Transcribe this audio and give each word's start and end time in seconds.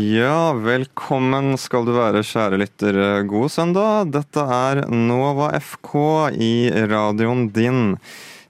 Ja, 0.00 0.52
velkommen 0.56 1.58
skal 1.60 1.84
du 1.84 1.90
være, 1.92 2.22
kjære 2.24 2.56
lytter. 2.62 2.98
God 3.28 3.50
søndag. 3.52 4.08
Dette 4.14 4.40
er 4.40 4.78
Nova 4.88 5.50
FK 5.60 5.90
i 6.40 6.70
radioen 6.88 7.50
din. 7.52 7.98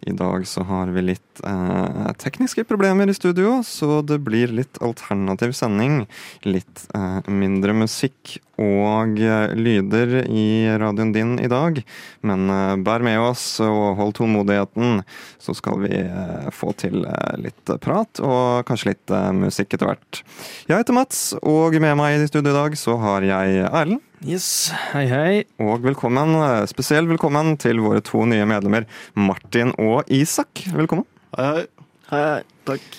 I 0.00 0.12
dag 0.16 0.46
så 0.48 0.62
har 0.64 0.86
vi 0.94 1.02
litt 1.02 1.40
eh, 1.44 2.12
tekniske 2.16 2.64
problemer 2.64 3.10
i 3.10 3.14
studio, 3.14 3.58
så 3.66 4.00
det 4.02 4.20
blir 4.24 4.52
litt 4.54 4.80
alternativ 4.80 5.52
sending. 5.56 6.06
Litt 6.48 6.86
eh, 6.96 7.28
mindre 7.28 7.74
musikk 7.76 8.38
og 8.60 9.20
eh, 9.20 9.52
lyder 9.56 10.22
i 10.24 10.48
radioen 10.80 11.12
din 11.12 11.36
i 11.40 11.50
dag. 11.52 11.82
Men 12.24 12.48
eh, 12.48 12.74
bær 12.80 13.04
med 13.04 13.20
oss 13.20 13.44
og 13.64 14.00
hold 14.00 14.16
tålmodigheten, 14.16 15.02
så 15.36 15.56
skal 15.56 15.84
vi 15.84 15.94
eh, 16.00 16.50
få 16.54 16.72
til 16.80 17.04
eh, 17.04 17.36
litt 17.44 17.76
prat 17.84 18.24
og 18.24 18.64
kanskje 18.68 18.94
litt 18.94 19.16
musikk 19.36 19.76
etter 19.76 19.92
hvert. 19.92 20.24
Jeg 20.64 20.80
heter 20.80 20.96
Mats, 20.96 21.24
og 21.44 21.76
med 21.76 21.98
meg 22.00 22.16
i 22.16 22.30
studio 22.30 22.54
i 22.54 22.62
dag 22.62 22.78
så 22.80 22.96
har 23.04 23.26
jeg 23.26 23.66
Erlend. 23.68 24.06
Yes, 24.20 24.68
hei 24.92 25.06
hei. 25.08 25.36
Og 25.64 25.80
velkommen, 25.80 26.34
spesielt 26.68 27.08
velkommen 27.08 27.54
til 27.56 27.78
våre 27.80 28.02
to 28.04 28.26
nye 28.28 28.44
medlemmer, 28.44 28.84
Martin 29.16 29.72
og 29.80 30.10
Isak. 30.12 30.60
Velkommen. 30.76 31.06
Hei, 31.38 31.46
hei. 31.46 31.62
Hei, 32.10 32.20
hei. 32.26 32.42
Takk. 32.68 32.98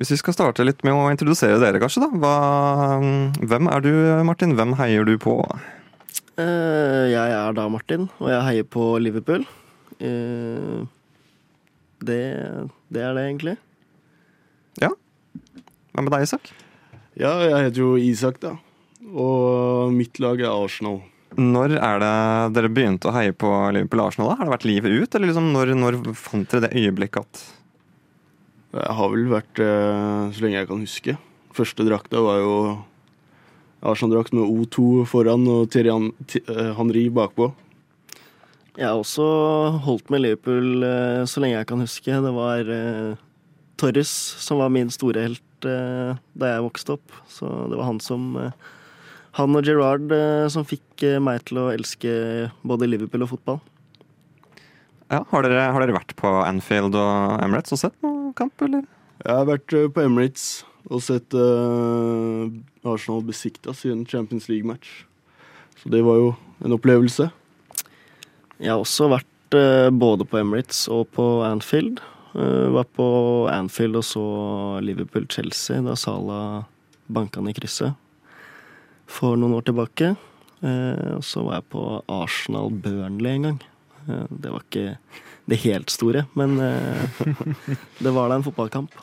Hvis 0.00 0.14
vi 0.14 0.18
skal 0.22 0.32
starte 0.32 0.64
litt 0.64 0.80
med 0.88 0.96
å 0.96 1.10
introdusere 1.12 1.58
dere, 1.60 1.76
kanskje. 1.82 2.06
da. 2.06 2.22
Hva, 2.24 2.32
hvem 3.52 3.68
er 3.68 3.84
du, 3.84 3.90
Martin? 4.24 4.56
Hvem 4.56 4.72
heier 4.80 5.04
du 5.04 5.12
på? 5.20 5.36
Uh, 6.40 7.04
jeg 7.12 7.36
er 7.36 7.60
da 7.60 7.68
Martin, 7.68 8.08
og 8.16 8.32
jeg 8.32 8.48
heier 8.48 8.72
på 8.72 8.88
Liverpool. 9.04 9.44
Uh, 10.00 10.88
det, 12.00 12.22
det, 12.88 13.04
er 13.04 13.12
det, 13.12 13.28
egentlig. 13.28 13.58
Ja. 14.80 14.94
Hva 15.92 16.08
med 16.08 16.16
deg, 16.16 16.30
Isak? 16.30 16.54
Ja, 17.12 17.36
jeg 17.44 17.68
heter 17.68 17.84
jo 17.84 17.94
Isak, 18.00 18.40
da. 18.40 18.56
Og 19.10 19.90
mitt 19.94 20.20
lag 20.22 20.40
er 20.40 20.52
Arsenal. 20.52 21.00
Når 21.38 21.78
er 21.78 22.02
det 22.02 22.14
dere 22.58 22.70
begynte 22.72 23.08
å 23.08 23.14
heie 23.16 23.32
på 23.32 23.48
Liverpool 23.72 24.04
Arsenal? 24.04 24.30
da? 24.30 24.36
Har 24.38 24.48
det 24.48 24.54
vært 24.54 24.68
livet 24.68 24.92
ut, 24.92 25.14
eller 25.14 25.30
liksom 25.30 25.48
når, 25.54 25.74
når 25.78 25.98
fant 26.18 26.48
dere 26.50 26.66
det 26.66 26.76
øyeblikket 26.76 27.24
at 27.24 27.42
Det 28.72 28.88
har 28.98 29.12
vel 29.12 29.26
vært 29.32 29.60
eh, 29.60 30.32
så 30.32 30.44
lenge 30.44 30.58
jeg 30.58 30.68
kan 30.68 30.84
huske. 30.84 31.16
Første 31.56 31.86
drakta 31.88 32.20
var 32.24 32.40
jo 32.40 32.54
Arsenal-drakt 33.82 34.36
med 34.36 34.48
O2 34.48 35.04
foran 35.08 35.48
og 35.50 35.72
Thierry 35.72 35.92
Henri 35.92 36.72
Henry 36.76 37.06
bakpå. 37.12 37.50
Jeg 38.76 38.88
har 38.88 38.96
også 38.96 39.24
holdt 39.84 40.12
med 40.12 40.22
Liverpool 40.24 40.84
eh, 40.86 41.24
så 41.28 41.42
lenge 41.42 41.58
jeg 41.58 41.70
kan 41.72 41.84
huske. 41.84 42.20
Det 42.26 42.34
var 42.36 42.70
Torres 43.80 44.12
som 44.40 44.60
var 44.60 44.72
min 44.72 44.92
store 44.92 45.26
helt 45.26 45.48
da 45.62 46.48
jeg 46.48 46.62
vokste 46.64 46.96
opp. 46.96 47.12
Så 47.30 47.48
det 47.70 47.76
var 47.78 47.86
han 47.86 48.00
som 48.02 48.32
han 49.38 49.56
og 49.56 49.64
Gerrard 49.64 50.12
eh, 50.12 50.46
som 50.52 50.66
fikk 50.68 51.04
eh, 51.08 51.20
meg 51.22 51.44
til 51.48 51.62
å 51.62 51.70
elske 51.72 52.10
både 52.68 52.88
Liverpool 52.90 53.24
og 53.24 53.32
fotball. 53.32 53.62
Ja, 55.12 55.22
har 55.28 55.44
dere, 55.44 55.70
har 55.72 55.84
dere 55.84 55.96
vært 55.96 56.12
på 56.16 56.28
Anfield 56.44 56.96
og 56.96 57.40
Emirates 57.44 57.74
og 57.74 57.80
sett 57.80 57.96
noen 58.04 58.32
kamp, 58.36 58.54
eller? 58.64 58.84
Jeg 59.22 59.38
har 59.38 59.48
vært 59.48 59.76
eh, 59.76 59.88
på 59.92 60.04
Emirates 60.04 60.46
og 60.90 60.98
sett 61.04 61.34
uh, 61.38 62.50
Arsenal 62.82 63.20
besikta 63.22 63.70
siden 63.76 64.02
Champions 64.10 64.48
League-match. 64.50 65.04
Så 65.78 65.92
det 65.94 66.00
var 66.02 66.18
jo 66.18 66.32
en 66.66 66.74
opplevelse. 66.74 67.28
Jeg 68.58 68.66
har 68.66 68.82
også 68.82 69.06
vært 69.12 69.54
uh, 69.54 69.92
både 69.94 70.26
på 70.26 70.40
Emirates 70.40 70.88
og 70.90 71.06
på 71.14 71.26
Anfield. 71.46 72.02
Uh, 72.34 72.74
var 72.74 72.90
på 72.98 73.06
Anfield 73.52 74.00
og 74.00 74.04
så 74.10 74.26
Liverpool-Chelsea 74.82 75.86
da 75.86 75.94
Sala 75.94 76.40
banka 77.06 77.44
ned 77.44 77.54
krysset 77.60 77.94
for 79.10 79.38
noen 79.38 79.56
år 79.58 79.66
tilbake. 79.68 80.14
Eh, 80.62 81.14
og 81.16 81.24
så 81.26 81.42
var 81.46 81.58
jeg 81.58 81.70
på 81.74 81.84
Arsenal-Burnley 82.12 83.36
en 83.36 83.46
gang. 83.48 83.62
Eh, 84.06 84.26
det 84.30 84.52
var 84.52 84.66
ikke 84.66 84.96
det 85.50 85.58
helt 85.64 85.90
store, 85.90 86.26
men 86.38 86.54
eh, 86.62 87.24
det 88.04 88.12
var 88.14 88.30
da 88.30 88.38
en 88.38 88.46
fotballkamp. 88.46 88.94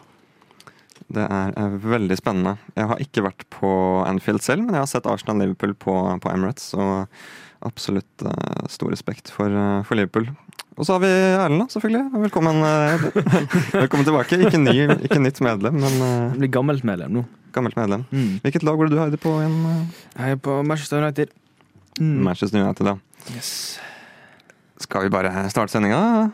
Det 1.09 1.25
er 1.25 1.77
veldig 1.81 2.15
spennende. 2.19 2.55
Jeg 2.77 2.89
har 2.91 2.99
ikke 3.01 3.25
vært 3.25 3.45
på 3.51 3.69
Anfield 4.05 4.43
selv, 4.45 4.67
men 4.67 4.77
jeg 4.77 4.85
har 4.85 4.91
sett 4.91 5.09
Arsenal-Liverpool 5.09 5.73
på, 5.73 5.95
på, 6.21 6.31
Emirates. 6.31 6.69
Og 6.77 7.09
absolutt 7.65 8.23
stor 8.71 8.93
respekt 8.93 9.31
for, 9.33 9.51
for 9.87 9.97
Liverpool. 9.97 10.29
Og 10.77 10.85
så 10.85 10.95
har 10.95 11.01
vi 11.03 11.09
Erlend, 11.09 11.65
selvfølgelig. 11.73 12.21
Velkommen, 12.27 12.61
velkommen 13.81 14.05
tilbake. 14.07 14.37
Ikke, 14.45 14.61
ny, 14.61 14.75
ikke 15.09 15.19
nytt 15.23 15.41
medlem, 15.43 15.81
men 15.81 16.37
blir 16.37 16.53
gammelt 16.53 16.85
medlem 16.87 17.17
nå. 17.17 17.25
Gammelt 17.55 17.77
medlem. 17.79 18.05
Mm. 18.11 18.39
Hvilket 18.43 18.65
lag 18.67 18.77
var 18.79 18.89
det 18.89 18.95
du 18.95 19.01
heide 19.01 19.21
på 19.21 19.35
igjen? 19.41 19.61
Jeg 20.15 20.35
er 20.35 20.41
på 20.49 20.59
Manchester 20.65 21.01
United. 21.03 21.31
Mm. 21.99 22.19
Manchester 22.27 22.61
United, 22.61 22.91
ja. 22.93 22.97
Yes. 23.35 23.79
Skal 24.79 25.07
vi 25.07 25.13
bare 25.13 25.31
starte 25.51 25.73
sendinga? 25.73 26.29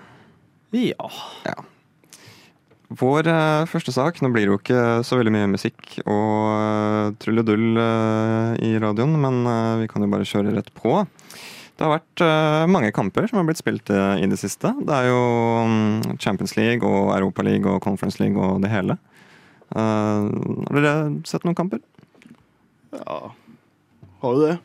Ja. 0.76 1.09
ja. 1.48 1.56
Vår 2.94 3.28
uh, 3.28 3.66
første 3.70 3.94
sak 3.96 4.20
Nå 4.22 4.30
blir 4.34 4.46
det 4.46 4.52
jo 4.52 4.59
ikke 4.59 4.81
så 5.08 5.18
veldig 5.18 5.34
mye 5.34 5.50
musikk 5.56 5.98
og 6.03 6.52
uh, 6.53 7.16
trulledull 7.22 7.80
uh, 7.80 8.53
i 8.62 8.76
radioen, 8.82 9.16
men 9.22 9.42
vi 9.82 9.90
kan 9.92 10.06
jo 10.06 10.12
bare 10.12 10.28
kjøre 10.28 10.53
rett 10.53 10.72
på. 10.78 11.02
Det 11.76 11.84
har 11.84 11.97
vært 11.97 12.22
mange 12.72 12.94
kamper 12.96 13.26
som 13.28 13.42
har 13.42 13.44
blitt 13.50 13.59
spilt 13.59 13.90
i 13.92 14.28
det 14.32 14.38
siste. 14.40 14.70
Det 14.88 14.94
er 14.96 15.09
jo 15.09 15.18
um, 15.59 16.14
Champions 16.24 16.53
League 16.56 16.88
og 16.88 17.09
Europa 17.18 17.44
League 17.44 17.68
og 17.68 17.82
Conference 17.84 18.22
League 18.22 18.40
og 18.40 18.62
det 18.64 18.72
hele. 18.72 18.96
Uh, 19.74 20.30
har 20.70 20.78
dere 20.78 20.96
sett 21.26 21.46
noen 21.46 21.58
kamper? 21.58 21.81
Ja, 22.94 23.20
har 24.22 24.36
jo 24.36 24.42
det. 24.44 24.56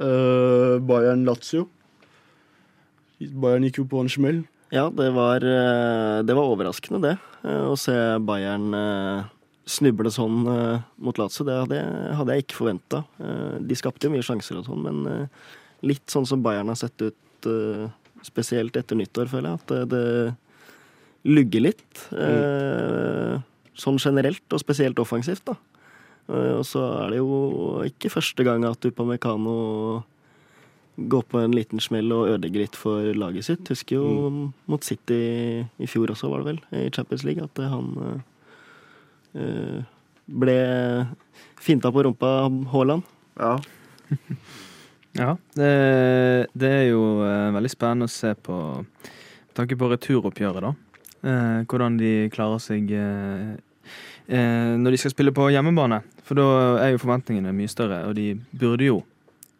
Uh, 0.00 0.76
Bayern 0.84 1.26
Lazio. 1.28 1.66
Bayern 3.20 3.66
gikk 3.66 3.82
jo 3.82 3.88
på 3.90 4.02
en 4.02 4.12
smell. 4.12 4.44
Ja, 4.74 4.88
det 4.90 5.12
var, 5.14 5.44
eh, 5.46 6.20
det 6.26 6.34
var 6.34 6.50
overraskende, 6.50 6.98
det. 6.98 7.12
Å 7.46 7.76
se 7.78 7.94
Bayern 8.26 8.74
snuble 9.64 10.10
sånn 10.12 10.40
mot 10.42 11.20
Lazio. 11.22 11.46
Det 11.46 11.54
hadde, 11.62 11.78
hadde 12.18 12.34
jeg 12.34 12.44
ikke 12.44 12.58
forventa. 12.58 13.04
De 13.62 13.78
skapte 13.78 14.08
jo 14.08 14.12
mye 14.12 14.26
sjanser 14.26 14.58
og 14.58 14.66
sånn, 14.66 14.82
men 14.82 15.30
litt 15.86 16.10
sånn 16.10 16.26
som 16.28 16.42
Bayern 16.44 16.68
har 16.74 16.80
sett 16.82 17.06
ut 17.06 17.48
spesielt 18.26 18.76
etter 18.76 18.98
nyttår, 18.98 19.30
føler 19.30 19.54
jeg. 19.54 19.62
At 19.62 19.70
det, 19.70 19.80
det 19.94 21.30
lugger 21.38 21.68
litt. 21.70 22.08
Mm 22.10 23.46
sånn 23.76 24.00
generelt, 24.02 24.44
og 24.52 24.62
spesielt 24.62 24.98
offensivt, 25.02 25.44
da. 25.48 25.56
Eh, 26.28 26.52
og 26.58 26.64
så 26.66 26.82
er 27.04 27.14
det 27.14 27.22
jo 27.22 27.82
ikke 27.86 28.12
første 28.12 28.46
gang 28.46 28.66
at 28.66 28.84
Upamecano 28.88 29.56
går 30.96 31.26
på 31.28 31.42
en 31.42 31.52
liten 31.52 31.82
smell 31.82 32.08
og 32.14 32.30
ødelegger 32.32 32.64
litt 32.64 32.78
for 32.78 33.04
laget 33.18 33.48
sitt. 33.50 33.68
Husker 33.68 33.98
jo 33.98 34.30
mm. 34.32 34.46
mot 34.72 34.84
City 34.84 35.20
i 35.62 35.90
fjor 35.90 36.14
også, 36.14 36.30
var 36.32 36.42
det 36.42 36.54
vel, 36.54 36.62
i 36.72 36.88
Champions 36.94 37.26
League, 37.26 37.44
at 37.44 37.60
han 37.68 38.22
øh, 39.36 39.82
ble 40.26 40.56
finta 41.60 41.92
på 41.92 42.06
rumpa 42.06 42.32
av 42.46 42.56
Haaland. 42.72 43.04
Ja. 43.36 43.52
ja. 45.20 45.36
Det, 45.52 45.74
det, 46.56 46.72
er 46.72 46.88
jo 46.88 47.02
uh, 47.20 47.52
veldig 47.52 47.70
spennende 47.70 48.08
å 48.08 48.12
se 48.12 48.32
på 48.40 48.56
med 48.80 49.54
tanke 49.56 49.76
på 49.80 49.88
returoppgjøret, 49.88 50.64
da. 50.64 50.72
Hvordan 51.66 51.96
de 51.96 52.10
klarer 52.30 52.60
seg 52.62 52.90
eh, 52.92 53.54
når 54.26 54.90
de 54.90 54.98
skal 54.98 55.12
spille 55.12 55.30
på 55.30 55.44
hjemmebane. 55.54 56.00
For 56.26 56.34
da 56.34 56.46
er 56.82 56.94
jo 56.94 57.02
forventningene 57.02 57.52
mye 57.54 57.70
større, 57.70 58.00
og 58.08 58.16
de 58.18 58.32
burde 58.50 58.88
jo 58.88 58.96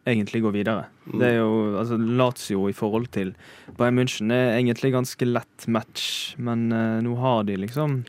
egentlig 0.06 0.42
gå 0.42 0.50
videre. 0.54 0.86
Mm. 1.06 1.18
Det 1.18 1.28
er 1.28 1.36
jo, 1.40 1.52
altså 1.80 1.98
Lazio 1.98 2.68
i 2.70 2.76
forhold 2.76 3.08
til 3.14 3.34
Bayern 3.78 3.98
München 3.98 4.30
er 4.32 4.54
egentlig 4.56 4.92
ganske 4.94 5.26
lett 5.26 5.66
match, 5.66 6.36
men 6.38 6.70
eh, 6.72 7.02
nå 7.02 7.16
har 7.20 7.44
de 7.48 7.58
liksom 7.58 8.04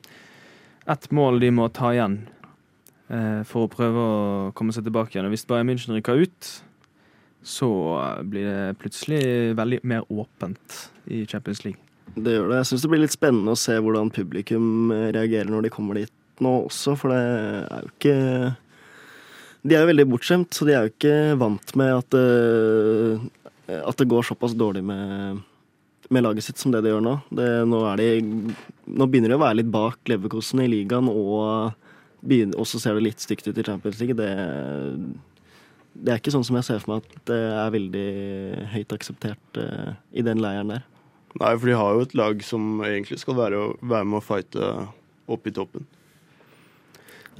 ett 0.87 1.09
mål 1.11 1.41
de 1.41 1.51
må 1.51 1.67
ta 1.73 1.91
igjen 1.95 2.19
eh, 3.09 3.41
for 3.47 3.65
å 3.65 3.71
prøve 3.71 4.05
å 4.05 4.51
komme 4.57 4.75
seg 4.75 4.85
tilbake 4.87 5.15
igjen. 5.15 5.27
Og 5.27 5.33
hvis 5.35 5.47
Bayern 5.49 5.69
München 5.71 5.97
rykker 5.97 6.21
ut, 6.21 6.53
så 7.47 7.69
blir 8.27 8.45
det 8.45 8.77
plutselig 8.81 9.21
veldig 9.57 9.81
mer 9.87 10.07
åpent 10.11 10.79
i 11.05 11.25
Champions 11.25 11.63
League. 11.65 11.81
Det 12.17 12.33
gjør 12.33 12.49
det. 12.49 12.61
Jeg 12.61 12.69
syns 12.71 12.83
det 12.83 12.91
blir 12.91 13.03
litt 13.03 13.13
spennende 13.13 13.53
å 13.53 13.59
se 13.59 13.75
hvordan 13.77 14.13
publikum 14.13 14.93
eh, 14.93 15.09
reagerer 15.17 15.49
når 15.49 15.67
de 15.67 15.73
kommer 15.73 16.01
dit 16.03 16.13
nå 16.43 16.53
også, 16.67 16.95
for 16.99 17.13
det 17.13 17.19
er 17.19 17.83
jo 17.83 17.91
ikke 17.93 18.15
De 19.67 19.75
er 19.75 19.83
jo 19.83 19.89
veldig 19.91 20.07
bortskjemt, 20.13 20.53
så 20.53 20.67
de 20.67 20.75
er 20.75 20.85
jo 20.85 20.93
ikke 20.93 21.35
vant 21.41 21.75
med 21.79 21.93
at 21.97 22.09
det, 22.15 22.25
eh, 23.67 23.81
at 23.83 23.99
det 23.99 24.07
går 24.07 24.23
såpass 24.23 24.53
dårlig 24.55 24.83
med, 24.87 25.41
med 26.09 26.23
laget 26.23 26.45
sitt 26.45 26.61
som 26.61 26.71
det 26.71 26.85
det 26.85 26.93
gjør 26.93 27.03
nå. 27.03 27.15
Det, 27.35 27.47
nå, 27.67 27.81
de, 27.99 28.09
nå, 28.87 29.07
begynner 29.11 29.33
de 29.33 29.35
å 29.35 29.41
være 29.43 29.59
litt 29.59 29.71
bak 29.73 30.07
Leverkosen 30.07 30.63
i 30.63 30.69
ligaen, 30.71 31.09
og, 31.11 31.73
så 32.63 32.79
ser 32.79 32.95
det 32.95 33.09
litt 33.09 33.23
stygt 33.23 33.49
ut 33.49 33.59
i 33.59 33.65
Champions 33.67 33.99
League. 33.99 34.15
Det, 34.15 34.29
det 35.97 36.13
er 36.13 36.21
ikke 36.21 36.33
sånn 36.33 36.45
som 36.47 36.59
jeg 36.59 36.67
ser 36.69 36.79
for 36.83 36.93
meg 36.93 37.03
at 37.03 37.27
det 37.27 37.41
er 37.57 37.75
veldig 37.75 38.07
høyt 38.73 38.95
akseptert 38.95 39.59
uh, 39.59 39.97
i 40.15 40.23
den 40.25 40.41
leiren 40.43 40.71
der. 40.75 40.87
Nei, 41.37 41.53
for 41.57 41.69
de 41.69 41.77
har 41.77 41.93
jo 41.93 42.05
et 42.05 42.15
lag 42.17 42.41
som 42.45 42.81
egentlig 42.85 43.19
skal 43.21 43.37
være, 43.37 43.61
være 43.81 44.07
med 44.09 44.19
å 44.19 44.25
fighte 44.25 44.71
opp 45.29 45.47
i 45.47 45.53
toppen. 45.53 45.85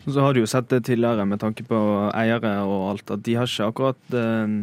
Så 0.08 0.24
har 0.24 0.34
du 0.34 0.40
jo 0.40 0.48
sett 0.48 0.70
det 0.72 0.86
tidligere 0.88 1.26
med 1.28 1.42
tanke 1.44 1.66
på 1.68 1.78
eiere 2.16 2.54
og 2.64 2.94
alt, 2.94 3.12
at 3.12 3.24
de 3.26 3.36
har 3.36 3.50
ikke 3.50 3.68
akkurat 3.74 4.16
eh, 4.16 4.54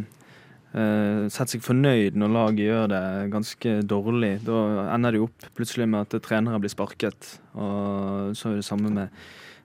eh, 0.73 1.23
sett 1.29 1.53
seg 1.53 1.65
fornøyd 1.65 2.17
når 2.17 2.33
laget 2.33 2.65
gjør 2.65 2.89
det 2.89 3.05
ganske 3.35 3.75
dårlig. 3.85 4.39
Da 4.47 4.61
ender 4.95 5.13
det 5.13 5.21
jo 5.21 5.27
opp 5.29 5.49
plutselig 5.57 5.87
med 5.91 6.07
at 6.07 6.25
trenere 6.25 6.61
blir 6.63 6.73
sparket. 6.73 7.35
Og 7.53 8.33
så 8.33 8.51
er 8.51 8.57
det 8.57 8.65
samme 8.65 8.89
med, 8.95 9.13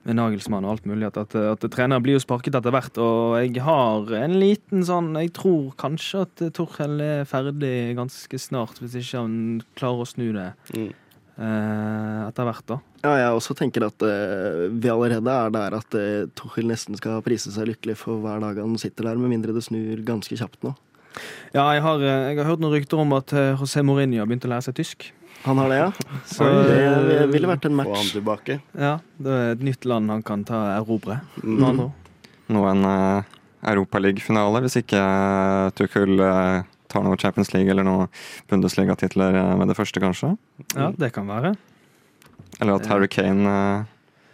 med 0.05 0.19
Nagelsmann 0.21 0.69
og 0.69 0.75
alt 0.75 0.87
mulig. 0.91 1.09
At, 1.09 1.17
at, 1.23 1.35
at 1.55 1.69
trenere 1.73 2.05
blir 2.05 2.19
jo 2.19 2.23
sparket 2.27 2.61
etter 2.61 2.77
hvert. 2.77 3.01
Og 3.01 3.39
jeg 3.41 3.65
har 3.65 4.15
en 4.21 4.37
liten 4.37 4.85
sånn 4.85 5.15
Jeg 5.17 5.33
tror 5.41 5.71
kanskje 5.81 6.27
at 6.27 6.45
Torhell 6.57 7.01
er 7.01 7.29
ferdig 7.29 7.95
ganske 7.97 8.37
snart, 8.37 8.77
hvis 8.83 9.01
ikke 9.01 9.25
han 9.25 9.39
klarer 9.73 10.05
å 10.05 10.11
snu 10.13 10.27
det 10.37 10.51
Mm. 10.77 10.91
Eh, 11.41 12.21
etter 12.27 12.47
hvert, 12.47 12.65
da. 12.69 12.77
Ja, 13.01 13.15
jeg 13.17 13.39
også 13.39 13.57
tenker 13.57 13.87
at 13.87 14.05
eh, 14.05 14.67
vi 14.71 14.93
allerede 14.93 15.33
er 15.33 15.51
der 15.53 15.75
at 15.79 15.97
uh, 15.97 16.29
Tuchel 16.37 16.69
nesten 16.69 16.99
skal 16.99 17.23
prise 17.25 17.53
seg 17.53 17.71
lykkelig 17.71 17.97
for 17.99 18.21
hver 18.23 18.43
dag 18.43 18.61
han 18.61 18.77
sitter 18.81 19.09
der, 19.09 19.19
med 19.19 19.33
mindre 19.33 19.55
det 19.57 19.65
snur 19.65 20.05
ganske 20.05 20.37
kjapt 20.37 20.61
nå. 20.67 20.75
Ja, 21.51 21.65
jeg 21.75 21.83
har, 21.83 22.03
eh, 22.03 22.29
jeg 22.31 22.39
har 22.39 22.47
hørt 22.53 22.61
noen 22.63 22.75
rykter 22.75 23.01
om 23.03 23.11
at 23.17 23.33
eh, 23.35 23.57
José 23.59 23.83
Mourinho 23.83 24.21
har 24.21 24.29
begynt 24.29 24.47
å 24.47 24.51
lære 24.53 24.69
seg 24.69 24.77
tysk. 24.79 25.09
Han 25.43 25.59
har 25.59 25.71
det, 25.71 25.79
ja? 25.81 25.89
Så 26.35 26.47
det 26.67 26.77
eh, 26.79 27.25
ville 27.31 27.49
vært 27.49 27.67
en 27.67 27.75
match. 27.75 27.91
Få 27.91 27.99
han 27.99 28.13
tilbake. 28.13 28.59
Ja, 28.77 28.93
det 29.19 29.37
er 29.37 29.55
et 29.55 29.65
nytt 29.65 29.87
land 29.89 30.13
han 30.13 30.23
kan 30.25 30.45
ta 30.47 30.61
erobre. 30.77 31.19
Mm. 31.43 31.89
Nå 32.51 32.63
en 32.67 32.87
uh, 32.87 33.37
Europaliga-finale, 33.71 34.63
hvis 34.63 34.79
ikke 34.81 34.99
uh, 34.99 35.71
Tuchel 35.77 36.19
eh, 36.23 36.69
tar 36.91 37.03
noe 37.07 37.17
Champions 37.21 37.53
League 37.55 37.71
eller 37.71 37.87
noe 37.87 38.09
Bundesliga-titler 38.51 39.37
eh, 39.39 39.55
med 39.61 39.71
det 39.71 39.77
første, 39.79 40.03
kanskje. 40.03 40.35
Ja, 40.75 40.91
det 40.97 41.13
kan 41.15 41.27
være. 41.31 41.55
Eller 42.61 42.77
at 42.77 42.85
Harry 42.91 43.07
Kane 43.11 43.47
eh, 43.49 43.89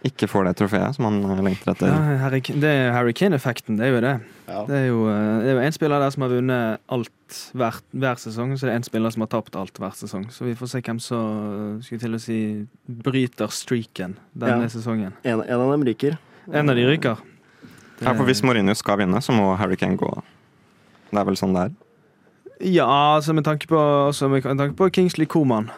ikke 0.08 0.28
får 0.30 0.46
det 0.48 0.56
trofeet 0.60 0.96
som 0.98 1.06
han 1.08 1.20
eh, 1.26 1.40
lengter 1.46 1.74
etter. 1.74 1.92
Ja, 1.94 2.18
Harry, 2.26 2.42
det 2.42 2.72
er 2.74 2.92
Harry 2.96 3.14
Kane-effekten, 3.18 3.78
det 3.80 3.88
er 3.88 3.94
jo 3.96 4.02
det. 4.04 4.16
Ja. 4.48 4.62
Det 4.68 4.76
er 4.82 4.86
jo 4.90 5.00
eh, 5.12 5.46
det 5.48 5.56
en 5.68 5.76
spiller 5.76 6.04
der 6.04 6.14
som 6.14 6.26
har 6.26 6.34
vunnet 6.34 6.84
alt 6.98 7.40
hver, 7.58 7.80
hver 7.92 8.22
sesong, 8.22 8.54
så 8.58 8.68
det 8.70 8.74
er 8.76 8.82
en 8.82 8.88
spiller 8.88 9.14
som 9.14 9.26
har 9.26 9.32
tapt 9.34 9.58
alt 9.60 9.80
hver 9.82 9.96
sesong. 10.00 10.28
Så 10.34 10.48
vi 10.48 10.56
får 10.58 10.72
se 10.74 10.84
hvem 10.86 11.02
som 11.04 11.80
skulle 11.86 12.04
til 12.06 12.18
å 12.18 12.22
si 12.24 12.40
bryter 12.88 13.52
streaken 13.54 14.18
denne 14.34 14.68
Ja. 14.68 14.72
sesongen. 14.76 15.16
En, 15.28 15.42
en 15.44 15.60
av 15.66 15.74
dem 15.76 15.84
ryker. 15.90 16.18
En 16.52 16.72
av 16.72 16.78
de 16.80 16.86
ryker. 16.88 17.20
Ja, 17.98 18.14
for 18.14 18.28
Hvis 18.30 18.44
Mourinho 18.46 18.76
skal 18.78 19.00
vinne, 19.02 19.18
så 19.26 19.34
må 19.34 19.50
Harry 19.58 19.76
Kane 19.76 19.98
gå. 19.98 20.10
Det 21.10 21.18
er 21.18 21.26
vel 21.28 21.40
sånn 21.40 21.56
det 21.58 21.64
er. 21.68 21.76
Ja, 22.64 23.16
altså 23.16 23.36
med 23.38 23.46
tanke 23.46 23.68
på, 23.70 23.78
altså 23.78 24.30
med 24.32 24.42
tanke 24.46 24.74
på 24.78 24.90
Kingsley 24.90 25.28
Coman, 25.30 25.70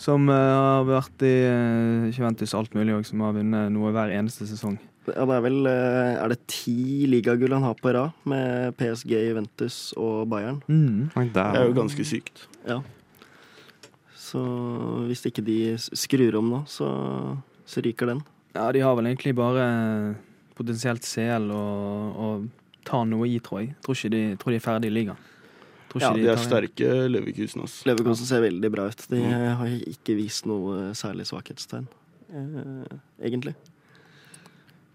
som 0.00 0.26
eh, 0.28 0.34
har 0.34 0.86
vært 0.88 1.22
i 1.22 1.34
uh, 1.46 2.08
Juventus 2.10 2.54
alt 2.58 2.74
mulig, 2.74 2.96
og 2.96 3.06
som 3.06 3.22
har 3.22 3.36
vunnet 3.36 3.70
noe 3.74 3.92
hver 3.94 4.10
eneste 4.16 4.48
sesong. 4.48 4.74
Ja, 5.06 5.22
det 5.22 5.36
er 5.36 5.42
vel 5.44 5.68
eh, 5.70 6.16
Er 6.18 6.32
det 6.32 6.40
ti 6.50 7.06
ligagull 7.06 7.54
han 7.54 7.62
har 7.62 7.76
på 7.78 7.92
rad, 7.94 8.14
med 8.26 8.74
PSG, 8.80 9.14
Juventus 9.28 9.78
og 9.94 10.26
Bayern? 10.32 10.58
Mm. 10.66 11.12
Det 11.14 11.44
er 11.46 11.68
jo 11.68 11.76
ganske 11.76 12.06
sykt. 12.08 12.48
Ja. 12.66 12.80
Så 14.18 14.42
hvis 15.06 15.22
ikke 15.30 15.44
de 15.46 15.76
skrur 15.78 16.40
om 16.40 16.50
nå, 16.50 16.64
så, 16.66 16.88
så 17.70 17.84
ryker 17.86 18.10
den. 18.10 18.24
Ja, 18.56 18.66
de 18.74 18.82
har 18.82 18.96
vel 18.98 19.12
egentlig 19.12 19.36
bare 19.38 20.16
potensielt 20.58 21.06
CL 21.06 21.52
å, 21.54 21.64
og 22.26 22.48
ta 22.86 23.04
noe 23.06 23.28
i, 23.30 23.38
tror 23.44 23.62
jeg. 23.62 23.76
Tror 23.84 23.98
ikke 23.98 24.14
de, 24.16 24.22
tror 24.40 24.54
de 24.54 24.58
er 24.58 24.66
ferdig 24.66 24.90
i 24.90 24.96
ligaen. 24.96 25.22
Tror 25.92 26.02
Ja, 26.02 26.10
de 26.16 26.26
er 26.32 26.42
sterke, 26.42 26.90
Leverkusen. 27.10 27.62
Også. 27.66 27.86
Leverkusen 27.88 28.28
ser 28.28 28.42
veldig 28.44 28.72
bra 28.74 28.88
ut. 28.90 29.06
De 29.12 29.22
har 29.22 29.78
ikke 29.92 30.16
vist 30.18 30.48
noe 30.50 30.90
særlig 30.98 31.28
svakhetstegn, 31.30 31.88
eh, 32.32 32.98
egentlig. 33.28 33.56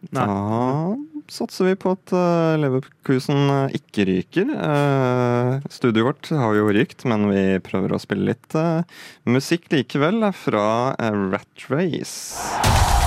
Nei. 0.09 0.25
Da 0.25 0.95
satser 1.31 1.67
vi 1.69 1.75
på 1.79 1.91
at 1.93 2.13
uh, 2.15 2.57
Leverkusen 2.57 3.51
eh, 3.53 3.75
ikke 3.77 4.07
ryker. 4.09 4.49
Uh, 4.49 5.61
studioet 5.69 6.07
vårt 6.07 6.31
har 6.41 6.57
jo 6.57 6.71
rykt, 6.73 7.05
men 7.09 7.29
vi 7.29 7.45
prøver 7.63 7.93
å 7.93 8.01
spille 8.01 8.33
litt 8.33 8.57
musikk 9.29 9.69
likevel 9.73 10.25
fra 10.33 10.65
Rat 10.97 11.69
Race. 11.69 13.00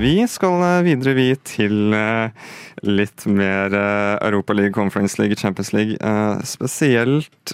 Vi 0.00 0.14
skal 0.28 0.62
eh, 0.64 0.82
videre 0.86 1.12
vi 1.12 1.26
til 1.44 1.92
eh, 1.92 2.30
litt 2.88 3.26
mer 3.28 3.68
Europa 3.68 4.28
Europaliga, 4.30 4.72
Conference 4.72 5.20
League, 5.20 5.36
Champions 5.36 5.72
League. 5.76 5.98
eh, 6.00 6.40
spesielt 6.48 7.52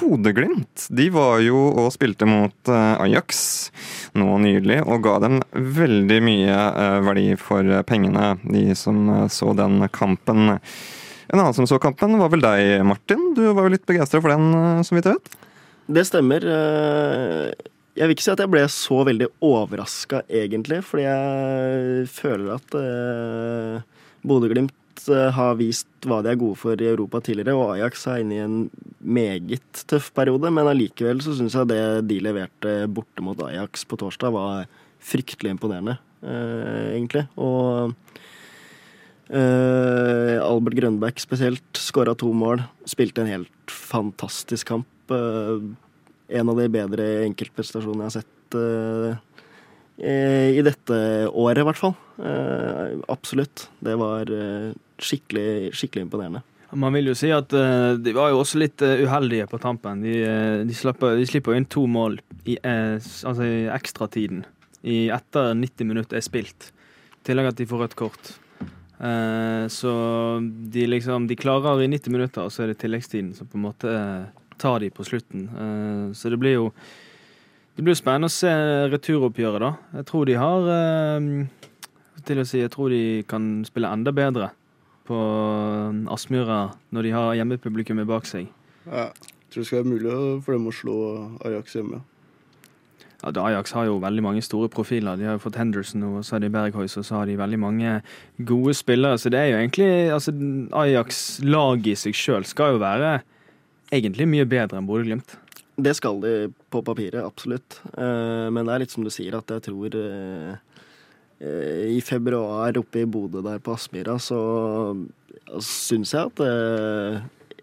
Bodø-Glimt. 0.00 0.88
De 0.90 1.06
var 1.14 1.38
jo 1.44 1.60
og 1.84 1.92
spilte 1.94 2.26
mot 2.26 2.72
eh, 2.72 3.02
Ajax 3.04 3.70
nå 4.18 4.40
nylig, 4.42 4.80
og 4.82 5.04
ga 5.06 5.18
dem 5.22 5.38
veldig 5.54 6.20
mye 6.26 6.56
eh, 6.56 6.98
verdi 7.06 7.28
for 7.38 7.62
eh, 7.62 7.84
pengene, 7.86 8.32
de 8.50 8.74
som 8.74 9.04
eh, 9.14 9.26
så 9.30 9.54
den 9.54 9.84
kampen. 9.94 10.56
En 11.30 11.38
annen 11.38 11.54
som 11.54 11.68
så 11.70 11.78
kampen, 11.78 12.18
var 12.18 12.34
vel 12.34 12.42
deg, 12.42 12.80
Martin. 12.82 13.30
Du 13.38 13.44
var 13.54 13.68
jo 13.68 13.76
litt 13.76 13.86
begeistra 13.86 14.18
for 14.18 14.34
den, 14.34 14.50
eh, 14.50 14.82
så 14.82 14.98
vidt 14.98 15.06
jeg 15.12 15.20
vet. 15.20 15.36
Det 15.90 16.06
stemmer. 16.10 16.50
Jeg 17.98 18.06
vil 18.06 18.14
ikke 18.14 18.22
si 18.22 18.32
at 18.32 18.40
jeg 18.42 18.50
ble 18.52 18.62
så 18.70 19.00
veldig 19.08 19.26
overraska, 19.44 20.22
egentlig, 20.30 20.78
fordi 20.86 21.06
jeg 21.08 22.04
føler 22.12 22.52
at 22.54 22.76
eh, 22.78 24.04
Bodø-Glimt 24.22 25.02
eh, 25.10 25.30
har 25.34 25.58
vist 25.58 25.88
hva 26.06 26.20
de 26.22 26.30
er 26.30 26.38
gode 26.38 26.58
for 26.60 26.78
i 26.78 26.90
Europa 26.92 27.18
tidligere, 27.26 27.56
og 27.58 27.74
Ajax 27.74 28.06
er 28.06 28.22
inne 28.22 28.36
i 28.36 28.44
en 28.44 28.60
meget 29.02 29.82
tøff 29.90 30.12
periode, 30.14 30.52
men 30.54 30.70
allikevel 30.70 31.22
så 31.24 31.34
syns 31.34 31.58
jeg 31.58 31.72
det 31.72 31.82
de 32.12 32.20
leverte 32.22 32.76
borte 32.94 33.26
mot 33.26 33.42
Ajax 33.48 33.82
på 33.90 33.98
torsdag, 33.98 34.38
var 34.38 34.70
fryktelig 35.02 35.56
imponerende, 35.56 35.98
eh, 36.22 36.94
egentlig. 36.94 37.26
Og 37.42 37.90
eh, 39.34 40.38
Albert 40.38 40.78
Grønbæk 40.78 41.26
spesielt 41.26 41.84
skåra 41.90 42.14
to 42.14 42.30
mål, 42.30 42.62
spilte 42.86 43.26
en 43.26 43.34
helt 43.34 43.78
fantastisk 43.90 44.70
kamp. 44.70 44.86
Eh, 45.10 45.70
en 46.30 46.52
av 46.52 46.60
de 46.60 46.68
bedre 46.72 47.08
enkeltprestasjonene 47.26 48.06
jeg 48.06 48.10
har 48.10 48.16
sett 48.20 48.56
eh, 48.60 50.56
i 50.56 50.62
dette 50.64 51.00
året, 51.28 51.62
i 51.62 51.66
hvert 51.68 51.80
fall. 51.80 51.96
Uh, 52.20 53.00
absolutt. 53.08 53.68
Det 53.80 53.96
var 54.00 54.30
eh, 54.32 54.72
skikkelig, 55.00 55.72
skikkelig 55.76 56.06
imponerende. 56.06 56.42
Man 56.76 56.94
vil 56.94 57.10
jo 57.10 57.16
si 57.18 57.32
at 57.34 57.50
uh, 57.56 57.96
de 57.98 58.12
var 58.14 58.30
jo 58.30 58.42
også 58.42 58.60
litt 58.60 58.82
uheldige 58.82 59.48
på 59.50 59.60
tampen. 59.62 60.04
De, 60.04 60.18
uh, 60.22 60.60
de, 60.66 60.76
slipper, 60.76 61.16
de 61.18 61.26
slipper 61.28 61.56
inn 61.56 61.68
to 61.68 61.86
mål 61.90 62.20
i, 62.44 62.58
altså 62.60 63.46
i 63.46 63.64
ekstratiden 63.72 64.44
etter 64.80 65.50
90 65.58 65.88
minutter 65.88 66.16
er 66.16 66.24
spilt. 66.24 66.70
I 67.20 67.26
tillegg 67.28 67.50
at 67.50 67.58
de 67.58 67.66
får 67.68 67.82
rødt 67.84 67.98
kort. 68.00 68.30
Så 69.72 69.90
de 70.72 70.82
liksom 70.88 71.26
De 71.28 71.36
klarer 71.36 71.82
i 71.84 71.88
90 71.88 72.12
minutter, 72.12 72.44
og 72.44 72.52
så 72.52 72.64
er 72.64 72.72
det 72.72 72.78
tilleggstiden 72.80 73.34
som 73.36 73.48
på 73.48 73.56
en 73.56 73.64
måte 73.66 73.92
eh, 74.60 74.62
tar 74.62 74.80
de 74.80 74.90
på 74.92 75.06
slutten. 75.06 75.48
Eh, 75.48 76.12
så 76.14 76.30
det 76.30 76.38
blir 76.38 76.58
jo 76.58 76.72
Det 77.76 77.84
blir 77.86 77.94
spennende 77.94 78.28
å 78.28 78.34
se 78.34 78.50
returoppgjøret, 78.92 79.60
da. 79.62 79.72
Jeg 79.96 80.06
tror 80.06 80.26
de 80.26 80.34
har 80.36 80.66
eh, 80.68 81.28
Til 82.26 82.40
å 82.42 82.44
si, 82.44 82.60
jeg 82.60 82.70
tror 82.70 82.90
de 82.90 83.22
kan 83.28 83.64
spille 83.64 83.88
enda 83.88 84.12
bedre 84.12 84.50
på 85.08 85.16
Aspmyra 86.12 86.74
når 86.92 87.02
de 87.02 87.10
har 87.10 87.34
hjemmepublikummet 87.34 88.06
bak 88.06 88.28
seg. 88.28 88.50
Ja. 88.86 89.08
Jeg 89.10 89.54
tror 89.54 89.64
det 89.64 89.66
skal 89.66 89.80
være 89.80 89.90
mulig 89.90 90.42
for 90.44 90.54
dem 90.54 90.68
å 90.70 90.74
slå 90.74 90.96
Ajax 91.48 91.74
hjemme. 91.74 92.02
Ja, 93.20 93.32
Ajax 93.42 93.72
har 93.76 93.88
jo 93.88 93.98
veldig 94.00 94.22
mange 94.22 94.42
store 94.42 94.68
profiler. 94.70 95.18
De 95.18 95.26
har 95.26 95.34
jo 95.36 95.42
fått 95.42 95.58
Henderson 95.58 96.04
og 96.06 96.20
så 96.24 96.36
har 96.36 96.44
de 96.44 96.52
Berghuis, 96.54 96.96
og 96.96 97.04
så 97.04 97.18
har 97.18 97.26
de 97.26 97.34
veldig 97.36 97.58
mange 97.58 97.96
gode 98.46 98.74
spillere. 98.78 99.18
Så 99.18 99.32
det 99.32 99.40
er 99.40 99.50
jo 99.50 99.58
egentlig 99.58 99.90
altså, 100.14 100.32
Ajax-laget 100.72 101.90
i 101.92 101.98
seg 102.04 102.16
sjøl 102.16 102.46
skal 102.46 102.76
jo 102.76 102.84
være 102.84 103.18
egentlig 103.90 104.26
mye 104.30 104.46
bedre 104.48 104.78
enn 104.80 104.88
Bodø-Glimt. 104.88 105.36
Det 105.80 105.94
skal 105.96 106.20
de 106.20 106.32
på 106.72 106.82
papiret, 106.84 107.22
absolutt. 107.24 107.80
Eh, 107.94 108.48
men 108.52 108.66
det 108.66 108.74
er 108.74 108.82
litt 108.84 108.92
som 108.92 109.06
du 109.06 109.10
sier, 109.12 109.36
at 109.38 109.48
jeg 109.54 109.64
tror 109.70 109.96
eh, 109.96 110.54
eh, 111.40 111.84
i 111.96 112.00
februar 112.04 112.76
oppe 112.80 113.02
i 113.02 113.08
Bodø 113.08 113.42
der 113.46 113.62
på 113.64 113.74
Aspmyra, 113.76 114.18
så 114.20 114.40
syns 115.64 116.12
jeg 116.14 116.30
at 116.30 116.42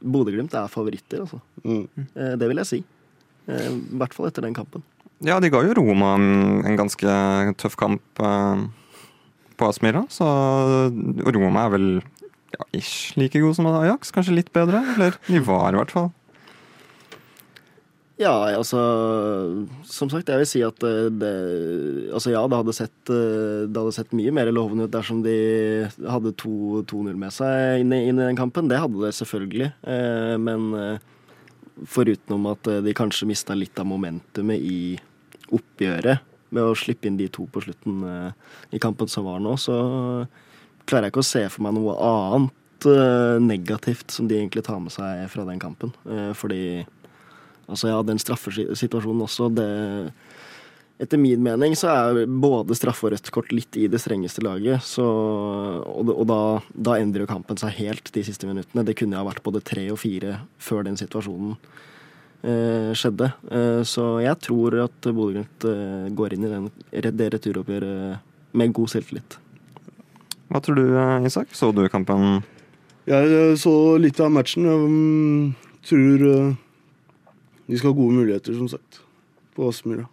Bodø-Glimt 0.02 0.56
er 0.58 0.72
favoritter, 0.72 1.24
altså. 1.26 1.40
Mm. 1.64 1.88
Det 2.14 2.50
vil 2.50 2.62
jeg 2.64 2.72
si. 2.72 2.80
Eh, 3.48 3.70
I 3.72 4.02
hvert 4.02 4.16
fall 4.18 4.30
etter 4.32 4.46
den 4.46 4.58
kampen. 4.58 4.84
Ja, 5.26 5.40
de 5.42 5.50
ga 5.50 5.64
jo 5.66 5.74
Roma 5.78 6.14
en 6.18 6.78
ganske 6.78 7.10
tøff 7.58 7.78
kamp 7.80 8.04
på 8.18 9.70
Aspmyra, 9.70 10.04
så 10.14 10.28
Roma 11.26 11.64
er 11.66 11.74
vel 11.74 11.88
ja, 12.54 12.68
ish 12.78 13.16
like 13.18 13.42
god 13.42 13.58
som 13.58 13.70
Ajax. 13.72 14.14
Kanskje 14.14 14.36
litt 14.38 14.52
bedre, 14.54 14.84
eller 14.94 15.18
de 15.26 15.42
var 15.42 15.74
i 15.74 15.80
hvert 15.80 15.94
fall. 15.94 16.12
Ja, 18.18 18.34
altså 18.58 18.80
Som 19.86 20.10
sagt, 20.10 20.30
jeg 20.30 20.42
vil 20.42 20.50
si 20.50 20.62
at 20.66 20.82
eh, 20.86 21.10
det 21.14 21.34
Altså 22.10 22.34
ja, 22.34 22.42
det 22.50 22.58
hadde 22.58 22.74
sett, 22.74 23.12
eh, 23.14 23.68
det 23.70 23.78
hadde 23.78 23.94
sett 23.94 24.16
mye 24.18 24.34
mer 24.34 24.50
lovende 24.54 24.88
ut 24.88 24.94
dersom 24.94 25.22
de 25.26 25.36
hadde 26.02 26.34
2-0 26.42 27.14
med 27.14 27.36
seg 27.36 27.84
inn 27.84 27.94
i, 27.94 28.02
inn 28.10 28.18
i 28.18 28.26
den 28.26 28.40
kampen. 28.40 28.70
Det 28.72 28.80
hadde 28.82 29.04
det 29.06 29.14
selvfølgelig. 29.20 29.70
Eh, 29.86 30.34
Men 30.42 30.72
forutenom 31.86 32.48
Foruten 32.48 32.48
at 32.50 32.86
de 32.88 32.94
kanskje 32.98 33.28
mista 33.30 33.54
litt 33.54 33.78
av 33.78 33.86
momentumet 33.86 34.58
i 34.66 34.98
oppgjøret 35.54 36.24
med 36.50 36.66
å 36.66 36.74
slippe 36.80 37.06
inn 37.06 37.20
de 37.20 37.28
to 37.30 37.46
på 37.54 37.62
slutten 37.62 38.00
i 38.74 38.80
kampen 38.82 39.06
som 39.12 39.28
var 39.28 39.38
nå, 39.44 39.54
så 39.62 39.76
klarer 40.90 41.06
jeg 41.06 41.14
ikke 41.14 41.22
å 41.22 41.28
se 41.28 41.44
for 41.54 41.68
meg 41.68 41.76
noe 41.78 41.94
annet 42.02 42.88
negativt 43.46 44.10
som 44.16 44.26
de 44.26 44.40
egentlig 44.40 44.66
tar 44.66 44.82
med 44.82 44.96
seg 44.96 45.28
fra 45.30 45.46
den 45.46 45.62
kampen. 45.62 45.94
Fordi 46.40 46.82
altså 47.68 47.92
ja, 47.92 48.02
den 48.06 48.20
straffesituasjonen 48.22 49.26
også, 49.28 49.52
det 49.54 49.70
etter 50.98 51.20
min 51.22 51.44
mening 51.46 51.76
så 51.78 51.92
er 51.94 52.24
både 52.26 52.76
straffe 52.78 53.06
og 53.06 53.14
rødt 53.14 53.30
kort 53.34 53.52
litt 53.54 53.78
i 53.78 53.86
det 53.92 54.00
strengeste 54.02 54.42
laget. 54.42 54.82
Så, 54.82 55.06
og, 55.06 56.10
og 56.10 56.24
da, 56.30 56.40
da, 56.74 56.96
endrer 56.98 57.26
jo 57.26 57.30
kampen 57.30 57.60
seg 57.62 57.76
helt 57.78 58.10
de 58.16 58.24
siste 58.26 58.50
minuttene. 58.50 58.86
Det 58.88 58.98
kunne 58.98 59.20
ha 59.20 59.28
vært 59.28 59.44
både 59.46 59.62
tre 59.66 59.86
og 59.94 60.00
fire 60.02 60.40
før 60.58 60.88
den 60.88 60.98
situasjonen 60.98 61.54
eh, 62.42 62.90
skjedde. 62.98 63.30
Eh, 63.52 63.84
så 63.86 64.08
jeg 64.26 64.42
tror 64.48 64.80
at 64.88 65.12
Bodø-Glimt 65.12 65.70
eh, 65.70 66.10
går 66.18 66.34
inn 66.34 66.48
i 66.48 66.54
den, 66.56 66.72
det 66.90 67.32
returoppgjøret 67.36 68.58
med 68.58 68.74
god 68.74 68.96
selvtillit. 68.96 69.38
Hva 70.50 70.64
tror 70.64 70.80
du, 70.80 70.86
eh, 70.98 71.30
Isak? 71.30 71.54
Så 71.54 71.70
du 71.76 71.86
kampen? 71.94 72.42
Jeg 73.08 73.34
eh, 73.38 73.56
så 73.60 73.74
litt 74.02 74.18
av 74.24 74.34
matchen. 74.34 74.66
Jeg 74.66 74.88
um, 74.90 75.52
tror 75.86 76.26
uh, 76.26 76.56
de 77.68 77.80
skal 77.80 77.92
ha 77.92 77.98
gode 77.98 78.16
muligheter, 78.16 78.56
som 78.58 78.70
sagt, 78.72 79.02
på 79.56 79.68
Aspmyra. 79.68 80.08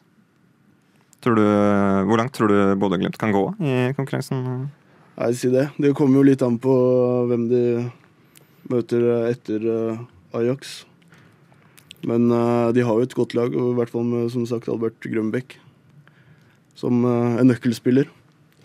Du, 1.25 1.40
hvor 1.40 2.20
langt 2.20 2.34
tror 2.37 2.50
du 2.52 2.56
Bodø-Glimt 2.76 3.16
kan 3.16 3.32
gå 3.32 3.46
i 3.64 3.76
konkurransen? 3.96 4.66
Nei, 5.14 5.30
si 5.32 5.49
det. 5.49 5.70
Det 5.80 5.94
kommer 5.96 6.20
jo 6.20 6.26
litt 6.26 6.42
an 6.44 6.58
på 6.61 6.75
hvem 7.30 7.46
de 7.49 7.62
møter 8.68 9.06
etter 9.30 9.64
eh, 9.70 10.02
Ajax. 10.37 10.82
Men 12.04 12.28
uh, 12.28 12.68
de 12.76 12.84
har 12.84 12.99
jo 12.99 13.06
et 13.06 13.16
godt 13.16 13.32
lag, 13.38 13.54
og 13.56 13.70
i 13.70 13.78
hvert 13.78 13.92
fall 13.94 14.04
med 14.04 14.28
som 14.34 14.44
sagt 14.49 14.68
Albert 14.68 15.00
Grønbekk 15.08 15.56
som 16.76 17.04
en 17.06 17.46
nøkkelspiller. 17.46 18.11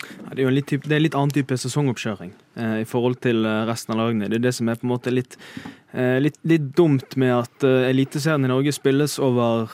Ja, 0.00 0.34
det, 0.34 0.44
er 0.44 0.54
litt, 0.54 0.72
det 0.72 0.94
er 0.96 1.02
litt 1.02 1.16
annen 1.18 1.32
type 1.34 1.56
sesongoppkjøring 1.60 2.32
eh, 2.58 2.76
i 2.82 2.86
forhold 2.88 3.20
til 3.24 3.44
resten 3.68 3.94
av 3.94 4.00
lagene. 4.00 4.30
Det 4.30 4.40
er 4.40 4.46
det 4.48 4.54
som 4.56 4.70
er 4.70 4.78
på 4.80 4.86
en 4.86 4.92
måte 4.94 5.12
litt, 5.12 5.36
eh, 5.36 5.79
litt, 5.92 6.36
litt 6.46 6.68
dumt 6.78 7.16
med 7.18 7.32
at 7.34 7.64
uh, 7.66 7.88
Eliteserien 7.88 8.46
i 8.46 8.50
Norge 8.50 8.72
spilles 8.76 9.16
over 9.18 9.72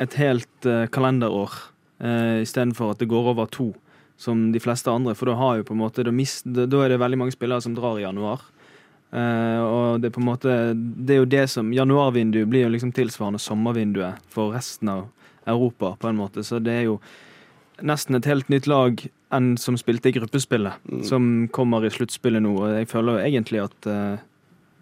et 0.00 0.14
helt 0.16 0.68
kalenderår 0.94 1.52
uh, 2.00 2.38
istedenfor 2.40 2.94
at 2.94 3.02
det 3.02 3.10
går 3.10 3.32
over 3.34 3.50
to, 3.52 3.72
som 4.16 4.48
de 4.54 4.62
fleste 4.62 4.90
andre. 4.90 5.16
For 5.18 5.28
da, 5.28 5.36
har 5.38 5.58
jo 5.58 5.66
på 5.68 5.76
en 5.76 5.82
måte, 5.82 6.06
da, 6.06 6.14
mist, 6.14 6.46
da 6.48 6.84
er 6.84 6.94
det 6.94 7.02
veldig 7.02 7.20
mange 7.20 7.36
spillere 7.36 7.64
som 7.64 7.76
drar 7.76 7.98
i 7.98 8.06
januar. 8.06 8.46
Uh, 9.08 9.60
og 9.64 10.02
det 10.02 10.10
er 10.10 10.12
på 10.12 10.20
en 10.20 10.26
måte 10.28 10.54
Det 10.76 11.14
er 11.14 11.22
jo 11.22 11.28
det 11.32 11.46
som 11.48 11.70
Januarvinduet 11.72 12.44
blir 12.52 12.66
jo 12.66 12.72
liksom 12.74 12.90
tilsvarende 12.92 13.40
sommervinduet 13.40 14.20
for 14.28 14.52
resten 14.52 14.90
av 14.92 15.06
Europa, 15.48 15.94
på 15.96 16.10
en 16.10 16.18
måte. 16.18 16.44
Så 16.44 16.60
det 16.60 16.74
er 16.74 16.84
jo 16.90 16.98
nesten 17.80 18.18
et 18.18 18.28
helt 18.28 18.50
nytt 18.52 18.66
lag 18.68 19.00
enn 19.32 19.54
som 19.60 19.78
spilte 19.80 20.10
i 20.10 20.16
gruppespillet, 20.16 20.76
mm. 20.84 21.02
som 21.08 21.48
kommer 21.54 21.86
i 21.86 21.92
sluttspillet 21.92 22.44
nå. 22.44 22.52
Og 22.58 22.74
jeg 22.74 22.90
føler 22.90 23.16
jo 23.16 23.30
egentlig 23.30 23.62
at 23.64 23.88
uh, 23.88 24.20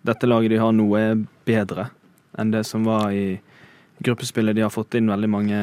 dette 0.06 0.28
laget 0.28 0.54
de 0.54 0.62
har 0.62 0.74
nå, 0.74 0.86
er 0.98 1.20
bedre 1.48 1.90
enn 2.36 2.52
det 2.52 2.64
som 2.68 2.84
var 2.86 3.12
i 3.16 3.38
gruppespillet. 4.04 4.56
De 4.56 4.64
har 4.64 4.72
fått 4.72 4.98
inn 4.98 5.08
veldig 5.10 5.30
mange 5.32 5.60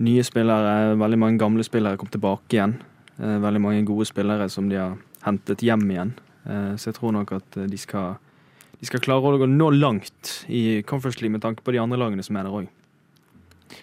nye 0.00 0.24
spillere, 0.24 0.96
veldig 1.00 1.20
mange 1.20 1.40
gamle 1.40 1.64
spillere 1.66 2.00
kom 2.00 2.08
tilbake 2.12 2.56
igjen. 2.56 2.78
Eh, 3.20 3.36
veldig 3.42 3.60
mange 3.60 3.84
gode 3.88 4.08
spillere 4.08 4.48
som 4.48 4.70
de 4.70 4.80
har 4.80 4.96
hentet 5.26 5.62
hjem 5.64 5.84
igjen. 5.90 6.14
Eh, 6.48 6.74
så 6.80 6.90
jeg 6.90 6.96
tror 6.96 7.14
nok 7.18 7.34
at 7.36 7.60
de 7.68 7.80
skal, 7.80 8.16
de 8.80 8.88
skal 8.88 9.04
klare 9.04 9.36
å 9.36 9.48
nå 9.48 9.70
langt 9.76 10.40
i 10.48 10.80
Conference 10.88 11.20
League 11.20 11.36
med 11.36 11.44
tanke 11.44 11.64
på 11.66 11.76
de 11.76 11.82
andre 11.82 12.00
lagene 12.00 12.24
som 12.24 12.40
er 12.40 12.48
der 12.48 12.60
òg. 12.62 12.70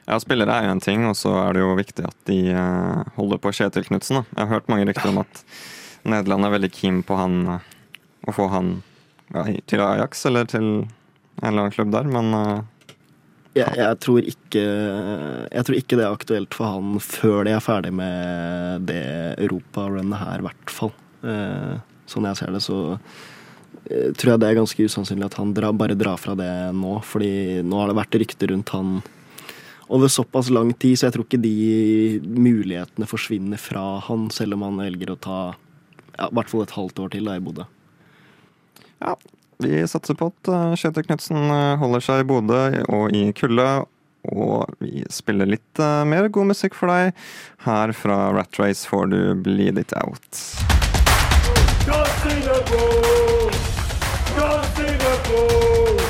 Ja, 0.07 0.17
spillere 0.19 0.51
er 0.51 0.67
jo 0.67 0.73
en 0.75 0.83
ting, 0.83 1.05
og 1.07 1.15
så 1.15 1.31
er 1.45 1.55
det 1.55 1.63
jo 1.63 1.77
viktig 1.77 2.03
at 2.07 2.17
de 2.27 2.41
eh, 2.51 3.15
holder 3.19 3.39
på 3.43 3.53
Kjetil 3.53 3.85
Knutsen. 3.87 4.23
Jeg 4.23 4.41
har 4.41 4.55
hørt 4.57 4.71
mange 4.71 4.89
rykter 4.89 5.13
om 5.13 5.21
at 5.21 5.43
Nederland 6.07 6.47
er 6.47 6.55
veldig 6.57 6.73
keen 6.73 7.01
på 7.05 7.15
han, 7.19 7.59
å 8.27 8.33
få 8.35 8.49
han 8.51 8.77
ja, 9.33 9.43
til 9.67 9.83
Ajax 9.83 10.25
eller 10.29 10.47
til 10.49 10.65
en 10.67 10.87
eller 11.43 11.67
annen 11.67 11.75
klubb 11.75 11.91
der, 11.93 12.07
men 12.09 12.33
jeg, 13.57 13.73
jeg, 13.79 13.97
tror 14.03 14.25
ikke, 14.27 14.63
jeg, 14.63 15.65
tror 15.65 15.77
ikke, 15.77 15.97
det 15.97 16.05
er 16.05 16.13
aktuelt 16.13 16.57
for 16.57 16.75
han 16.75 17.01
før 17.01 17.47
de 17.47 17.55
er 17.55 17.63
ferdig 17.63 17.93
med 17.95 18.87
det 18.89 19.03
europarunnet 19.47 20.21
her, 20.21 20.41
i 20.41 20.47
hvert 20.47 20.73
fall. 20.73 20.93
Uh, 21.23 21.77
sånn 22.09 22.27
jeg 22.29 22.39
ser 22.39 22.53
det, 22.53 22.61
så 22.65 22.79
uh, 22.97 24.09
tror 24.17 24.33
jeg 24.33 24.41
det 24.43 24.49
er 24.49 24.59
ganske 24.59 24.89
usannsynlig 24.89 25.29
at 25.29 25.37
han 25.39 25.53
dra, 25.57 25.71
bare 25.73 25.97
drar 25.97 26.19
fra 26.21 26.35
det 26.37 26.49
nå. 26.77 26.97
Fordi 27.05 27.63
nå 27.65 27.81
har 27.81 27.91
det 27.91 27.99
vært 28.01 28.19
rykter 28.21 28.53
rundt 28.53 28.73
han 28.75 28.99
over 29.87 30.11
såpass 30.11 30.51
lang 30.51 30.73
tid, 30.75 30.99
så 30.99 31.07
jeg 31.07 31.15
tror 31.15 31.25
ikke 31.25 31.41
de 31.41 31.55
mulighetene 32.27 33.07
forsvinner 33.09 33.61
fra 33.61 33.85
han, 34.05 34.27
selv 34.35 34.57
om 34.57 34.67
han 34.67 34.83
velger 34.83 35.13
å 35.13 35.21
ta 35.23 35.39
i 36.17 36.29
hvert 36.33 36.49
fall 36.51 36.65
et 36.65 36.75
halvt 36.75 37.01
år 37.05 37.11
til 37.13 37.29
da 37.29 37.37
i 37.37 37.43
Bodø. 37.45 37.65
Ja, 38.99 39.17
vi 39.57 39.87
satser 39.87 40.13
på 40.17 40.29
at 40.31 40.49
eh, 40.53 40.73
Kjetil 40.77 41.05
Knutsen 41.07 41.49
eh, 41.49 41.77
holder 41.81 42.03
seg 42.03 42.23
i 42.23 42.27
Bodø 42.29 42.61
og 42.87 43.15
i 43.15 43.29
kulde. 43.37 43.67
Og 44.27 44.73
vi 44.83 45.05
spiller 45.13 45.47
litt 45.49 45.81
eh, 45.81 46.03
mer 46.09 46.27
god 46.33 46.51
musikk 46.51 46.77
for 46.77 46.91
deg. 46.91 47.13
Her 47.65 47.93
fra 47.95 48.19
Rat 48.35 48.59
Race 48.61 48.87
får 48.89 49.13
du 49.13 49.19
Bleed 49.45 49.79
It 49.81 49.93
Out. 50.01 50.41
Go 51.87 52.01
Singapore! 52.21 53.51
Go 54.37 54.49
Singapore! 54.75 56.09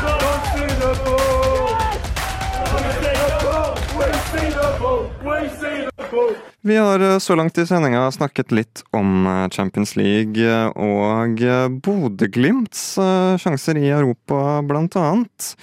Go 0.00 0.14
Singapore! 0.52 1.19
Vi 6.60 6.76
har 6.76 7.00
eh, 7.00 7.18
så 7.18 7.34
langt 7.34 7.58
i 7.58 7.66
sendinga 7.66 8.10
snakket 8.12 8.52
litt 8.52 8.82
om 8.90 9.26
eh, 9.26 9.48
Champions 9.48 9.94
League 9.96 10.44
eh, 10.44 10.68
og 10.76 11.40
Bodø-Glimts 11.84 12.82
sjanser 13.40 13.80
i 13.80 13.88
Europa, 13.88 14.60
blant 14.66 14.96
annet. 15.00 15.54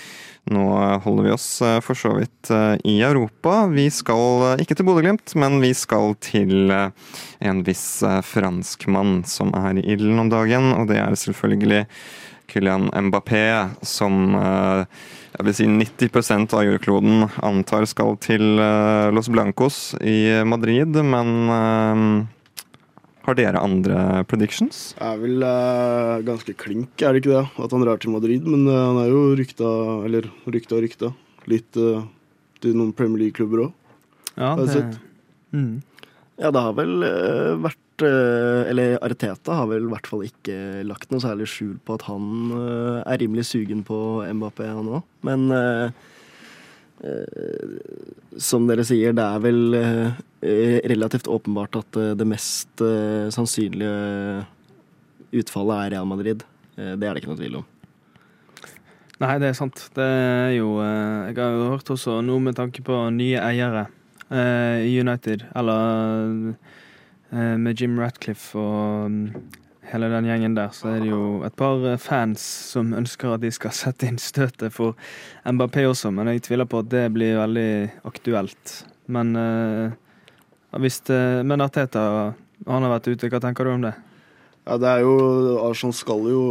Nå 0.47 0.63
holder 1.03 1.25
vi 1.25 1.31
oss 1.35 1.47
for 1.83 1.97
så 1.99 2.13
vidt 2.15 2.47
i 2.87 2.93
Europa. 3.03 3.65
Vi 3.67 3.89
skal 3.91 4.61
ikke 4.63 4.77
til 4.79 4.87
Bodø-Glimt, 4.87 5.33
men 5.35 5.59
vi 5.59 5.73
skal 5.75 6.15
til 6.23 6.71
en 6.71 7.59
viss 7.67 7.99
franskmann 8.23 9.25
som 9.27 9.51
er 9.59 9.81
i 9.81 9.83
ilden 9.91 10.23
om 10.23 10.31
dagen, 10.31 10.71
og 10.71 10.87
det 10.87 11.01
er 11.03 11.19
selvfølgelig 11.19 11.83
Kylian 12.47 12.89
Mbappé, 13.07 13.43
som 13.85 14.33
jeg 15.37 15.45
vil 15.45 15.53
si 15.53 15.67
90 15.69 16.55
av 16.55 16.63
jordkloden 16.65 17.27
antar 17.45 17.85
skal 17.89 18.15
til 18.23 18.57
uh, 18.57 19.13
Los 19.13 19.29
Blancos 19.29 19.93
i 20.01 20.41
Madrid, 20.47 20.97
men 21.05 21.29
uh, 21.51 22.57
har 23.27 23.37
dere 23.37 23.61
andre 23.61 24.23
predictions? 24.31 24.95
Det 24.97 25.09
er 25.11 25.21
vel 25.21 25.47
ganske 26.25 26.55
klink, 26.57 26.95
er 27.03 27.13
det 27.13 27.21
ikke 27.21 27.35
det? 27.35 27.45
At 27.65 27.75
han 27.75 27.83
drar 27.83 27.99
til 27.99 28.15
Madrid. 28.15 28.47
Men 28.47 28.63
han 28.71 29.01
er 29.01 29.09
jo 29.11 29.23
rykta, 29.35 29.71
eller 30.07 30.29
rykta 30.47 30.77
og 30.77 30.85
rykta, 30.85 31.11
litt 31.51 31.75
til 31.75 32.77
noen 32.77 32.95
Premier 32.95 33.25
League-klubber 33.25 33.67
òg. 33.67 33.75
Ja, 34.39 34.55
det... 34.55 34.85
Mm. 35.51 35.81
ja, 36.39 36.53
det 36.55 36.63
har 36.63 36.79
vel 36.79 37.03
vært 37.65 37.81
Eh, 37.81 37.86
eller 38.05 38.97
Arteta 39.03 39.55
har 39.59 39.67
vel 39.71 39.87
i 39.87 39.91
hvert 39.91 40.09
fall 40.09 40.25
ikke 40.27 40.83
lagt 40.87 41.11
noe 41.11 41.23
særlig 41.23 41.47
skjul 41.49 41.77
på 41.85 41.95
at 41.97 42.05
han 42.09 42.51
eh, 42.53 42.99
er 43.01 43.19
rimelig 43.23 43.47
sugen 43.49 43.83
på 43.87 43.97
Mbappé, 44.37 44.69
òg. 44.73 45.01
Men 45.27 45.47
eh, 45.55 45.89
som 48.41 48.67
dere 48.69 48.85
sier, 48.87 49.13
det 49.17 49.23
er 49.23 49.41
vel 49.43 49.75
relativt 50.89 51.29
åpenbart 51.29 51.77
at 51.77 51.99
det 52.17 52.25
mest 52.25 52.81
sannsynlige 53.33 54.45
utfallet 55.37 55.77
er 55.77 55.91
Real 55.93 56.09
Madrid. 56.09 56.41
det 56.73 57.05
er 57.05 57.13
det 57.13 57.21
ikke 57.21 57.29
noe 57.29 57.37
tvil 57.37 57.59
om. 57.59 57.67
Nei, 59.21 59.35
det 59.41 59.51
er 59.51 59.59
sant. 59.59 59.77
Det 59.93 60.09
er 60.09 60.55
jo 60.57 60.81
Jeg 60.81 61.37
har 61.37 61.53
jo 61.53 61.69
hørt 61.75 61.93
også 61.93 62.17
noe 62.25 62.41
med 62.49 62.57
tanke 62.57 62.81
på 62.81 62.97
nye 63.13 63.45
eiere 63.45 63.85
i 64.81 64.97
United, 64.97 65.45
eller 65.53 66.57
Eh, 66.57 66.86
med 67.31 67.81
Jim 67.81 67.97
Ratcliffe 67.99 68.59
og 68.59 69.11
mm, 69.11 69.47
hele 69.91 70.09
den 70.11 70.27
gjengen 70.27 70.55
der, 70.57 70.71
så 70.75 70.91
er 70.91 71.03
det 71.03 71.11
jo 71.11 71.21
et 71.47 71.55
par 71.57 71.83
eh, 71.87 71.99
fans 72.01 72.43
som 72.73 72.93
ønsker 72.97 73.33
at 73.33 73.43
de 73.43 73.51
skal 73.53 73.75
sette 73.81 74.09
inn 74.09 74.19
støtet 74.21 74.73
for 74.75 74.97
Mbappé 75.47 75.87
også, 75.87 76.11
men 76.13 76.31
jeg 76.33 76.43
tviler 76.47 76.69
på 76.69 76.83
at 76.83 76.91
det 76.91 77.05
blir 77.15 77.39
veldig 77.39 77.69
aktuelt. 78.07 78.81
Men 79.07 79.31
uh, 79.39 79.95
hvis 80.83 80.99
det, 81.07 81.45
Men 81.47 81.63
Arteta, 81.63 82.33
han 82.67 82.83
har 82.83 82.91
vært 82.97 83.07
ute, 83.07 83.29
hva 83.31 83.39
tenker 83.39 83.63
du 83.63 83.71
om 83.71 83.85
det? 83.85 83.93
Ja, 84.67 84.75
det 84.75 84.89
er 84.89 85.05
jo 85.05 85.13
Arsenal 85.63 85.95
skal 85.95 86.27
jo 86.27 86.41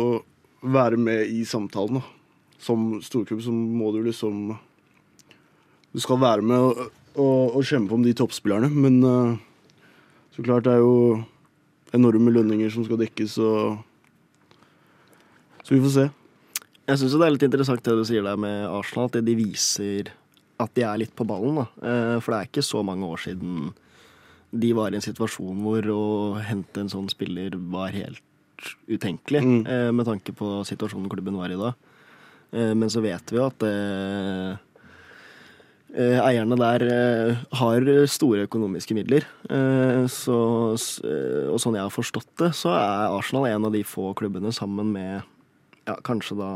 være 0.65 0.97
med 0.97 1.29
i 1.29 1.45
samtalen, 1.45 2.01
da. 2.01 2.13
Som 2.57 2.95
storklubb 3.05 3.43
så 3.45 3.53
må 3.53 3.91
du 3.93 3.99
liksom 4.07 4.57
Du 5.93 6.01
skal 6.01 6.17
være 6.19 6.43
med 6.43 6.57
og, 6.57 6.79
og, 7.21 7.59
og 7.59 7.69
kjempe 7.69 7.93
om 7.95 8.03
de 8.05 8.17
toppspillerne, 8.17 8.73
men 8.73 8.97
uh, 9.05 9.37
så 10.37 10.45
klart 10.45 10.65
det 10.69 10.75
er 10.77 10.83
jo 10.85 11.25
enorme 11.97 12.33
lønninger 12.35 12.71
som 12.73 12.85
skal 12.85 12.99
dekkes, 13.01 13.39
og 13.41 13.79
Så 15.65 15.75
vi 15.75 15.81
får 15.83 15.95
se. 15.97 16.05
Jeg 16.87 16.99
syns 17.01 17.15
det 17.19 17.27
er 17.27 17.33
litt 17.35 17.43
interessant 17.49 17.83
det 17.83 17.95
du 17.99 18.05
sier 18.07 18.23
der 18.23 18.37
med 18.39 18.69
Arsenal, 18.71 19.09
at 19.11 19.25
de 19.27 19.35
viser 19.35 20.13
at 20.63 20.71
de 20.79 20.85
er 20.87 21.01
litt 21.03 21.15
på 21.19 21.27
ballen. 21.27 21.57
da. 21.59 21.67
Eh, 21.83 22.21
for 22.21 22.33
det 22.33 22.39
er 22.39 22.47
ikke 22.53 22.63
så 22.65 22.85
mange 22.87 23.03
år 23.05 23.19
siden 23.19 23.73
de 24.57 24.71
var 24.73 24.93
i 24.93 24.95
en 25.01 25.03
situasjon 25.05 25.59
hvor 25.65 25.83
å 25.91 26.05
hente 26.41 26.79
en 26.81 26.89
sånn 26.89 27.11
spiller 27.11 27.51
var 27.73 27.91
helt 27.91 28.23
utenkelig, 28.89 29.43
Mm. 29.43 29.67
eh, 29.67 29.91
med 29.93 30.07
tanke 30.07 30.33
på 30.33 30.63
situasjonen 30.65 31.11
klubben 31.11 31.37
var 31.37 31.51
i 31.51 31.57
da. 31.59 31.75
Eh, 32.53 32.73
Men 32.75 32.89
så 32.89 33.03
vet 33.03 33.27
vi 33.31 33.37
jo 33.37 33.47
at 33.47 33.61
eh, 33.63 34.57
eierne 35.95 36.57
der 36.59 36.83
eh, 36.83 37.37
har 37.57 37.87
store 38.11 38.45
økonomiske 38.49 38.95
midler. 38.97 39.25
Eh, 39.49 40.07
Så, 40.11 40.37
eh, 41.07 41.47
og 41.53 41.61
sånn 41.63 41.77
jeg 41.79 41.87
har 41.87 41.95
forstått 41.95 42.29
det, 42.43 42.51
så 42.55 42.75
er 42.75 43.15
Arsenal 43.15 43.47
en 43.47 43.65
av 43.69 43.73
de 43.73 43.85
få 43.87 44.13
klubbene 44.15 44.53
sammen 44.53 44.93
med 44.93 45.23
ja, 45.87 45.95
kanskje 46.03 46.37
da 46.41 46.51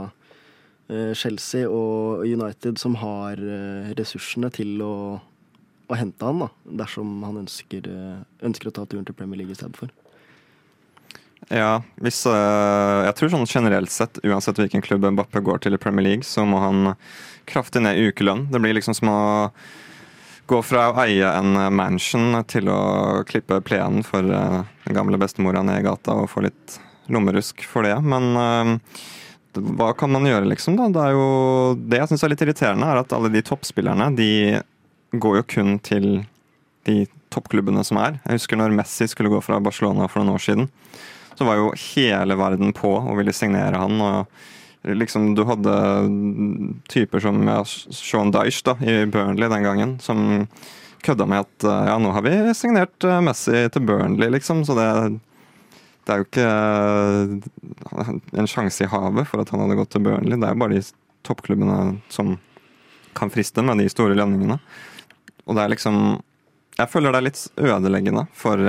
eh, 0.90 1.14
Chelsea 1.14 1.68
og 1.70 2.26
United 2.26 2.78
som 2.78 2.96
har 3.00 3.38
eh, 3.38 3.94
ressursene 3.96 4.50
til 4.50 4.82
å, 4.82 5.20
å 5.88 5.94
hente 5.99 6.26
han, 6.26 6.44
da, 6.44 6.50
dersom 6.84 7.22
han 7.22 7.44
ønsker, 7.44 7.87
eh, 7.87 8.20
ønsker 8.42 8.68
å 8.68 8.75
ta 8.75 8.84
turen 8.84 9.06
til 9.06 9.14
Premier 9.14 9.38
League 9.38 9.54
i 9.54 9.58
stedet 9.58 9.78
for. 9.78 9.88
Ja, 11.49 11.80
hvis 12.02 12.20
eh, 12.28 12.99
Jeg 13.06 13.16
tror 13.18 13.32
sånn 13.32 13.49
generelt 13.49 13.92
sett, 13.94 14.20
uansett 14.26 14.61
hvilken 14.61 14.85
klubb 14.85 15.06
Mbappé 15.09 15.40
går 15.44 15.64
til 15.64 15.75
i 15.75 15.80
Premier 15.80 16.06
League, 16.06 16.26
så 16.26 16.44
må 16.47 16.61
han 16.62 16.94
kraftig 17.50 17.82
ned 17.82 17.99
i 17.99 18.11
ukelønn. 18.11 18.49
Det 18.52 18.61
blir 18.62 18.76
liksom 18.76 18.94
som 18.94 19.11
å 19.11 19.23
gå 20.50 20.61
fra 20.66 20.88
å 20.90 20.99
eie 21.04 21.26
en 21.38 21.54
mansion 21.75 22.35
til 22.50 22.68
å 22.70 23.23
klippe 23.26 23.61
plenen 23.66 24.04
for 24.06 24.26
eh, 24.26 24.61
den 24.87 24.97
gamle 24.99 25.18
bestemora 25.20 25.64
ned 25.66 25.80
i 25.80 25.87
gata 25.87 26.20
og 26.20 26.30
få 26.30 26.44
litt 26.47 26.78
lommerusk 27.11 27.64
for 27.66 27.87
det. 27.88 27.97
Men 28.04 28.30
eh, 28.37 28.75
hva 29.80 29.92
kan 29.99 30.12
man 30.14 30.28
gjøre, 30.28 30.47
liksom? 30.52 30.76
da? 30.78 30.90
Det 30.94 31.06
jo 31.16 31.28
det 31.80 32.02
jeg 32.02 32.12
syns 32.12 32.26
er 32.26 32.35
litt 32.35 32.44
irriterende, 32.44 32.87
er 32.87 33.02
at 33.02 33.14
alle 33.16 33.32
de 33.32 33.42
toppspillerne 33.47 34.12
de 34.18 34.32
går 35.11 35.40
jo 35.40 35.47
kun 35.56 35.78
til 35.82 36.11
de 36.87 37.02
toppklubbene 37.35 37.82
som 37.87 37.99
er. 38.02 38.20
Jeg 38.26 38.38
husker 38.38 38.59
når 38.59 38.75
Messi 38.75 39.09
skulle 39.11 39.32
gå 39.32 39.40
fra 39.42 39.59
Barcelona 39.62 40.06
for 40.11 40.23
noen 40.23 40.38
år 40.38 40.44
siden 40.44 40.70
så 41.40 41.47
var 41.49 41.56
jo 41.56 41.70
hele 41.94 42.37
verden 42.37 42.75
på 42.76 42.90
og 43.00 43.14
ville 43.16 43.32
signere 43.32 43.80
han. 43.80 43.97
og 44.04 44.92
liksom 45.00 45.35
Du 45.35 45.47
hadde 45.49 45.73
typer 46.88 47.20
som 47.25 47.40
ja, 47.49 47.62
Sean 47.64 48.32
Dyche 48.35 48.66
da, 48.68 48.76
i 48.85 49.06
Burnley 49.06 49.49
den 49.49 49.64
gangen, 49.64 49.97
som 50.04 50.44
kødda 51.00 51.25
med 51.26 51.47
at 51.47 51.64
eh, 51.64 51.87
ja, 51.88 51.97
nå 51.97 52.12
har 52.12 52.25
vi 52.26 52.35
signert 52.56 53.04
eh, 53.09 53.23
Messi 53.25 53.64
til 53.73 53.87
Burnley, 53.88 54.28
liksom. 54.37 54.66
Så 54.68 54.76
det, 54.76 54.88
det 56.04 56.12
er 56.12 56.20
jo 56.20 56.28
ikke 56.28 56.50
eh, 56.50 58.12
en 58.42 58.50
sjanse 58.50 58.85
i 58.85 58.90
havet 58.90 59.28
for 59.28 59.40
at 59.40 59.52
han 59.54 59.64
hadde 59.64 59.78
gått 59.80 59.94
til 59.97 60.04
Burnley. 60.04 60.37
Det 60.37 60.49
er 60.49 60.52
jo 60.52 60.62
bare 60.64 60.76
de 60.76 60.85
toppklubbene 61.25 61.80
som 62.12 62.37
kan 63.16 63.32
friste 63.32 63.64
med 63.64 63.80
de 63.80 63.88
store 63.92 64.16
lønningene. 64.16 64.61
Og 65.49 65.56
det 65.56 65.64
er 65.64 65.73
liksom 65.73 66.20
Jeg 66.76 66.88
føler 66.92 67.12
det 67.12 67.18
er 67.18 67.28
litt 67.30 67.40
ødeleggende 67.59 68.28
for 68.37 68.61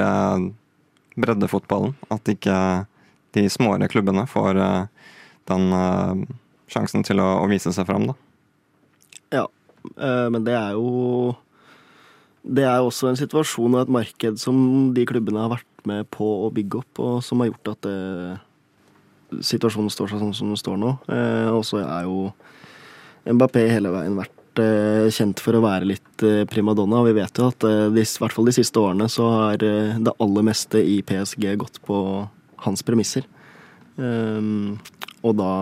breddefotballen. 1.23 1.95
At 2.13 2.27
ikke 2.31 2.55
de 3.37 3.45
småere 3.51 3.87
klubbene 3.91 4.25
får 4.29 4.59
eh, 4.59 5.07
den 5.51 5.71
eh, 5.77 6.25
sjansen 6.71 7.05
til 7.07 7.21
å, 7.23 7.29
å 7.43 7.47
vise 7.51 7.71
seg 7.75 7.87
fram, 7.89 8.09
da. 8.11 8.17
Ja, 9.31 9.45
Men 9.95 10.43
det 10.43 10.53
er 10.53 10.73
jo 10.75 11.31
Det 12.43 12.65
er 12.67 12.83
også 12.83 13.07
en 13.09 13.17
situasjon 13.19 13.73
og 13.77 13.81
et 13.85 13.91
marked 13.95 14.37
som 14.41 14.91
de 14.93 15.05
klubbene 15.07 15.39
har 15.45 15.53
vært 15.55 15.85
med 15.87 16.07
på 16.13 16.27
å 16.45 16.51
bygge 16.53 16.81
opp, 16.81 16.99
og 17.01 17.23
som 17.25 17.41
har 17.41 17.49
gjort 17.51 17.71
at 17.73 17.87
det, 17.87 17.95
situasjonen 19.45 19.91
står 19.93 20.11
seg 20.11 20.21
sånn 20.21 20.33
som 20.35 20.51
den 20.51 20.59
står 20.59 20.77
nå. 20.81 20.91
Eh, 21.07 21.49
Og 21.53 21.63
så 21.67 21.79
er 21.83 22.05
jo 22.09 22.31
Mbappé 23.25 23.67
hele 23.69 23.91
veien 23.93 24.17
vært 24.17 24.33
eh, 24.61 25.09
kjent 25.13 25.41
for 25.43 25.57
å 25.57 25.63
være 25.65 25.89
litt 25.89 26.25
eh, 26.25 26.43
primadonna. 26.49 27.01
Vi 27.07 27.15
vet 27.17 27.41
jo 27.41 27.49
at 27.51 27.65
eh, 27.67 27.87
i 27.89 28.05
hvert 28.05 28.35
fall 28.35 28.49
de 28.49 28.55
siste 28.55 28.81
årene 28.81 29.09
så 29.11 29.27
har 29.33 29.65
eh, 29.65 29.97
det 29.97 30.13
aller 30.21 30.47
meste 30.47 30.81
i 30.81 31.01
PSG 31.05 31.49
gått 31.61 31.81
på 31.87 31.97
hans 32.65 32.85
premisser. 32.85 33.25
Um, 33.97 34.79
og 35.25 35.35
da 35.37 35.53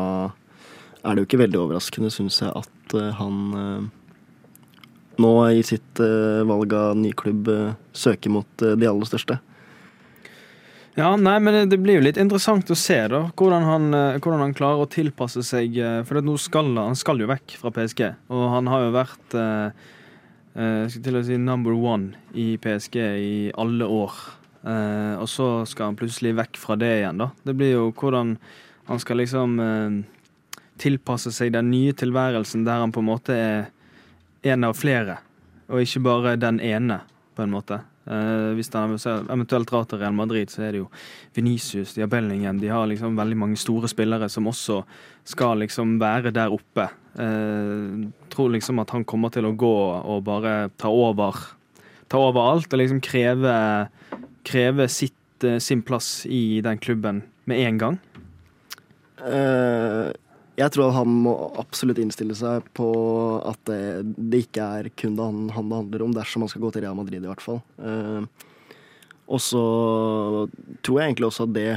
er 1.03 1.15
det 1.15 1.23
jo 1.23 1.27
ikke 1.29 1.41
veldig 1.43 1.62
overraskende, 1.63 2.12
syns 2.13 2.41
jeg, 2.43 2.51
at 2.51 2.95
eh, 2.99 3.12
han 3.19 3.39
eh, 3.55 3.88
nå 5.19 5.33
i 5.51 5.63
sitt 5.65 6.01
eh, 6.03 6.41
valg 6.47 6.73
av 6.75 6.97
ny 6.99 7.12
klubb 7.17 7.49
eh, 7.51 7.77
søker 7.95 8.33
mot 8.33 8.65
eh, 8.65 8.75
de 8.79 8.89
aller 8.89 9.09
største. 9.09 9.39
Ja, 10.99 11.13
nei, 11.15 11.38
men 11.39 11.69
det- 11.69 11.77
blir 11.79 11.95
jo 11.95 12.01
litt 12.03 12.17
interessant 12.19 12.67
å 12.69 12.75
se 12.75 12.97
da, 13.07 13.21
hvordan 13.38 13.63
han, 13.63 13.93
eh, 13.93 14.17
hvordan 14.19 14.39
han 14.39 14.53
klarer 14.53 14.81
å 14.83 14.89
tilpasse 14.89 15.41
seg. 15.47 15.77
eh, 15.77 16.03
For 16.03 16.19
nå 16.21 16.38
skal 16.38 16.75
han 16.75 16.95
skal 16.95 17.19
jo 17.19 17.27
vekk 17.27 17.55
fra 17.55 17.71
PSG, 17.71 18.15
og 18.29 18.49
han 18.51 18.67
har 18.67 18.81
jo 18.81 18.91
vært 18.91 19.35
eh, 19.35 19.71
eh, 20.57 20.88
skal 20.89 21.01
til 21.03 21.13
å 21.15 21.23
si 21.23 21.38
number 21.38 21.71
one 21.71 22.15
i 22.33 22.57
PSG 22.57 22.97
i 22.99 23.51
alle 23.57 23.85
år. 23.85 24.12
Eh, 24.65 25.15
og 25.21 25.27
så 25.27 25.65
skal 25.65 25.85
han 25.85 25.95
plutselig 25.95 26.35
vekk 26.35 26.57
fra 26.57 26.75
det 26.75 27.01
igjen, 27.01 27.17
da. 27.17 27.31
Det 27.45 27.55
blir 27.55 27.71
jo 27.77 27.91
hvordan 27.93 28.38
han 28.89 28.99
skal 28.99 29.17
liksom 29.17 29.59
eh, 29.62 30.03
tilpasse 30.77 31.31
seg 31.31 31.53
den 31.53 31.71
nye 31.71 31.93
tilværelsen 31.93 32.65
der 32.65 32.79
han 32.81 32.91
på 32.91 32.99
en 32.99 33.05
måte 33.05 33.29
er 33.29 33.67
en 34.43 34.63
av 34.65 34.75
flere, 34.75 35.17
og 35.69 35.79
ikke 35.79 36.03
bare 36.03 36.35
den 36.38 36.59
ene, 36.59 37.01
på 37.38 37.43
en 37.43 37.51
måte. 37.51 37.81
Eh, 38.09 38.51
hvis 38.57 38.71
han 38.73 38.95
eventuelt 39.29 39.69
drar 39.69 39.85
til 39.85 39.99
Real 40.01 40.15
Madrid, 40.17 40.49
så 40.49 40.63
er 40.65 40.73
det 40.73 40.81
jo 40.81 40.87
Venicius, 41.35 41.93
de 41.93 42.01
har 42.01 42.09
Bellingham, 42.09 42.57
de 42.57 42.71
har 42.73 42.87
liksom 42.89 43.17
veldig 43.19 43.37
mange 43.37 43.59
store 43.61 43.89
spillere 43.91 44.29
som 44.33 44.49
også 44.49 44.81
skal 45.29 45.61
liksom 45.61 45.99
være 46.01 46.33
der 46.33 46.53
oppe. 46.53 46.89
Uh, 47.19 48.07
tror 48.31 48.53
liksom 48.53 48.79
at 48.79 48.93
han 48.93 49.03
kommer 49.03 49.33
til 49.33 49.43
å 49.49 49.55
gå 49.57 49.75
og 49.99 50.21
bare 50.23 50.69
ta 50.79 50.87
over, 50.93 51.35
ta 52.07 52.21
over 52.21 52.53
alt 52.53 52.71
og 52.71 52.79
liksom 52.79 53.01
kreve, 53.03 53.55
kreve 54.47 54.87
sitt, 54.89 55.17
uh, 55.43 55.57
sin 55.59 55.81
plass 55.85 56.23
i 56.29 56.61
den 56.65 56.79
klubben 56.79 57.23
med 57.49 57.65
en 57.65 57.81
gang. 57.81 57.99
Eh, 59.19 60.09
jeg 60.59 60.73
tror 60.75 60.91
han 60.91 61.11
må 61.23 61.33
absolutt 61.61 62.01
innstille 62.01 62.35
seg 62.35 62.65
på 62.75 62.89
at 63.47 63.59
det, 63.69 63.81
det 64.17 64.43
ikke 64.45 64.65
er 64.79 64.89
kun 64.99 65.15
det 65.15 65.27
han, 65.29 65.45
han 65.55 65.69
det 65.71 65.79
handler 65.79 66.05
om, 66.05 66.15
dersom 66.17 66.43
han 66.43 66.51
skal 66.51 66.65
gå 66.65 66.71
til 66.75 66.83
Real 66.83 66.97
Madrid, 66.99 67.23
i 67.23 67.31
hvert 67.31 67.43
fall. 67.43 67.61
Eh, 67.79 68.47
og 69.29 69.41
så 69.45 69.63
tror 70.83 70.99
jeg 70.99 71.11
egentlig 71.11 71.29
også 71.29 71.45
at 71.47 71.55
det 71.55 71.69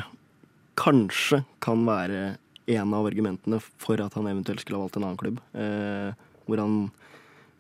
kanskje 0.81 1.43
kan 1.63 1.85
være 1.87 2.33
en 2.73 2.95
av 2.97 3.07
argumentene 3.07 3.59
for 3.61 4.01
at 4.01 4.15
han 4.17 4.29
eventuelt 4.31 4.63
skulle 4.63 4.79
ha 4.79 4.87
valgt 4.87 4.99
en 4.99 5.07
annen 5.07 5.21
klubb. 5.21 5.41
Eh, 5.53 6.27
hvor 6.47 6.63
han 6.63 6.77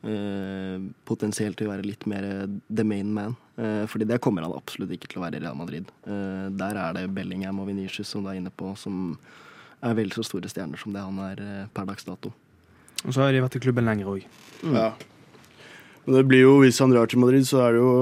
eh, 0.08 0.88
potensielt 1.08 1.60
vil 1.60 1.70
være 1.70 1.86
litt 1.86 2.06
mer 2.10 2.26
the 2.70 2.86
main 2.86 3.12
man. 3.14 3.36
Eh, 3.60 3.84
fordi 3.90 4.08
det 4.08 4.20
kommer 4.24 4.46
han 4.46 4.56
absolutt 4.56 4.94
ikke 4.96 5.12
til 5.12 5.20
å 5.20 5.26
være 5.26 5.38
i 5.38 5.44
Real 5.44 5.58
Madrid. 5.58 5.90
Eh, 6.06 6.48
der 6.56 6.82
er 6.86 6.96
det 6.96 7.10
Bellingham 7.14 7.60
og 7.62 7.68
Venicius 7.70 8.10
som 8.14 8.24
du 8.24 8.32
er 8.32 8.40
inne 8.40 8.54
på, 8.54 8.72
som 8.80 9.18
er 9.82 9.96
vel 9.98 10.12
så 10.14 10.24
store 10.26 10.50
stjerner 10.50 10.80
som 10.80 10.94
det 10.94 11.02
han 11.02 11.18
er 11.26 11.42
eh, 11.42 11.64
per 11.74 11.88
dags 11.88 12.06
dato. 12.06 12.32
Og 13.02 13.10
så 13.10 13.24
har 13.24 13.34
de 13.34 13.42
vært 13.42 13.58
i 13.58 13.62
klubben 13.64 13.88
lenger 13.88 14.12
òg. 14.12 14.28
Ja. 14.62 14.92
Men 16.04 16.18
det 16.18 16.22
blir 16.30 16.44
jo, 16.44 16.54
hvis 16.62 16.78
han 16.82 16.94
drar 16.94 17.10
til 17.10 17.22
Madrid, 17.22 17.46
så 17.48 17.64
er 17.66 17.76
det 17.76 17.82
jo 17.82 17.92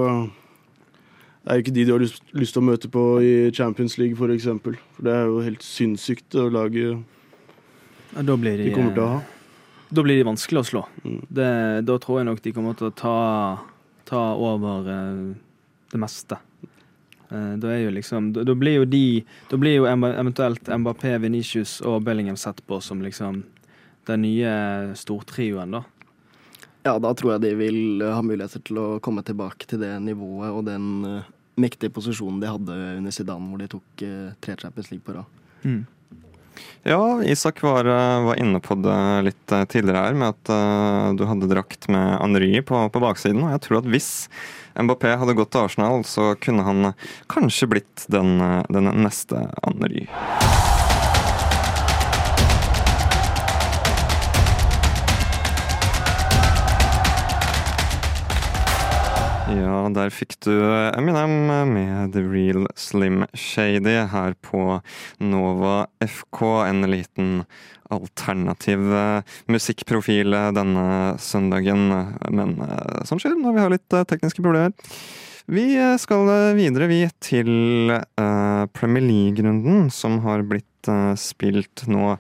er 1.40 1.56
det 1.56 1.62
ikke 1.64 1.72
de 1.72 1.84
du 1.88 1.92
har 1.94 2.02
lyst, 2.02 2.20
lyst 2.36 2.52
til 2.52 2.60
å 2.60 2.68
møte 2.68 2.88
på 2.92 3.02
i 3.24 3.32
Champions 3.56 3.96
League, 3.96 4.16
for 4.18 4.32
eksempel. 4.32 4.76
For 4.96 5.06
det 5.06 5.14
er 5.16 5.30
jo 5.30 5.40
helt 5.44 5.64
sinnssykt 5.64 6.36
å 6.36 6.50
lage 6.52 6.82
Ja, 6.90 8.24
da 8.26 8.36
blir 8.36 8.60
de, 8.60 8.68
de 8.68 8.74
kommer 8.76 8.92
til 8.96 9.04
å 9.06 9.12
ha. 9.14 9.20
Da 9.90 10.04
blir 10.06 10.20
de 10.20 10.26
vanskelig 10.28 10.60
å 10.60 10.68
slå. 10.68 10.84
Mm. 11.02 11.22
Det, 11.26 11.48
da 11.88 11.96
tror 12.02 12.20
jeg 12.20 12.28
nok 12.28 12.42
de 12.44 12.52
kommer 12.54 12.76
til 12.78 12.90
å 12.90 12.94
ta, 12.94 13.16
ta 14.06 14.22
over 14.36 14.92
eh, 14.92 15.24
det 15.90 16.00
meste. 16.02 16.38
Eh, 17.30 17.56
da 17.62 17.76
liksom 17.90 18.32
Da, 18.32 18.44
da 18.44 18.54
blir 18.54 18.80
jo 18.80 18.84
de 18.84 19.24
Da 19.50 19.56
blir 19.56 19.76
jo 19.76 19.86
eventuelt 19.86 20.66
Mbappé, 20.66 21.18
Venitius 21.18 21.80
og 21.80 22.02
Bellingham 22.02 22.36
sett 22.36 22.66
på 22.66 22.80
som 22.82 23.02
liksom 23.02 23.44
den 24.08 24.22
nye 24.22 24.52
stortrioen, 24.96 25.70
da. 25.70 25.84
Ja, 26.82 26.98
da 26.98 27.12
tror 27.14 27.34
jeg 27.34 27.42
de 27.44 27.50
vil 27.60 28.02
ha 28.02 28.22
muligheter 28.24 28.62
til 28.64 28.80
å 28.80 28.86
komme 29.04 29.22
tilbake 29.22 29.68
til 29.68 29.82
det 29.82 29.92
nivået 30.02 30.50
og 30.50 30.64
den 30.66 31.04
eh, 31.04 31.28
mektige 31.60 31.92
posisjonen 31.94 32.40
de 32.40 32.50
hadde 32.50 32.78
under 32.96 33.14
Zidane, 33.14 33.50
hvor 33.50 33.60
de 33.60 33.68
tok 33.70 34.04
eh, 34.06 34.30
tre 34.40 34.56
Champions 34.58 34.90
League 34.90 35.04
på 35.04 35.18
rad. 35.18 35.40
Mm. 35.62 35.84
Ja, 36.82 37.22
Isak 37.24 37.62
var, 37.62 37.84
eh, 37.84 38.22
var 38.24 38.40
inne 38.40 38.60
på 38.60 38.74
det 38.74 39.00
litt 39.26 39.52
eh, 39.52 39.66
tidligere 39.68 40.06
her, 40.06 40.16
med 40.16 40.32
at 40.32 40.52
uh, 40.52 41.12
du 41.16 41.26
hadde 41.28 41.50
drakt 41.50 41.88
med 41.92 42.16
Henry 42.22 42.62
på, 42.64 42.86
på 42.88 43.04
baksiden. 43.04 43.42
Og 43.44 43.52
jeg 43.52 43.64
tror 43.66 43.80
at 43.82 43.90
hvis 43.92 44.10
Mbappé 44.80 45.12
hadde 45.20 45.36
gått 45.36 45.52
til 45.52 45.66
Arsenal, 45.66 46.04
så 46.08 46.32
kunne 46.40 46.64
han 46.64 46.92
kanskje 47.32 47.68
blitt 47.74 48.08
den, 48.08 48.38
den 48.72 48.92
neste 49.04 49.48
Henry. 49.66 50.06
Ja, 59.50 59.88
der 59.90 60.12
fikk 60.14 60.36
du 60.44 60.52
Eminem 60.94 61.48
med 61.72 62.12
The 62.14 62.22
Real 62.22 62.68
Slim 62.78 63.24
Shady 63.34 63.96
her 64.12 64.34
på 64.46 64.80
Nova 65.18 65.88
FK. 66.04 66.42
En 66.68 66.86
liten 66.90 67.42
alternativ 67.90 68.92
eh, 68.94 69.22
musikkprofil 69.50 70.36
denne 70.54 70.84
søndagen. 71.18 71.88
Men 72.30 72.54
eh, 72.62 73.00
sånn 73.08 73.22
skjer 73.22 73.34
når 73.40 73.56
vi 73.56 73.64
har 73.64 73.74
litt 73.74 73.96
eh, 73.96 74.06
tekniske 74.12 74.44
problemer. 74.44 74.76
Vi 75.50 75.64
skal 75.98 76.28
videre, 76.54 76.86
vi, 76.86 77.00
til 77.18 77.90
Premier 78.76 79.02
League-runden, 79.02 79.88
som 79.90 80.20
har 80.22 80.44
blitt 80.46 80.90
spilt 81.18 81.88
nå. 81.90 82.12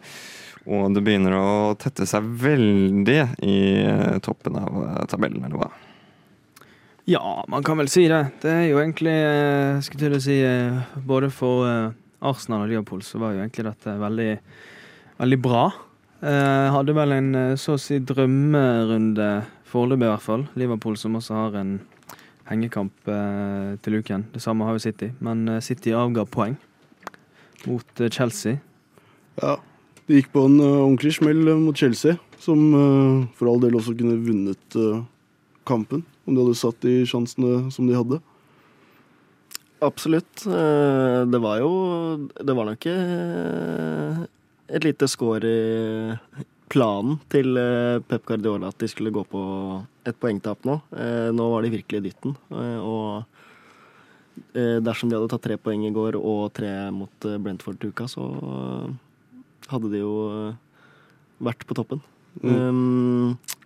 Og 0.66 0.96
det 0.96 1.04
begynner 1.06 1.36
å 1.38 1.52
tette 1.78 2.08
seg 2.10 2.26
veldig 2.42 3.20
i 3.46 3.60
toppen 4.26 4.58
av 4.58 4.82
tabellen, 5.12 5.46
eller 5.46 5.62
hva? 5.62 5.70
Ja, 7.08 7.44
man 7.48 7.64
kan 7.64 7.78
vel 7.80 7.88
si 7.88 8.04
det. 8.10 8.20
Det 8.42 8.50
er 8.52 8.66
jo 8.68 8.80
egentlig 8.80 9.12
eh, 9.12 9.76
jeg 9.78 9.84
skulle 9.86 10.08
til 10.08 10.16
å 10.16 10.22
si, 10.22 10.36
eh, 10.44 10.96
Både 11.06 11.30
for 11.32 11.64
eh, 11.68 11.94
Arsenal 12.20 12.66
og 12.66 12.72
Liverpool 12.72 13.00
så 13.06 13.20
var 13.22 13.32
jo 13.32 13.40
egentlig 13.40 13.64
dette 13.70 13.94
veldig, 14.00 14.32
veldig 15.22 15.38
bra. 15.40 15.70
Jeg 16.20 16.72
hadde 16.74 16.92
vel 16.92 17.14
en 17.16 17.28
så 17.56 17.78
å 17.78 17.80
si 17.80 17.96
drømmerunde 18.04 19.28
foreløpig, 19.70 20.04
i 20.04 20.10
hvert 20.10 20.24
fall. 20.26 20.42
Liverpool 20.60 20.98
som 21.00 21.16
også 21.16 21.38
har 21.38 21.56
en 21.56 21.70
hengekamp 22.50 23.08
til 23.80 23.96
uken. 23.96 24.26
Det 24.34 24.42
samme 24.44 24.66
har 24.68 24.76
jo 24.76 24.82
City, 24.84 25.08
men 25.24 25.48
City 25.64 25.94
avga 25.96 26.26
poeng 26.28 26.58
mot 27.64 28.04
Chelsea. 28.12 28.60
Ja, 29.40 29.56
det 30.04 30.20
gikk 30.20 30.28
på 30.36 30.44
en 30.50 30.60
ordentlig 30.60 31.14
smell 31.16 31.40
mot 31.62 31.80
Chelsea, 31.80 32.20
som 32.36 32.68
for 33.38 33.48
all 33.48 33.64
del 33.64 33.80
også 33.80 33.96
kunne 33.96 34.20
vunnet 34.20 34.76
kampen 35.64 36.04
om 36.30 36.36
de 36.36 36.44
hadde 36.44 36.58
satt 36.58 36.78
de 36.86 37.00
sjansene 37.08 37.72
som 37.74 37.88
de 37.90 37.98
hadde? 37.98 38.20
Absolutt. 39.80 40.46
Eh, 40.46 41.20
det 41.26 41.40
var 41.40 41.58
jo 41.58 42.28
Det 42.28 42.52
var 42.56 42.68
nok 42.68 42.86
eh, 42.86 44.24
et 44.70 44.84
lite 44.84 45.08
skår 45.08 45.44
i 45.48 45.60
planen 46.70 47.16
til 47.32 47.56
eh, 47.58 47.98
Pep 48.06 48.26
Guardiola 48.28 48.68
at 48.70 48.78
de 48.78 48.86
skulle 48.88 49.10
gå 49.10 49.24
på 49.26 49.42
et 50.06 50.16
poengtap 50.20 50.62
nå. 50.68 50.78
Nå 51.34 51.46
var 51.50 51.64
de 51.64 51.72
virkelig 51.74 51.98
i 51.98 52.04
dytten. 52.06 52.36
Og 52.86 53.24
dersom 54.54 55.10
de 55.10 55.18
hadde 55.18 55.28
tatt 55.32 55.42
tre 55.44 55.58
poeng 55.60 55.82
i 55.84 55.92
går 55.92 56.16
og 56.16 56.52
tre 56.56 56.70
mot 56.94 57.26
Brentford 57.42 57.80
til 57.82 57.90
uka, 57.90 58.06
så 58.08 58.24
hadde 59.68 59.90
de 59.92 60.00
jo 60.00 60.14
vært 61.42 61.66
på 61.66 61.76
toppen. 61.76 62.00
Mm. 62.40 62.54
Um, 62.54 63.58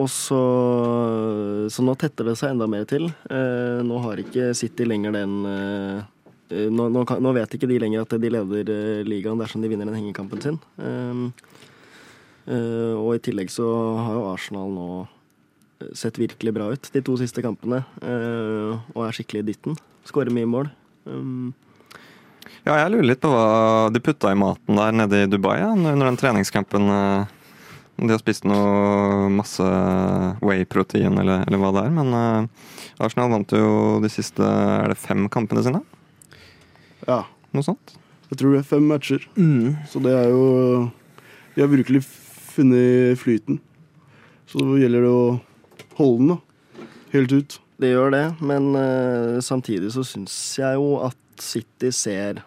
og 0.00 0.08
så, 0.08 0.40
så 1.68 1.84
nå 1.84 1.94
tetter 2.00 2.30
det 2.30 2.36
seg 2.40 2.54
enda 2.54 2.68
mer 2.70 2.86
til. 2.88 3.10
Eh, 3.28 3.80
nå 3.84 4.00
har 4.06 4.22
ikke 4.22 4.52
City 4.56 4.86
lenger 4.88 5.12
den 5.18 5.36
eh, 5.50 6.66
nå, 6.72 6.88
nå, 6.90 7.04
nå, 7.04 7.32
vet 7.36 7.56
ikke 7.56 7.68
de 7.70 7.78
lenger 7.82 8.06
at 8.06 8.16
de 8.22 8.32
leder 8.32 8.72
eh, 8.72 9.02
ligaen 9.06 9.40
dersom 9.40 9.62
de 9.62 9.70
vinner 9.70 9.90
den 9.90 9.98
hengekampen 10.00 10.42
sin. 10.42 10.60
Og 12.50 13.10
i 13.14 13.20
tillegg 13.22 13.52
så 13.52 13.66
har 14.00 14.14
jo 14.16 14.28
Arsenal 14.32 14.70
nå 14.74 14.86
sett 15.96 16.18
virkelig 16.18 16.52
bra 16.56 16.70
ut 16.72 16.88
de 16.92 17.02
to 17.04 17.14
siste 17.20 17.44
kampene. 17.44 17.84
Og 18.00 19.04
er 19.04 19.14
skikkelig 19.14 19.44
i 19.44 19.46
dytten. 19.52 19.76
Skårer 20.08 20.32
mye 20.34 20.48
mål. 20.50 20.70
ja, 22.64 22.80
jeg 22.80 22.90
lurer 22.90 23.06
litt 23.12 23.22
på 23.22 23.30
hva 23.30 23.92
de 23.94 24.02
putta 24.02 24.32
i 24.32 24.40
maten 24.40 24.80
der 24.80 24.96
nede 25.04 25.22
i 25.22 25.30
Dubai 25.30 25.60
ja, 25.60 25.70
under 25.76 26.08
den 26.08 26.18
treningscampen. 26.18 26.90
De 28.00 28.08
har 28.08 28.20
spist 28.22 28.46
noe 28.48 29.28
masse 29.34 29.64
whey-protein 30.40 31.18
eller, 31.20 31.44
eller, 31.44 31.60
hva 31.60 31.72
det 31.76 31.82
er. 31.84 31.94
Men 31.98 32.14
uh, 32.16 32.70
Arsenal 33.04 33.32
vant 33.34 33.52
jo 33.52 33.98
de 34.00 34.10
siste 34.12 34.44
er 34.44 34.88
det 34.92 35.00
fem 35.00 35.26
kampene 35.32 35.64
sine. 35.66 35.82
Ja. 37.04 37.24
Noe 37.52 37.66
sånt? 37.66 37.96
Jeg 38.30 38.40
tror 38.40 38.54
det 38.54 38.62
er 38.62 38.70
fem 38.70 38.86
matcher. 38.88 39.26
Mm. 39.36 39.76
Så 39.90 40.00
det 40.04 40.14
er 40.16 40.30
jo 40.30 40.44
De 41.56 41.64
har 41.64 41.72
virkelig 41.72 42.04
funnet 42.06 43.18
flyten. 43.20 43.60
Så 44.48 44.62
det 44.64 44.82
gjelder 44.82 45.04
det 45.04 45.10
å 45.14 45.24
holde 45.98 46.20
den 46.20 46.30
da, 46.32 46.38
helt 47.12 47.34
ut. 47.34 47.58
Det 47.80 47.92
gjør 47.92 48.12
det, 48.12 48.24
men 48.44 48.72
uh, 48.76 49.40
samtidig 49.44 49.92
så 49.94 50.04
syns 50.04 50.34
jeg 50.58 50.76
jo 50.76 50.96
at 51.06 51.16
City 51.40 51.92
ser 51.94 52.42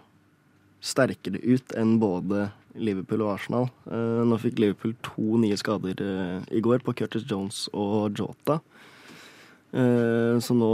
sterkere 0.83 1.39
ut 1.41 1.73
enn 1.79 1.95
både 2.01 2.49
Liverpool 2.79 3.23
og 3.25 3.36
Arsenal. 3.36 3.67
Eh, 3.89 4.21
nå 4.27 4.39
fikk 4.41 4.62
Liverpool 4.62 4.95
to 5.05 5.39
nye 5.41 5.57
skader 5.59 5.99
eh, 6.01 6.39
i 6.57 6.62
går, 6.63 6.83
på 6.86 6.95
Curtis 6.97 7.25
Jones 7.29 7.65
og 7.71 8.17
Jota. 8.17 8.59
Eh, 9.73 10.39
så 10.43 10.57
nå, 10.57 10.71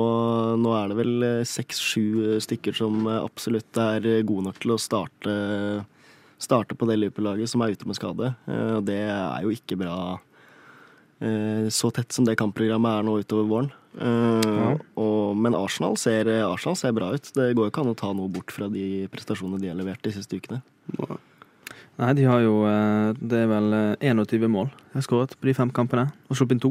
nå 0.59 0.75
er 0.75 0.91
det 0.91 0.99
vel 0.99 1.27
seks-sju 1.47 2.39
stykker 2.43 2.75
som 2.77 3.07
absolutt 3.19 3.79
er 3.83 4.07
gode 4.27 4.47
nok 4.49 4.61
til 4.63 4.75
å 4.75 4.81
starte, 4.81 5.35
starte 6.39 6.77
på 6.77 6.87
det 6.89 6.99
Liverpool-laget 7.01 7.51
som 7.51 7.63
er 7.63 7.75
ute 7.75 7.87
med 7.89 7.99
skade. 7.99 8.33
Og 8.47 8.81
det 8.87 9.03
er 9.09 9.45
jo 9.45 9.53
ikke 9.55 9.79
bra 9.79 9.99
så 11.19 11.89
tett 11.91 12.15
som 12.15 12.23
det 12.23 12.37
kampprogrammet 12.39 12.93
er 12.95 13.03
nå 13.03 13.17
utover 13.19 13.47
våren. 13.49 13.65
Ja. 13.99 14.69
Og, 14.95 15.33
men 15.35 15.57
Arsenal 15.57 15.97
ser, 15.99 16.29
Arsenal 16.45 16.77
ser, 16.79 16.93
bra 16.95 17.09
ut. 17.11 17.27
Det 17.35 17.49
går 17.57 17.67
jo 17.67 17.71
ikke 17.73 17.83
an 17.83 17.91
å 17.91 17.97
ta 17.99 18.13
noe 18.15 18.31
bort 18.31 18.53
fra 18.55 18.69
de 18.71 19.03
prestasjonene 19.11 19.59
de 19.59 19.67
har 19.67 19.75
levert 19.75 19.99
de 20.07 20.13
siste 20.15 20.39
ukene. 20.39 20.61
Ja. 20.95 21.17
Nei, 21.99 22.13
de 22.15 22.27
har 22.29 22.43
jo 22.43 22.59
eh, 22.67 23.15
Det 23.19 23.41
er 23.43 23.49
vel 23.51 23.73
21 23.99 24.37
eh, 24.39 24.51
mål 24.51 24.69
jeg 24.69 24.97
har 24.97 25.05
skåret 25.05 25.33
på 25.37 25.45
de 25.45 25.53
fem 25.53 25.69
kampene, 25.69 26.07
og 26.25 26.37
sluppet 26.37 26.55
inn 26.55 26.61
to. 26.63 26.69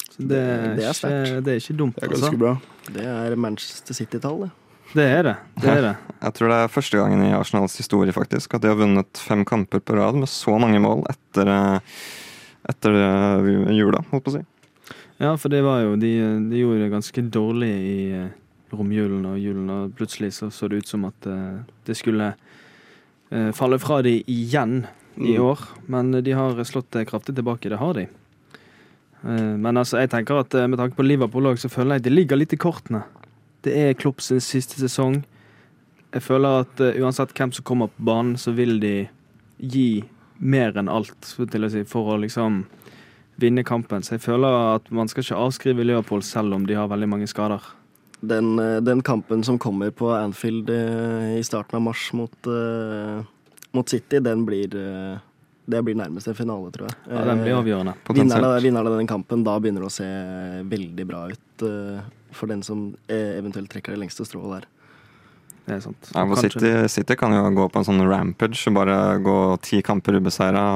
Så 0.00 0.22
det, 0.24 0.38
det, 0.78 0.86
er 0.86 0.94
ikke, 0.96 1.40
det 1.44 1.50
er 1.52 1.58
ikke 1.60 1.74
dumt, 1.76 1.98
Det 1.98 2.06
er 2.06 2.12
ganske 2.14 2.30
altså. 2.30 2.40
bra. 2.40 2.52
Det 2.96 3.04
er 3.04 3.34
Manchester 3.36 3.96
City-tall, 3.98 4.46
det. 4.46 4.48
Det 4.94 5.04
er 5.04 5.26
det. 5.26 5.34
det 5.60 5.68
er 5.68 5.82
det. 5.84 5.92
Jeg 6.24 6.36
tror 6.38 6.52
det 6.54 6.60
er 6.62 6.72
første 6.72 7.02
gangen 7.02 7.20
i 7.26 7.34
Arsenals 7.36 7.76
historie 7.76 8.14
faktisk 8.16 8.56
at 8.56 8.64
de 8.64 8.70
har 8.72 8.78
vunnet 8.80 9.20
fem 9.20 9.44
kamper 9.44 9.84
på 9.84 9.98
rad 9.98 10.16
med 10.16 10.30
så 10.32 10.56
mange 10.62 10.80
mål 10.80 11.04
etter, 11.12 11.52
eh, 11.52 12.00
etter 12.72 12.96
jula, 13.76 14.00
holdt 14.08 14.24
på 14.24 14.32
å 14.32 14.36
si. 14.38 14.42
Ja, 15.20 15.34
for 15.36 15.52
det 15.52 15.60
var 15.62 15.84
jo 15.84 15.92
De, 16.00 16.14
de 16.48 16.64
gjorde 16.64 16.80
det 16.86 16.90
ganske 16.94 17.26
dårlig 17.36 17.72
i 17.74 17.98
romjulen 18.72 19.28
og 19.28 19.36
julen, 19.38 19.68
og 19.68 19.92
plutselig 20.00 20.32
så, 20.38 20.48
så 20.48 20.72
det 20.72 20.80
ut 20.80 20.94
som 20.96 21.04
at 21.10 21.28
det 21.84 22.00
skulle 22.00 22.32
faller 23.56 23.80
fra 23.82 24.02
de 24.04 24.18
igjen 24.30 24.84
i 25.16 25.36
mm. 25.36 25.42
år. 25.42 25.58
Men 25.90 26.12
de 26.24 26.32
har 26.36 26.60
slått 26.64 26.96
kraftig 27.08 27.34
tilbake. 27.34 27.70
Det 27.72 27.80
har 27.80 27.94
de. 27.96 28.06
Eh, 29.24 29.54
men 29.56 29.76
altså, 29.76 29.98
jeg 30.02 30.12
tenker 30.12 30.42
at 30.42 30.54
eh, 30.54 30.68
med 30.68 30.80
tanke 30.80 30.98
på 30.98 31.06
Liverpool 31.06 31.48
òg, 31.52 31.60
så 31.60 31.70
føler 31.72 31.98
jeg 31.98 32.06
det 32.06 32.14
ligger 32.14 32.40
litt 32.40 32.54
i 32.56 32.60
kortene. 32.60 33.04
Det 33.64 33.72
er 33.72 33.96
Klopp 33.96 34.20
sin 34.20 34.42
siste 34.44 34.78
sesong. 34.80 35.22
Jeg 36.14 36.22
føler 36.22 36.64
at 36.64 36.80
uansett 37.00 37.32
hvem 37.34 37.52
som 37.54 37.66
kommer 37.66 37.90
på 37.90 38.04
banen, 38.10 38.36
så 38.38 38.52
vil 38.54 38.76
de 38.82 39.08
gi 39.58 40.04
mer 40.38 40.76
enn 40.78 40.90
alt 40.92 41.32
til 41.50 41.64
å 41.64 41.70
si, 41.72 41.82
for 41.88 42.12
å 42.12 42.20
liksom 42.20 42.64
vinne 43.40 43.64
kampen. 43.66 44.04
Så 44.04 44.16
jeg 44.16 44.26
føler 44.26 44.76
at 44.76 44.90
man 44.94 45.08
skal 45.10 45.24
ikke 45.24 45.40
avskrive 45.40 45.86
Liverpool 45.86 46.22
selv 46.22 46.54
om 46.54 46.68
de 46.68 46.76
har 46.78 46.90
veldig 46.92 47.08
mange 47.10 47.30
skader 47.30 47.64
den, 48.28 48.58
eh, 48.58 48.80
den, 48.80 49.02
kampen 49.02 49.44
som 49.44 49.58
kommer 49.58 49.90
på 49.90 50.10
Anfield 50.10 50.70
eh, 50.70 51.38
i 51.38 51.44
starten 51.44 51.76
av 51.76 51.82
mars 51.82 52.12
mot, 52.12 52.46
uh, 52.46 53.22
mot 53.72 53.88
City, 53.88 54.20
den 54.20 54.44
blir 54.46 54.68
det 55.64 55.80
blir 55.80 55.96
nærmest 55.96 56.28
en 56.28 56.36
finale, 56.36 56.68
tror 56.70 56.90
jeg. 56.90 56.96
Ja, 57.08 57.22
Den 57.24 57.40
blir 57.40 57.56
avgjørende. 57.56 57.94
Vinner 58.60 58.84
av 58.84 58.96
den 58.98 59.08
kampen, 59.08 59.44
da 59.46 59.54
begynner 59.56 59.86
det 59.86 59.88
å 59.88 59.94
se 59.94 60.08
veldig 60.68 61.06
bra 61.08 61.22
ut 61.32 61.64
for 62.36 62.50
den 62.50 62.60
som 62.66 62.90
eventuelt 63.08 63.72
trekker 63.72 63.94
det 63.94 64.02
lengste 64.02 64.26
strået 64.28 64.58
der. 64.58 64.66
Det 65.64 65.78
er 65.78 65.80
sant. 65.80 66.10
Ja, 66.12 66.26
City, 66.36 66.74
City, 66.92 67.16
kan 67.16 67.32
jo 67.32 67.46
gå 67.56 67.70
på 67.72 67.80
en 67.80 67.88
sånn 67.88 68.04
rampage 68.04 68.60
og 68.68 68.76
bare 68.76 68.98
gå 69.24 69.38
ti 69.64 69.80
kamper 69.80 70.20
ubeseira, 70.20 70.66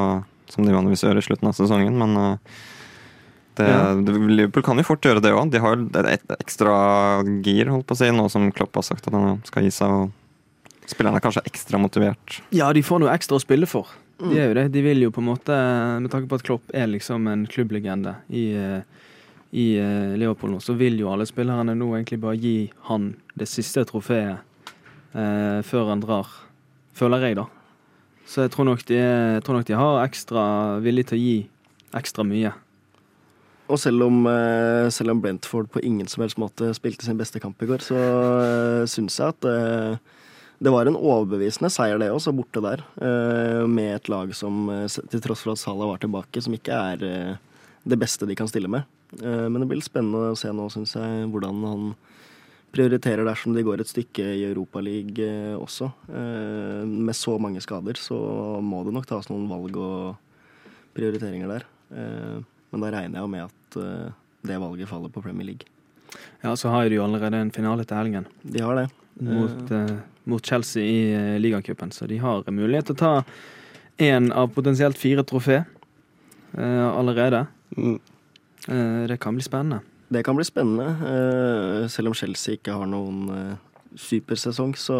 som 0.48 0.64
de 0.64 0.72
vanligvis 0.72 1.04
gjør 1.04 1.20
i 1.20 1.26
slutten 1.28 1.52
av 1.52 1.58
sesongen, 1.60 2.00
men 2.00 2.16
det, 3.58 3.68
ja. 3.68 3.92
Liverpool 4.30 4.64
kan 4.66 4.80
jo 4.80 4.86
fort 4.86 5.04
gjøre 5.04 5.22
det 5.24 5.34
òg. 5.34 5.50
De 5.52 5.62
har 5.62 5.80
et 6.08 6.34
ekstra 6.38 6.74
gir, 7.44 7.70
holdt 7.72 7.88
på 7.88 7.96
å 7.96 8.00
si, 8.00 8.10
nå 8.14 8.28
som 8.32 8.48
Klopp 8.54 8.78
har 8.78 8.86
sagt 8.86 9.10
at 9.10 9.16
han 9.16 9.42
skal 9.48 9.66
gi 9.66 9.72
seg. 9.74 9.92
og 9.92 10.88
Spillerne 10.88 11.20
er 11.20 11.24
kanskje 11.24 11.44
ekstra 11.50 11.80
motivert. 11.80 12.38
Ja, 12.54 12.70
de 12.72 12.82
får 12.84 13.02
noe 13.02 13.12
ekstra 13.12 13.36
å 13.36 13.42
spille 13.44 13.68
for. 13.68 13.90
De 14.18 14.34
er 14.34 14.48
jo 14.48 14.56
det. 14.56 14.68
De 14.74 14.82
vil 14.82 15.04
jo 15.04 15.12
på 15.14 15.22
en 15.22 15.28
måte, 15.28 15.56
med 16.02 16.10
tanke 16.10 16.30
på 16.30 16.38
at 16.40 16.46
Klopp 16.46 16.72
er 16.74 16.88
liksom 16.90 17.28
en 17.30 17.44
klubblegende 17.50 18.16
i, 18.34 18.46
i 19.54 19.66
eh, 19.78 20.16
Liverpool 20.18 20.56
nå, 20.56 20.62
så 20.64 20.74
vil 20.78 20.98
jo 20.98 21.12
alle 21.12 21.28
spillerne 21.28 21.76
nå 21.78 21.92
egentlig 21.94 22.18
bare 22.24 22.40
gi 22.40 22.56
han 22.88 23.12
det 23.38 23.46
siste 23.50 23.84
trofeet 23.86 24.40
eh, 25.14 25.60
før 25.62 25.92
han 25.92 26.02
drar. 26.02 26.32
Føler 26.98 27.28
jeg, 27.28 27.38
da. 27.38 27.46
Så 28.28 28.44
jeg 28.44 28.52
tror 28.52 28.66
nok 28.68 28.82
de, 28.90 28.98
tror 29.44 29.60
nok 29.60 29.68
de 29.68 29.78
har 29.78 30.02
ekstra 30.02 30.42
villig 30.84 31.06
til 31.08 31.16
å 31.16 31.22
gi 31.22 31.36
ekstra 31.96 32.26
mye. 32.26 32.50
Og 33.68 33.80
selv 33.80 34.06
om, 34.06 34.22
eh, 34.26 34.88
selv 34.94 35.12
om, 35.12 35.20
Brentford 35.20 35.68
på 35.70 35.82
ingen 35.84 36.08
som 36.08 36.24
helst 36.24 36.40
måte 36.40 36.72
spilte 36.76 37.04
sin 37.04 37.18
beste 37.20 37.40
kamp 37.40 37.60
i 37.62 37.68
går, 37.68 37.84
så 37.84 37.98
uh, 37.98 38.86
syns 38.88 39.18
jeg 39.20 39.34
at 39.34 39.44
uh, 39.44 39.98
det 40.58 40.72
var 40.72 40.88
en 40.88 40.96
overbevisende 40.96 41.70
seier, 41.70 42.00
det 42.00 42.08
også, 42.10 42.32
borte 42.34 42.58
der. 42.64 42.80
Med 43.70 43.92
et 43.94 44.08
lag 44.10 44.32
som, 44.34 44.66
til 44.90 45.20
tross 45.22 45.44
for 45.44 45.52
at 45.52 45.60
Salah 45.60 45.86
var 45.86 46.00
tilbake, 46.02 46.42
som 46.42 46.56
ikke 46.56 46.74
er 46.74 47.36
det 47.86 47.98
beste 48.00 48.26
de 48.26 48.34
kan 48.34 48.48
stille 48.50 48.66
med. 48.70 48.82
Eh, 49.22 49.48
men 49.48 49.60
det 49.62 49.68
blir 49.70 49.84
spennende 49.84 50.32
å 50.32 50.38
se 50.38 50.52
nå, 50.52 50.68
syns 50.72 50.94
jeg, 50.98 51.28
hvordan 51.32 51.64
han 51.64 51.88
prioriterer 52.74 53.24
dersom 53.24 53.54
de 53.56 53.64
går 53.64 53.80
et 53.80 53.90
stykke 53.90 54.26
i 54.36 54.44
Europaligaen 54.50 55.54
eh, 55.54 55.56
også. 55.56 55.90
Eh, 56.12 56.84
med 56.84 57.16
så 57.16 57.38
mange 57.40 57.62
skader 57.64 58.00
så 58.00 58.18
må 58.64 58.84
det 58.84 58.94
nok 58.96 59.08
tas 59.08 59.30
noen 59.32 59.48
valg 59.50 59.80
og 59.80 60.94
prioriteringer 60.98 61.56
der. 61.56 61.68
Men 62.70 62.84
da 62.84 62.92
regner 62.92 63.18
jeg 63.18 63.24
jo 63.24 63.32
med 63.32 63.44
at 63.48 63.78
eh, 63.82 64.14
det 64.48 64.60
valget 64.60 64.88
faller 64.90 65.12
på 65.12 65.22
Premier 65.24 65.46
League. 65.52 65.66
Ja, 66.42 66.54
så 66.56 66.70
har 66.72 66.88
de 66.88 66.96
jo 66.96 67.04
allerede 67.04 67.36
en 67.36 67.50
finale 67.52 67.84
til 67.84 67.98
helgen 67.98 68.26
De 68.42 68.62
har 68.64 68.74
det. 68.78 68.86
mot, 69.20 69.70
eh, 69.70 69.96
mot 70.24 70.44
Chelsea 70.46 70.82
i 70.82 71.00
uh, 71.16 71.38
ligacupen, 71.40 71.90
så 71.92 72.06
de 72.06 72.18
har 72.22 72.44
mulighet 72.48 72.86
til 72.86 72.96
å 72.96 73.00
ta 73.00 73.12
én 73.98 74.30
av 74.32 74.52
potensielt 74.54 74.98
fire 74.98 75.24
trofé 75.26 75.64
eh, 76.56 76.88
allerede. 76.88 77.46
Mm. 77.76 77.98
Eh, 78.68 79.06
det 79.10 79.18
kan 79.20 79.34
bli 79.34 79.42
spennende. 79.42 79.80
Det 80.08 80.22
kan 80.24 80.36
bli 80.38 80.44
spennende. 80.46 80.86
eh, 81.02 81.88
Selv 81.90 82.12
om 82.12 82.14
Chelsea 82.14 82.54
ikke 82.54 82.76
har 82.78 82.86
noen 82.86 83.58
supersesong, 83.98 84.76
så 84.78 84.94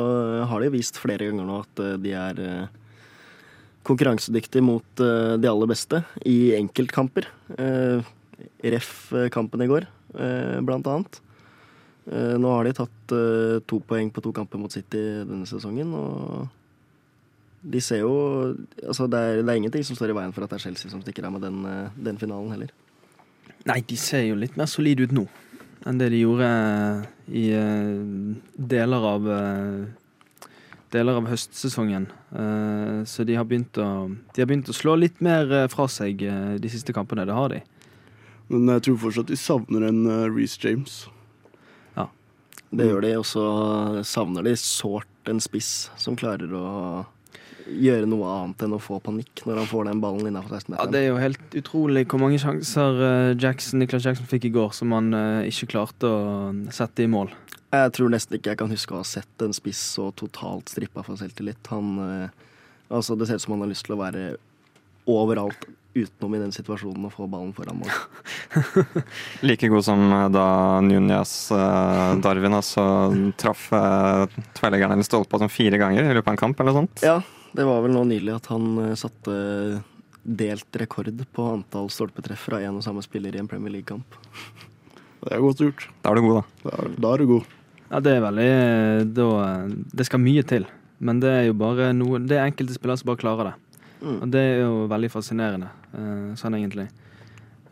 har 0.51 0.61
de 0.61 0.73
vist 0.75 0.99
flere 0.99 1.29
ganger 1.31 1.47
nå 1.47 1.61
at 1.63 1.83
de 2.03 2.13
er 2.17 2.43
konkurransedyktige 3.89 4.65
mot 4.65 5.03
eh, 5.03 5.37
de 5.41 5.49
aller 5.51 5.71
beste 5.71 6.03
i 6.29 6.55
enkeltkamper. 6.59 7.29
Eh, 7.57 8.13
Ref 8.75 8.93
eh, 9.17 9.31
kampen 9.35 9.65
i 9.65 9.71
går, 9.71 9.89
blant 10.65 10.87
annet. 10.89 11.19
Nå 12.09 12.51
har 12.55 12.65
de 12.65 12.71
tatt 12.73 13.13
to 13.69 13.79
poeng 13.85 14.09
på 14.09 14.23
to 14.25 14.31
kamper 14.33 14.57
mot 14.57 14.73
City 14.73 15.03
denne 15.29 15.45
sesongen, 15.45 15.91
og 15.93 16.47
de 17.61 17.83
ser 17.85 18.01
jo 18.01 18.15
Altså, 18.81 19.05
det 19.13 19.19
er, 19.21 19.43
det 19.43 19.53
er 19.53 19.59
ingenting 19.61 19.85
som 19.85 19.99
står 19.99 20.15
i 20.15 20.17
veien 20.17 20.33
for 20.33 20.47
at 20.47 20.55
det 20.55 20.57
er 20.57 20.65
Chelsea 20.65 20.89
som 20.89 21.03
stikker 21.05 21.27
av 21.29 21.35
med 21.35 21.45
den, 21.45 21.61
den 22.01 22.17
finalen 22.17 22.55
heller. 22.55 22.73
Nei, 23.69 23.83
de 23.85 23.99
ser 24.01 24.25
jo 24.31 24.39
litt 24.41 24.57
mer 24.57 24.71
solide 24.73 25.05
ut 25.05 25.13
nå 25.13 25.27
enn 25.87 26.01
det 26.01 26.09
de 26.15 26.23
gjorde 26.25 26.49
i 27.29 27.45
deler 28.73 29.05
av 29.13 29.29
Deler 30.93 31.19
av 31.21 31.27
høstsesongen. 31.29 32.07
Eh, 32.33 33.03
så 33.05 33.25
de 33.29 33.37
har 33.37 33.45
begynt 33.49 33.77
å 33.77 34.09
De 34.35 34.41
har 34.41 34.49
begynt 34.49 34.71
å 34.73 34.77
slå 34.77 34.97
litt 34.97 35.21
mer 35.25 35.51
eh, 35.53 35.69
fra 35.69 35.85
seg 35.93 36.23
eh, 36.25 36.57
de 36.61 36.71
siste 36.73 36.95
kampene. 36.97 37.27
Det 37.29 37.37
har 37.37 37.53
de. 37.53 37.61
Men 38.49 38.71
jeg 38.73 38.87
tror 38.87 39.03
fortsatt 39.03 39.29
de 39.29 39.37
savner 39.37 39.85
en 39.91 40.03
Reece 40.33 40.61
James. 40.65 41.07
Det 42.69 42.85
gjør 42.85 43.01
de, 43.01 43.11
og 43.17 43.25
så 43.25 43.43
savner 44.05 44.45
de 44.45 44.53
sårt 44.61 45.31
en 45.33 45.39
spiss 45.41 45.89
som 45.97 46.17
klarer 46.21 46.51
å 46.53 46.65
gjøre 47.65 48.05
noe 48.09 48.29
annet 48.29 48.65
enn 48.67 48.75
å 48.77 48.81
få 48.81 48.99
panikk 49.01 49.41
når 49.49 49.63
han 49.63 49.71
får 49.71 49.89
den 49.89 50.03
ballen 50.03 50.29
innafor 50.29 50.53
16 50.59 50.77
Ja, 50.77 50.85
Det 50.93 51.01
er 51.01 51.07
jo 51.07 51.17
helt 51.17 51.57
utrolig 51.57 52.03
hvor 52.13 52.21
mange 52.21 52.41
sjanser 52.43 53.01
Jackson, 53.41 53.81
Niklas 53.81 54.05
Jackson 54.05 54.29
fikk 54.29 54.51
i 54.51 54.53
går 54.53 54.77
som 54.77 54.93
han 54.93 55.09
ikke 55.49 55.71
klarte 55.73 56.13
å 56.13 56.21
sette 56.69 57.07
i 57.07 57.09
mål. 57.09 57.33
Jeg 57.69 57.93
tror 57.97 58.13
nesten 58.13 58.39
ikke 58.39 58.55
jeg 58.55 58.61
kan 58.63 58.71
huske 58.73 58.95
å 58.97 59.03
ha 59.03 59.07
sett 59.07 59.45
en 59.45 59.53
spiss 59.57 59.81
så 59.99 60.09
totalt 60.17 60.71
strippa 60.73 61.05
for 61.05 61.21
selvtillit. 61.21 61.61
Han 61.73 61.99
eh, 62.05 62.45
Altså, 62.89 63.13
det 63.21 63.27
ser 63.29 63.37
ut 63.37 63.45
som 63.45 63.53
han 63.53 63.67
har 63.67 63.69
lyst 63.69 63.85
til 63.85 63.99
å 63.99 64.01
være 64.01 64.23
overalt 65.09 65.67
utenom 65.99 66.35
i 66.37 66.41
den 66.41 66.53
situasjonen 66.55 67.05
og 67.09 67.13
få 67.13 67.27
ballen 67.29 67.51
foran 67.57 67.81
mål. 67.81 67.91
Like 69.49 69.69
god 69.69 69.85
som 69.85 70.05
eh, 70.09 70.29
da 70.33 70.47
Núñez 70.85 71.33
eh, 71.53 72.15
Darwin 72.25 72.57
altså 72.57 72.85
traff 73.41 73.67
eh, 73.77 74.39
tverrleggeren 74.57 74.97
eller 74.97 75.09
stolpa 75.09 75.41
som 75.43 75.53
fire 75.53 75.81
ganger 75.81 76.07
i 76.07 76.15
løpet 76.17 76.31
av 76.31 76.37
en 76.37 76.43
kamp 76.45 76.61
eller 76.61 76.73
noe 76.73 76.87
sånt. 76.87 77.05
Ja, 77.05 77.19
det 77.57 77.67
var 77.69 77.85
vel 77.85 77.97
nå 77.97 78.07
nylig 78.09 78.37
at 78.39 78.49
han 78.53 78.71
eh, 78.87 78.95
satte 79.01 79.37
delt 80.23 80.81
rekord 80.81 81.13
på 81.35 81.51
antall 81.53 81.93
stolpetreff 81.93 82.49
fra 82.51 82.63
én 82.65 82.77
og 82.77 82.85
samme 82.85 83.05
spiller 83.05 83.37
i 83.37 83.43
en 83.43 83.49
Premier 83.51 83.77
League-kamp. 83.79 84.17
Det 85.25 85.35
er 85.35 85.45
godt 85.45 85.61
gjort. 85.65 85.89
Da 86.05 86.13
er 86.13 86.21
du 86.21 86.29
god, 86.29 86.41
da. 86.41 86.65
Da 86.65 86.75
er, 86.79 86.93
da 87.05 87.13
er 87.15 87.25
du 87.25 87.33
god. 87.37 87.55
Ja, 87.89 88.01
det 88.05 88.13
er 88.17 88.25
veldig 88.25 88.47
eh, 88.53 89.03
da, 89.17 89.27
Det 89.97 90.07
skal 90.09 90.21
mye 90.21 90.43
til. 90.45 90.67
Men 90.99 91.21
det 91.23 91.31
er 91.31 91.45
jo 91.47 91.55
bare 91.55 91.93
noe 91.95 92.19
Det 92.21 92.37
er 92.37 92.49
enkelte 92.49 92.75
spillere 92.77 93.01
som 93.01 93.09
bare 93.11 93.21
klarer 93.23 93.51
det. 93.51 93.55
Mm. 94.03 94.17
Og 94.23 94.27
det 94.35 94.41
er 94.45 94.59
jo 94.63 94.87
veldig 94.91 95.11
fascinerende, 95.11 95.69
eh, 95.97 96.27
sånn 96.39 96.57
egentlig. 96.59 96.89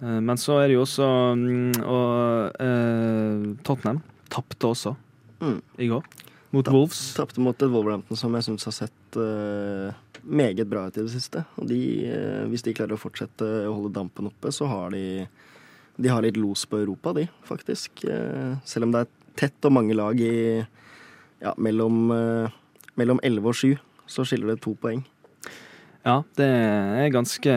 Eh, 0.00 0.20
men 0.20 0.36
så 0.40 0.60
er 0.60 0.68
det 0.68 0.76
jo 0.78 0.84
også 0.84 1.08
mm, 1.38 1.82
Og 1.84 2.62
eh, 2.64 3.44
Tottenham 3.66 4.00
tapte 4.32 4.72
også 4.72 4.96
Mm. 5.40 5.60
i 5.76 5.86
går. 5.90 6.04
Mot 6.50 6.68
Wolves. 6.72 7.00
Tapte 7.14 7.42
mot 7.44 7.62
et 7.62 7.68
Wolverhampton 7.68 8.16
som 8.16 8.32
jeg 8.38 8.46
syns 8.46 8.64
har 8.64 8.72
sett 8.72 9.16
uh, 9.20 9.92
meget 10.24 10.64
bra 10.70 10.86
ut 10.88 10.96
i 10.96 11.02
det 11.04 11.12
siste. 11.12 11.42
Og 11.60 11.66
de, 11.68 11.76
uh, 12.08 12.46
hvis 12.48 12.64
de 12.64 12.72
klarer 12.72 12.96
å 12.96 13.00
fortsette 13.02 13.44
å 13.68 13.74
holde 13.74 13.92
dampen 13.98 14.30
oppe, 14.30 14.48
så 14.54 14.64
har 14.70 14.94
de 14.96 15.26
De 16.00 16.08
har 16.08 16.20
litt 16.24 16.36
los 16.36 16.64
på 16.64 16.76
Europa, 16.80 17.12
de, 17.12 17.26
faktisk. 17.44 18.06
Uh, 18.08 18.56
selv 18.64 18.84
om 18.88 18.92
det 18.92 19.04
er 19.04 19.12
tett 19.36 19.68
og 19.68 19.74
mange 19.76 19.94
lag 19.96 20.20
i 20.20 20.64
ja, 21.42 21.52
mellom, 21.60 22.10
eh, 22.14 22.56
mellom 22.96 23.20
11 23.22 23.50
og 23.52 23.54
7, 23.54 23.74
så 24.08 24.24
skiller 24.26 24.54
det 24.54 24.62
to 24.64 24.74
poeng. 24.80 25.02
Ja, 26.06 26.20
det 26.38 26.46
er 26.46 27.08
ganske 27.10 27.52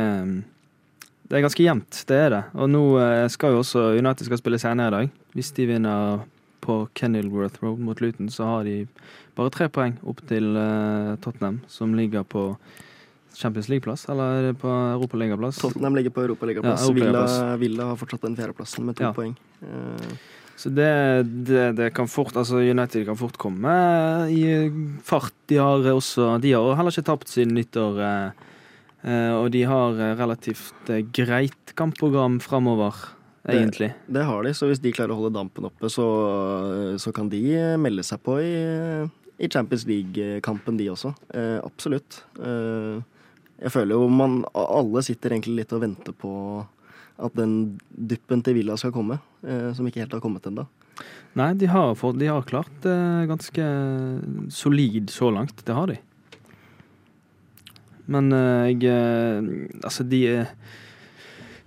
Det 1.30 1.38
er 1.38 1.44
ganske 1.46 1.62
jevnt, 1.62 2.04
det 2.10 2.16
er 2.18 2.30
det. 2.34 2.44
Og 2.58 2.70
nå 2.74 2.84
eh, 2.98 3.28
skal 3.30 3.54
jo 3.54 3.60
også 3.62 3.92
United 4.00 4.26
skal 4.26 4.40
spille 4.42 4.58
senere 4.60 4.88
i 4.90 4.96
dag. 4.96 5.12
Hvis 5.38 5.52
de 5.54 5.68
vinner 5.70 6.24
på 6.66 6.88
Kenilworth 6.98 7.62
Road 7.62 7.80
mot 7.86 8.02
Luton, 8.02 8.32
så 8.34 8.48
har 8.50 8.64
de 8.66 8.88
bare 9.38 9.52
tre 9.54 9.68
poeng 9.70 9.94
opp 10.10 10.24
til 10.28 10.58
eh, 10.58 11.14
Tottenham, 11.22 11.62
som 11.70 11.94
ligger 11.94 12.26
på 12.26 12.56
Champions 13.38 13.70
League-plass, 13.70 14.08
eller 14.10 14.40
er 14.40 14.48
det 14.50 14.56
på 14.60 14.68
Europaligaplass? 14.68 15.62
Tottenham 15.62 15.96
ligger 15.96 16.12
på 16.12 16.26
Europaligaplass. 16.26 16.88
Ja, 16.90 16.94
Villa, 16.98 17.24
Villa 17.62 17.86
har 17.92 18.02
fortsatt 18.02 18.26
den 18.26 18.36
fjerdeplassen 18.36 18.90
med 18.90 18.98
to 18.98 19.06
Ja. 19.06 19.14
poeng. 19.14 19.38
Så 20.60 20.68
det, 20.76 20.90
det, 21.48 21.66
det 21.78 21.86
kan 21.96 22.10
fort 22.12 22.36
Altså 22.36 22.58
United 22.60 23.06
kan 23.08 23.16
fort 23.16 23.38
komme 23.40 23.72
i 24.34 24.42
fart. 25.08 25.32
De 25.48 25.56
har 25.62 25.86
også 25.94 26.34
De 26.44 26.52
har 26.52 26.74
heller 26.76 26.92
ikke 26.92 27.06
tapt 27.08 27.32
siden 27.32 27.54
nyttår. 27.56 28.02
eh, 28.04 28.50
eh, 29.08 29.32
og 29.40 29.48
de 29.56 29.62
har 29.70 29.96
eh, 30.04 30.18
relativt 30.20 30.92
greit 31.16 31.72
kampprogram 31.80 32.42
framover, 32.44 32.92
Det- 33.46 33.56
egentlig. 33.56 33.94
Det 34.12 34.26
har 34.28 34.44
de, 34.44 34.52
så 34.54 34.68
hvis 34.68 34.82
de 34.84 34.92
klarer 34.92 35.16
å 35.16 35.22
holde 35.22 35.34
dampen 35.40 35.64
oppe, 35.70 35.88
så, 35.90 36.06
så 37.00 37.14
kan 37.16 37.30
de 37.32 37.40
melde 37.80 38.04
seg 38.04 38.20
på 38.28 38.36
i, 38.44 39.08
i 39.40 39.48
Champions 39.48 39.86
League-kampen, 39.88 40.76
de 40.78 40.90
også. 40.92 41.14
Eh, 41.34 41.62
absolutt. 41.64 42.20
Eh, 42.44 43.00
jeg 43.64 43.72
føler 43.72 43.96
jo 43.96 44.06
man 44.12 44.42
Alle 44.56 45.02
sitter 45.04 45.32
egentlig 45.36 45.56
litt 45.64 45.74
og 45.76 45.82
venter 45.84 46.14
på 46.16 46.34
at 47.20 47.36
den 47.36 47.78
duppen 47.92 48.42
til 48.46 48.56
Villa 48.56 48.76
skal 48.80 48.92
komme, 48.96 49.20
eh, 49.44 49.72
som 49.74 49.86
ikke 49.88 50.00
helt 50.04 50.14
har 50.16 50.22
kommet 50.24 50.46
ennå. 50.50 50.66
Nei, 51.40 51.54
de 51.56 51.68
har, 51.72 51.94
fått- 51.96 52.18
de 52.20 52.28
har 52.28 52.42
klart 52.44 52.72
det 52.84 52.96
ganske 53.30 53.66
solid 54.52 55.10
så 55.14 55.30
langt. 55.32 55.62
Det 55.66 55.76
har 55.76 55.88
de. 55.88 55.98
Men 58.10 58.32
eh, 58.34 58.70
jeg 58.74 58.84
eh, 58.90 59.50
Altså, 59.86 60.04
de 60.10 60.24
er 60.28 60.48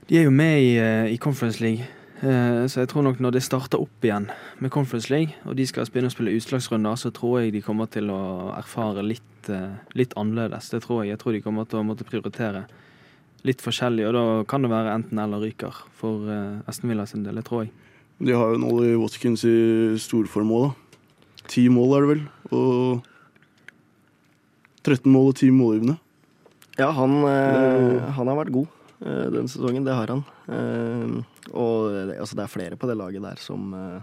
De 0.08 0.18
er 0.18 0.24
jo 0.26 0.30
med 0.34 0.58
i, 0.60 0.72
eh, 0.82 1.12
i 1.14 1.18
Conference 1.22 1.60
League. 1.62 1.86
Eh, 2.22 2.66
Så 2.68 2.80
jeg 2.82 2.88
tror 2.90 3.02
nok 3.06 3.20
når 3.22 3.32
det 3.38 3.42
starter 3.46 3.80
opp 3.80 4.02
igjen 4.04 4.26
med 4.60 4.70
Conference 4.74 5.08
League, 5.10 5.34
og 5.46 5.56
de 5.56 5.64
skal 5.66 5.86
begynne 5.86 6.10
å 6.10 6.14
spille 6.14 6.34
utslagsrunder, 6.36 6.98
så 6.98 7.10
tror 7.14 7.40
jeg 7.42 7.52
de 7.54 7.62
kommer 7.62 7.86
til 7.90 8.10
å 8.10 8.52
erfare 8.58 9.02
litt, 9.06 9.48
eh, 9.48 9.78
litt 9.94 10.12
annerledes. 10.18 10.68
Det 10.70 10.82
tror 10.84 11.04
jeg. 11.04 11.14
Jeg 11.14 11.18
tror 11.22 11.32
de 11.32 11.40
kommer 11.42 11.64
til 11.70 11.78
å 11.80 11.86
måtte 11.86 12.04
prioritere 12.04 12.66
litt 13.46 13.62
forskjellig, 13.64 14.06
og 14.08 14.14
da 14.14 14.24
kan 14.50 14.62
det 14.62 14.70
være 14.70 14.94
enten 14.96 15.18
eller 15.18 15.42
ryker 15.42 15.82
for 15.98 16.28
Esten 16.30 16.68
Aston 16.70 16.92
Villa 16.92 17.06
sin 17.10 17.24
del. 17.26 17.40
Det 17.40 17.46
tror 17.48 17.64
jeg. 17.64 17.72
De 18.22 18.36
har 18.38 18.52
jo 18.52 18.60
en 18.60 18.68
Ollie 18.68 18.98
Watkins 19.00 19.42
i 19.48 19.56
storform 19.98 20.52
òg, 20.54 20.68
da. 20.68 21.08
Ti 21.50 21.66
mål 21.72 21.96
er 21.96 22.04
det 22.04 22.10
vel. 22.12 22.22
Og 22.54 23.02
13 24.82 25.10
mål 25.10 25.32
og 25.32 25.36
ti 25.38 25.50
målgivende. 25.54 25.96
Ja, 26.78 26.90
han, 26.96 27.18
eh, 27.28 27.98
han 28.16 28.30
har 28.30 28.38
vært 28.38 28.54
god 28.54 28.70
eh, 29.04 29.26
denne 29.34 29.50
sesongen. 29.50 29.84
Det 29.86 29.94
har 29.94 30.14
han. 30.14 30.24
Eh, 30.48 31.18
og 31.52 31.92
det, 31.92 32.16
altså, 32.22 32.38
det 32.38 32.46
er 32.46 32.54
flere 32.54 32.78
på 32.78 32.88
det 32.90 32.96
laget 32.98 33.22
der 33.24 33.42
som 33.42 33.74
eh, 33.76 34.00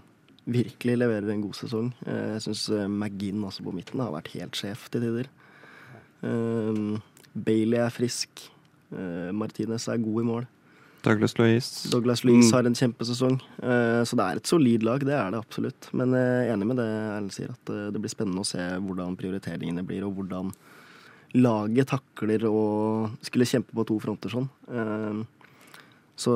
virkelig 0.50 0.98
leverer 1.00 1.32
en 1.34 1.44
god 1.44 1.58
sesong. 1.58 1.92
Eh, 2.06 2.36
jeg 2.36 2.46
syns 2.48 2.68
eh, 2.76 2.88
McGinn 2.88 3.44
altså 3.44 3.66
på 3.66 3.76
midten 3.76 4.04
har 4.04 4.14
vært 4.16 4.32
helt 4.36 4.60
sjef 4.60 4.88
til 4.94 5.04
tider. 5.08 5.32
Eh, 6.28 6.84
Bailey 7.34 7.82
er 7.82 7.94
frisk. 7.94 8.48
Eh, 8.94 9.32
Martinez 9.36 9.88
er 9.90 9.98
god 10.02 10.22
i 10.22 10.26
mål. 10.26 10.48
Douglas 11.04 11.38
Louise. 11.40 11.88
Douglas 11.94 12.24
Louise 12.26 12.50
Mm. 12.50 12.56
har 12.58 12.66
en 12.68 12.74
kjempesesong. 12.76 13.38
Eh, 13.64 14.02
så 14.04 14.16
det 14.20 14.26
er 14.26 14.36
et 14.42 14.48
solid 14.48 14.84
lag, 14.84 15.00
det 15.00 15.14
er 15.16 15.32
det 15.32 15.40
absolutt. 15.40 15.88
Men 15.94 16.12
jeg 16.12 16.50
er 16.50 16.54
enig 16.58 16.68
med 16.68 16.76
det 16.78 16.88
Erlend 16.90 17.32
sier, 17.32 17.50
at 17.56 17.70
eh, 17.70 17.92
det 17.92 18.02
blir 18.02 18.10
spennende 18.12 18.42
å 18.44 18.46
se 18.46 18.58
hvordan 18.60 19.16
prioriteringene 19.16 19.86
blir, 19.88 20.04
og 20.04 20.16
hvordan 20.18 20.52
laget 21.36 21.88
takler 21.88 22.40
å 22.50 23.10
skulle 23.22 23.46
kjempe 23.46 23.72
på 23.78 23.86
to 23.88 24.00
fronter 24.02 24.30
sånn. 24.34 24.50
Eh, 24.68 25.24
så 26.18 26.36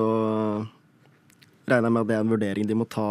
regner 1.68 1.90
jeg 1.90 1.92
med 1.96 2.02
at 2.04 2.08
det 2.08 2.16
er 2.16 2.24
en 2.24 2.32
vurdering 2.34 2.68
de 2.70 2.78
må 2.78 2.88
ta 2.88 3.08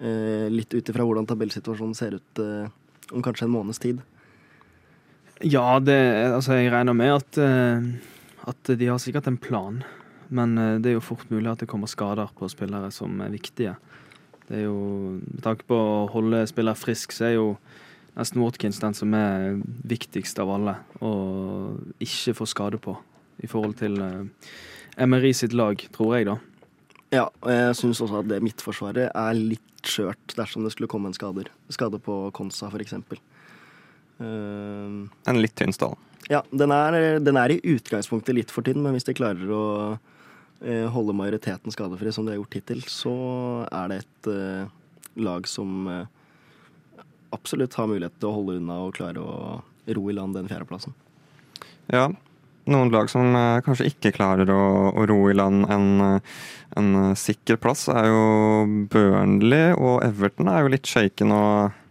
eh, 0.00 0.46
litt 0.52 0.72
ut 0.74 0.88
ifra 0.92 1.02
hvordan 1.06 1.26
tabellsituasjonen 1.26 1.94
ser 1.98 2.14
ut 2.18 2.38
eh, 2.42 2.68
om 3.12 3.22
kanskje 3.24 3.48
en 3.48 3.54
måneds 3.56 3.80
tid. 3.82 4.00
Ja, 5.42 5.80
det, 5.82 5.98
altså 6.30 6.54
jeg 6.60 6.70
regner 6.72 6.94
med 6.94 7.10
at, 7.16 7.38
eh, 7.42 7.80
at 8.48 8.72
de 8.78 8.88
har 8.88 9.00
sikkert 9.02 9.28
en 9.30 9.40
plan. 9.40 9.82
Men 10.32 10.56
eh, 10.58 10.78
det 10.82 10.92
er 10.92 10.98
jo 10.98 11.04
fort 11.04 11.28
mulig 11.32 11.50
at 11.50 11.62
det 11.62 11.70
kommer 11.70 11.90
skader 11.90 12.32
på 12.38 12.48
spillere 12.50 12.90
som 12.94 13.20
er 13.24 13.32
viktige. 13.34 13.76
Det 14.48 14.62
er 14.62 14.66
jo, 14.66 15.18
Med 15.22 15.42
tanke 15.44 15.68
på 15.68 15.76
å 15.78 16.06
holde 16.12 16.44
spillere 16.50 16.78
frisk, 16.78 17.14
så 17.14 17.28
er 17.28 17.34
jo 17.36 17.48
nesten 18.18 18.42
Watkins 18.42 18.80
den 18.82 18.96
som 18.96 19.14
er 19.16 19.60
viktigst 19.88 20.40
av 20.42 20.50
alle 20.52 20.76
å 21.00 21.12
ikke 22.02 22.36
få 22.36 22.48
skade 22.48 22.80
på. 22.82 22.96
I 23.42 23.48
forhold 23.50 23.78
til 23.80 23.98
eh, 24.02 24.48
MRI 25.06 25.32
sitt 25.36 25.56
lag, 25.56 25.80
tror 25.94 26.16
jeg, 26.18 26.28
da. 26.28 26.38
Ja, 27.12 27.26
og 27.28 27.50
jeg 27.52 27.76
syns 27.76 28.00
også 28.00 28.22
at 28.22 28.28
det 28.30 28.40
midtforsvaret 28.44 29.10
er 29.12 29.36
litt 29.36 29.68
skjørt 29.84 30.36
dersom 30.38 30.64
det 30.64 30.72
skulle 30.72 30.88
komme 30.88 31.10
en 31.10 31.16
skader. 31.16 31.50
skade 31.72 31.98
på 32.00 32.30
Konsa, 32.32 32.70
f.eks. 32.70 32.94
Uh, 32.94 33.18
En 34.22 35.40
litt 35.42 35.54
tynn 35.58 35.74
stall. 35.74 35.96
ja, 36.30 36.42
den 36.50 36.72
er, 36.74 37.18
den 37.20 37.38
er 37.40 37.54
i 37.54 37.60
utgangspunktet 37.74 38.36
litt 38.36 38.54
for 38.54 38.66
tynn, 38.66 38.82
men 38.84 38.96
hvis 38.96 39.08
de 39.08 39.16
klarer 39.18 39.52
å 39.52 39.64
eh, 40.62 40.86
holde 40.94 41.16
majoriteten 41.16 41.74
skadefri, 41.74 42.12
som 42.14 42.26
de 42.26 42.34
har 42.34 42.40
gjort 42.40 42.58
hittil, 42.60 42.82
så 42.88 43.14
er 43.68 43.92
det 43.92 44.02
et 44.04 44.32
eh, 44.32 44.72
lag 45.22 45.48
som 45.50 45.86
eh, 45.90 46.04
absolutt 47.34 47.74
har 47.78 47.90
mulighet 47.90 48.18
til 48.20 48.30
å 48.30 48.36
holde 48.38 48.58
unna 48.60 48.82
og 48.86 48.94
klare 48.98 49.22
å 49.22 49.62
ro 49.96 50.04
i 50.10 50.14
land 50.14 50.36
den 50.38 50.50
fjerdeplassen. 50.50 50.94
Ja, 51.90 52.06
noen 52.70 52.92
lag 52.94 53.10
som 53.10 53.34
eh, 53.34 53.60
kanskje 53.66 53.88
ikke 53.90 54.14
klarer 54.14 54.50
å, 54.54 54.64
å 54.94 55.06
ro 55.10 55.18
i 55.30 55.34
land 55.34 55.66
en, 55.72 55.88
eh, 56.06 56.42
en 56.78 56.90
eh, 57.00 57.14
sikker 57.18 57.58
plass, 57.62 57.88
er 57.90 58.06
jo 58.06 58.24
Burnley 58.92 59.72
og 59.74 60.02
Everton 60.06 60.50
er 60.52 60.62
jo 60.62 60.74
litt 60.76 60.86
shaken. 60.86 61.34
Og 61.34 61.81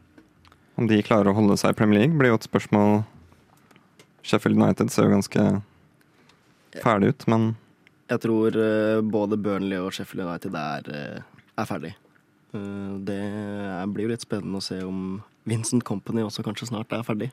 om 0.82 0.88
de 0.90 1.02
klarer 1.06 1.30
å 1.30 1.38
holde 1.38 1.58
seg 1.60 1.74
i 1.74 1.78
Premier 1.78 2.02
League, 2.02 2.18
blir 2.18 2.34
jo 2.34 2.40
et 2.40 2.48
spørsmål. 2.48 3.04
Sheffield 4.26 4.58
United 4.58 4.92
ser 4.94 5.08
jo 5.08 5.16
ganske 5.16 5.44
ferdig 6.82 7.14
ut, 7.14 7.28
men 7.32 7.52
Jeg 8.12 8.24
tror 8.26 8.56
eh, 8.60 9.00
både 9.08 9.38
Burnley 9.40 9.80
og 9.80 9.94
Sheffield 9.96 10.26
United 10.26 10.56
er, 10.58 10.90
eh, 10.92 11.46
er 11.62 11.68
ferdig. 11.70 11.94
Eh, 12.52 12.90
det 13.08 13.22
blir 13.94 14.08
jo 14.08 14.12
litt 14.12 14.26
spennende 14.26 14.60
å 14.60 14.66
se 14.66 14.82
om 14.84 15.22
Vincent 15.48 15.86
Company 15.88 16.26
også 16.26 16.44
kanskje 16.44 16.68
snart 16.74 16.92
er 16.92 17.06
ferdig. 17.08 17.32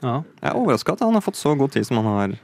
Ja. 0.00 0.20
jeg 0.40 0.50
er 0.50 0.56
overraska 0.56 0.94
at 0.94 1.02
han 1.04 1.16
har 1.16 1.24
fått 1.24 1.40
så 1.40 1.54
god 1.58 1.72
tid 1.72 1.86
som 1.88 2.00
han 2.00 2.10
har. 2.10 2.36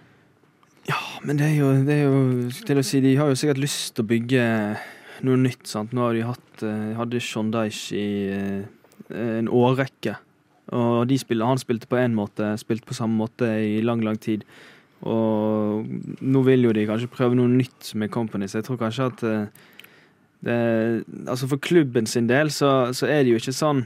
Ja, 0.89 1.01
men 1.23 1.39
det 1.39 1.51
er 1.51 1.57
jo, 1.59 1.71
det 1.85 1.95
er 1.95 2.03
jo 2.07 2.51
til 2.67 2.81
å 2.81 2.85
si, 2.85 3.01
De 3.03 3.15
har 3.19 3.29
jo 3.29 3.39
sikkert 3.39 3.61
lyst 3.61 3.95
til 3.97 4.05
å 4.05 4.11
bygge 4.11 4.43
noe 5.27 5.41
nytt. 5.41 5.67
sant? 5.69 5.93
Nå 5.93 6.05
har 6.05 6.15
de 6.15 6.27
hatt 6.27 6.65
hadde 6.97 7.21
Shondaish 7.21 7.93
i 7.97 8.09
en 9.11 9.49
årrekke. 9.49 10.17
Og 10.77 11.13
spiller, 11.21 11.47
han 11.47 11.63
spilte 11.63 11.87
på 11.87 11.99
én 12.01 12.15
måte, 12.17 12.57
spilte 12.59 12.89
på 12.89 12.97
samme 12.97 13.15
måte 13.21 13.47
i 13.47 13.81
lang, 13.83 14.03
lang 14.03 14.19
tid. 14.19 14.43
Og 15.07 15.87
nå 16.21 16.43
vil 16.47 16.67
jo 16.67 16.73
de 16.75 16.87
kanskje 16.89 17.13
prøve 17.13 17.37
noe 17.39 17.51
nytt 17.53 17.93
med 17.95 18.11
Company, 18.11 18.49
så 18.49 18.59
jeg 18.59 18.67
tror 18.67 18.81
kanskje 18.81 19.11
at 19.11 19.23
eh, 19.29 19.67
det, 20.47 21.05
Altså 21.29 21.49
for 21.51 21.61
klubben 21.61 22.07
sin 22.07 22.27
del 22.29 22.51
så, 22.51 22.93
så 22.97 23.07
er 23.07 23.23
det 23.23 23.35
jo 23.35 23.41
ikke 23.41 23.55
sånn 23.55 23.85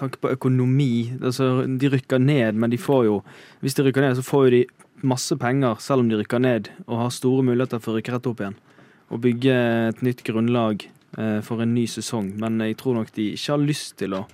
tanke 0.00 0.20
på 0.20 0.32
økonomi 0.32 1.12
altså 1.20 1.66
De 1.80 1.90
rykker 1.92 2.20
ned, 2.20 2.56
men 2.56 2.72
de 2.72 2.80
får 2.80 3.04
jo 3.08 3.20
Hvis 3.60 3.76
de 3.76 3.86
rykker 3.86 4.04
ned, 4.04 4.16
så 4.16 4.24
får 4.24 4.46
jo 4.46 4.54
de 4.56 4.64
masse 5.06 5.36
penger 5.36 5.76
selv 5.84 6.04
om 6.04 6.08
de 6.08 6.16
rykker 6.16 6.40
ned, 6.40 6.70
og 6.88 7.02
har 7.04 7.12
store 7.12 7.44
muligheter 7.44 7.80
for 7.84 7.92
å 7.92 7.98
rykke 7.98 8.14
rett 8.14 8.28
opp 8.30 8.38
igjen. 8.40 8.54
Og 9.12 9.20
bygge 9.20 9.56
et 9.90 10.00
nytt 10.02 10.22
grunnlag 10.24 10.86
for 11.16 11.62
en 11.64 11.70
ny 11.72 11.86
sesong. 11.88 12.26
Men 12.36 12.60
jeg 12.60 12.76
tror 12.76 12.98
nok 12.98 13.08
de 13.16 13.30
ikke 13.32 13.54
har 13.54 13.62
lyst 13.62 13.94
til 14.02 14.12
å 14.18 14.26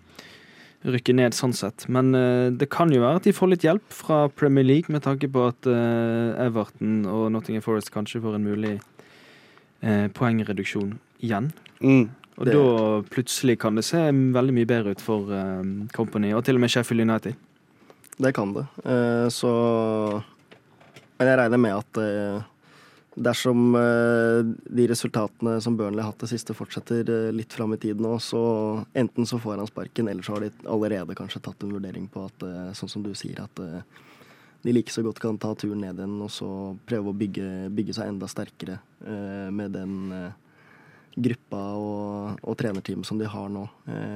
rykke 0.88 1.14
ned 1.14 1.36
sånn 1.36 1.54
sett. 1.54 1.86
Men 1.92 2.14
eh, 2.16 2.48
det 2.58 2.68
kan 2.72 2.90
jo 2.92 3.02
være 3.02 3.20
at 3.20 3.28
de 3.28 3.34
får 3.36 3.52
litt 3.52 3.66
hjelp 3.66 3.94
fra 3.94 4.24
Premier 4.34 4.66
League, 4.66 4.92
med 4.92 5.04
tanke 5.04 5.30
på 5.30 5.46
at 5.50 5.68
eh, 5.70 6.42
Everton 6.42 7.04
og 7.10 7.28
Nottingham 7.34 7.64
Forest 7.64 7.92
kanskje 7.94 8.22
får 8.24 8.38
en 8.38 8.48
mulig 8.48 8.74
eh, 8.78 10.08
poengreduksjon 10.14 10.96
igjen. 11.22 11.52
Mm. 11.82 12.10
Og 12.40 12.48
da 12.48 12.66
plutselig 13.12 13.58
kan 13.62 13.76
det 13.76 13.84
se 13.86 14.00
veldig 14.10 14.54
mye 14.56 14.68
bedre 14.68 14.96
ut 14.96 15.04
for 15.04 15.30
eh, 15.36 15.64
Company, 15.94 16.32
og 16.34 16.44
til 16.46 16.58
og 16.58 16.64
med 16.64 16.74
Sheffield 16.74 17.06
United. 17.06 17.38
Det 18.22 18.34
kan 18.36 18.54
det. 18.56 18.66
Eh, 18.84 19.28
så 19.32 19.52
Men 21.18 21.28
jeg 21.30 21.38
regner 21.38 21.60
med 21.60 21.78
at 21.78 22.02
eh, 22.02 22.48
dersom 23.14 23.74
eh, 23.74 24.40
de 24.64 24.86
resultatene 24.88 25.60
som 25.60 25.76
Burnley 25.76 26.00
har 26.00 26.12
hatt 26.12 26.24
det 26.24 26.30
siste, 26.30 26.54
fortsetter 26.56 27.08
eh, 27.10 27.32
litt 27.34 27.52
fram 27.52 27.74
i 27.74 27.80
tid 27.80 28.00
nå, 28.00 28.14
så 28.22 28.42
enten 28.96 29.28
så 29.28 29.38
får 29.42 29.60
han 29.60 29.68
sparken, 29.68 30.08
eller 30.08 30.24
så 30.24 30.36
har 30.36 30.46
de 30.46 30.52
allerede 30.68 31.16
kanskje 31.18 31.42
tatt 31.44 31.62
en 31.62 31.74
vurdering 31.76 32.08
på 32.12 32.24
at, 32.28 32.46
eh, 32.48 32.70
sånn 32.78 32.92
som 32.92 33.04
du 33.04 33.12
sier, 33.18 33.42
at 33.44 33.62
de 34.62 34.72
like 34.72 34.92
så 34.94 35.04
godt 35.04 35.20
kan 35.20 35.40
ta 35.42 35.52
turen 35.58 35.82
ned 35.82 35.98
igjen 35.98 36.20
og 36.22 36.30
så 36.30 36.48
prøve 36.86 37.10
å 37.10 37.18
bygge, 37.18 37.48
bygge 37.74 37.96
seg 37.98 38.12
enda 38.12 38.28
sterkere 38.30 38.78
med 39.50 39.74
den 39.74 40.12
gruppa 41.18 41.62
og, 41.74 42.36
og 42.46 42.54
trenerteamet 42.60 43.08
som 43.08 43.18
de 43.18 43.26
har 43.26 43.50
nå, 43.50 43.64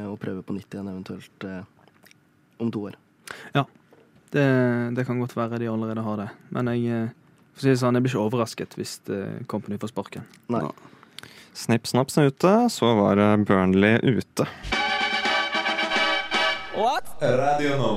og 0.06 0.20
prøve 0.22 0.44
på 0.46 0.54
nytt 0.54 0.70
igjen 0.70 0.92
eventuelt 0.92 1.48
om 2.62 2.70
to 2.70 2.84
år. 2.86 2.94
Det, 4.30 4.46
det 4.94 5.04
kan 5.08 5.18
godt 5.18 5.34
være 5.34 5.58
de 5.58 5.66
allerede 5.72 6.06
har 6.06 6.22
det. 6.22 6.28
Men 6.54 6.70
jeg, 6.70 7.10
for 7.56 7.64
å 7.64 7.64
si 7.64 7.72
det 7.72 7.80
sånn, 7.80 7.96
jeg 7.96 8.04
blir 8.04 8.12
ikke 8.12 8.24
overrasket 8.26 8.74
hvis 8.76 8.98
eh, 9.08 9.38
Company 9.48 9.78
får 9.80 9.88
sparken. 9.94 10.26
Nei. 10.52 10.60
Snipp, 11.56 11.88
snapp, 11.88 12.12
ute, 12.12 12.52
så 12.68 12.90
var 12.98 13.16
eh, 13.16 13.36
Burnley 13.48 13.96
ute. 14.04 14.44
What? 16.76 17.08
Radio 17.24 17.78
nå. 17.80 17.92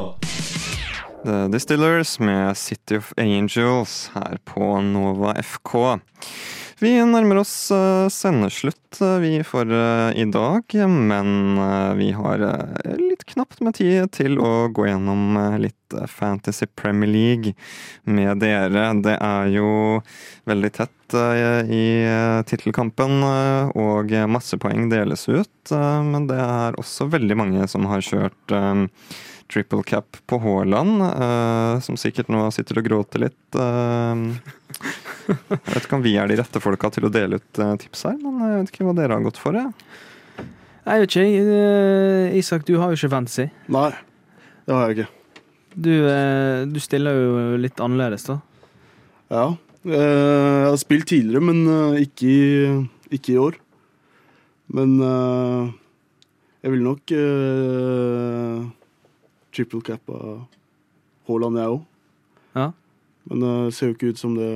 The 1.26 1.50
Distillers 1.52 2.14
med 2.24 2.56
City 2.56 2.96
of 3.02 3.12
Angels 3.20 4.14
her 4.14 4.40
på 4.48 4.80
Nova 4.80 5.34
FK. 5.44 6.00
Vi 6.80 6.94
nærmer 7.04 7.42
oss 7.42 7.72
eh, 7.76 8.08
sendeslutt, 8.08 9.02
eh, 9.04 9.18
vi, 9.20 9.32
for 9.44 9.68
eh, 9.68 10.16
i 10.16 10.24
dag. 10.32 10.64
Men 10.88 11.60
vi 11.98 12.12
har 12.16 12.40
litt 12.96 13.26
knapt 13.34 13.60
med 13.66 13.76
tid 13.76 14.08
til 14.16 14.40
å 14.40 14.70
gå 14.72 14.86
gjennom 14.88 15.36
litt 15.60 15.76
Fantasy 16.08 16.70
Premier 16.80 17.12
League 17.12 17.52
med 18.08 18.40
dere. 18.40 18.86
Det 19.04 19.18
er 19.18 19.52
jo 19.52 19.72
veldig 20.48 20.72
tett 20.78 20.96
i 21.74 21.86
tittelkampen, 22.46 23.24
og 23.74 24.14
masse 24.30 24.60
poeng 24.62 24.86
deles 24.92 25.26
ut. 25.26 25.74
Men 25.74 26.28
det 26.30 26.38
er 26.38 26.78
også 26.78 27.10
veldig 27.10 27.40
mange 27.42 27.66
som 27.72 27.90
har 27.90 28.06
kjørt 28.06 28.54
triple 29.50 29.82
cap 29.90 30.22
på 30.30 30.38
Haaland, 30.44 31.02
som 31.82 31.98
sikkert 31.98 32.30
nå 32.30 32.46
sitter 32.54 32.84
og 32.84 32.92
gråter 32.92 33.26
litt. 33.26 33.60
Eh. 35.30 35.40
jeg 35.50 35.74
vet 35.76 35.86
ikke 35.86 35.98
om 36.00 36.04
vi 36.06 36.16
er 36.20 36.30
de 36.32 36.38
rette 36.40 36.62
folka 36.64 36.90
til 36.96 37.08
å 37.08 37.12
dele 37.14 37.40
ut 37.40 37.62
eh, 37.64 37.76
tips 37.84 38.06
her, 38.10 38.18
men 38.24 38.40
jeg 38.46 38.58
vet 38.64 38.74
ikke 38.74 38.88
hva 38.90 38.96
dere 38.98 39.18
har 39.18 39.26
gått 39.26 39.40
for. 39.42 39.58
Ja. 39.58 39.70
Jeg 40.90 41.04
vet 41.04 41.16
ikke. 41.16 41.26
eh, 41.56 42.38
Isak, 42.40 42.66
du 42.68 42.76
har 42.82 42.92
jo 42.94 42.98
ikke 43.00 43.12
fantasy. 43.14 43.48
Nei, 43.72 43.90
det 44.66 44.76
har 44.76 44.88
jeg 44.90 44.98
ikke. 45.00 45.10
Du, 45.80 45.92
eh, 46.10 46.66
du 46.70 46.80
stiller 46.82 47.14
jo 47.20 47.58
litt 47.62 47.80
annerledes, 47.84 48.26
da. 48.30 48.40
Ja. 49.30 49.44
eh, 49.86 49.94
Jeg 49.94 50.70
har 50.74 50.80
spilt 50.82 51.08
tidligere, 51.12 51.46
men 51.46 51.62
eh, 51.70 52.02
ikke 52.08 52.32
i, 52.34 52.88
ikke 53.20 53.36
i 53.36 53.42
år. 53.42 53.60
Men 54.74 54.98
eh, 55.02 55.70
jeg 56.66 56.74
vil 56.74 56.82
nok 56.84 57.12
uh, 57.16 58.66
triple 59.56 59.80
cap 59.88 60.10
av 60.12 60.42
Haaland, 61.30 61.56
jeg 61.62 61.72
òg. 61.72 61.86
Ja. 62.58 62.66
Men 63.30 63.46
det 63.46 63.54
ser 63.78 63.88
jo 63.92 63.96
ikke 63.96 64.10
ut 64.12 64.20
som 64.20 64.34
det 64.36 64.50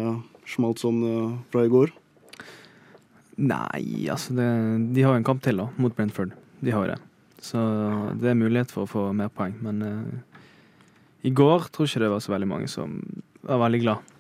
smalt 0.50 0.82
sånn 0.84 1.02
eh, 1.08 1.36
fra 1.54 1.66
i 1.66 1.72
går. 1.72 1.94
Nei, 3.42 4.08
altså 4.14 4.36
det, 4.38 4.46
De 4.94 5.06
har 5.06 5.18
en 5.18 5.26
kamp 5.26 5.42
til, 5.44 5.58
da, 5.58 5.70
mot 5.82 5.96
Brentford. 5.96 6.36
De 6.64 6.74
har 6.74 6.91
det. 6.91 7.00
Så 7.44 7.60
det 8.22 8.30
er 8.32 8.39
mulighet 8.39 8.72
for 8.72 8.86
å 8.86 8.91
få 8.91 9.08
mer 9.16 9.32
poeng. 9.34 9.56
Men 9.66 9.82
uh, 9.84 10.44
i 11.28 11.32
går 11.34 11.68
tror 11.74 11.89
ikke 11.89 12.04
det 12.06 12.12
var 12.14 12.22
så 12.24 12.34
veldig 12.36 12.48
mange 12.48 12.70
som 12.72 13.00
var 13.44 13.60
veldig 13.66 13.82
glad. 13.84 14.14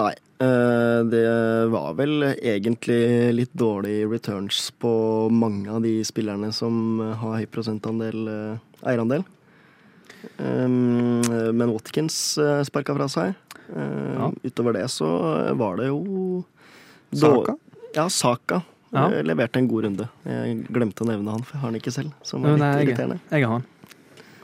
Nei. 0.00 0.12
Uh, 0.40 1.04
Det 1.12 1.26
var 1.72 1.94
vel 2.00 2.24
egentlig 2.32 3.02
litt 3.36 3.52
dårlig 3.52 4.08
returns 4.08 4.70
på 4.80 4.92
mange 5.28 5.68
av 5.70 5.84
de 5.84 6.00
spillerne 6.06 6.50
som 6.56 6.98
har 7.00 7.42
høy 7.42 7.46
prosentandel 7.52 8.24
uh, 8.24 8.88
eierandel. 8.88 9.26
Um, 10.40 11.20
Men 11.54 11.70
Watkins 11.70 12.16
uh, 12.40 12.64
sparka 12.66 12.96
fra 12.96 13.08
seg. 13.12 13.36
Eh, 13.70 14.14
Ja. 14.18 14.30
Utover 14.44 14.72
det 14.78 14.86
så 14.90 15.08
var 15.56 15.76
det 15.80 15.88
jo 15.88 16.44
Saka? 17.12 17.56
Ja, 17.94 18.08
Saka. 18.08 18.62
Ja. 18.92 19.06
eh, 19.12 19.22
Leverte 19.22 19.58
en 19.58 19.68
god 19.68 19.84
runde. 19.84 20.08
Jeg 20.26 20.64
glemte 20.70 21.04
å 21.04 21.08
nevne 21.10 21.30
han, 21.30 21.42
for 21.42 21.56
jeg 21.56 21.60
har 21.60 21.70
han 21.70 21.78
ikke 21.80 21.92
selv. 21.94 22.12
Som 22.22 22.44
er 22.44 22.56
nei, 22.56 22.70
litt 22.70 22.80
jeg, 22.80 22.88
irriterende. 22.88 23.20
jeg 23.30 23.46
har 23.46 23.52
han. 23.58 23.66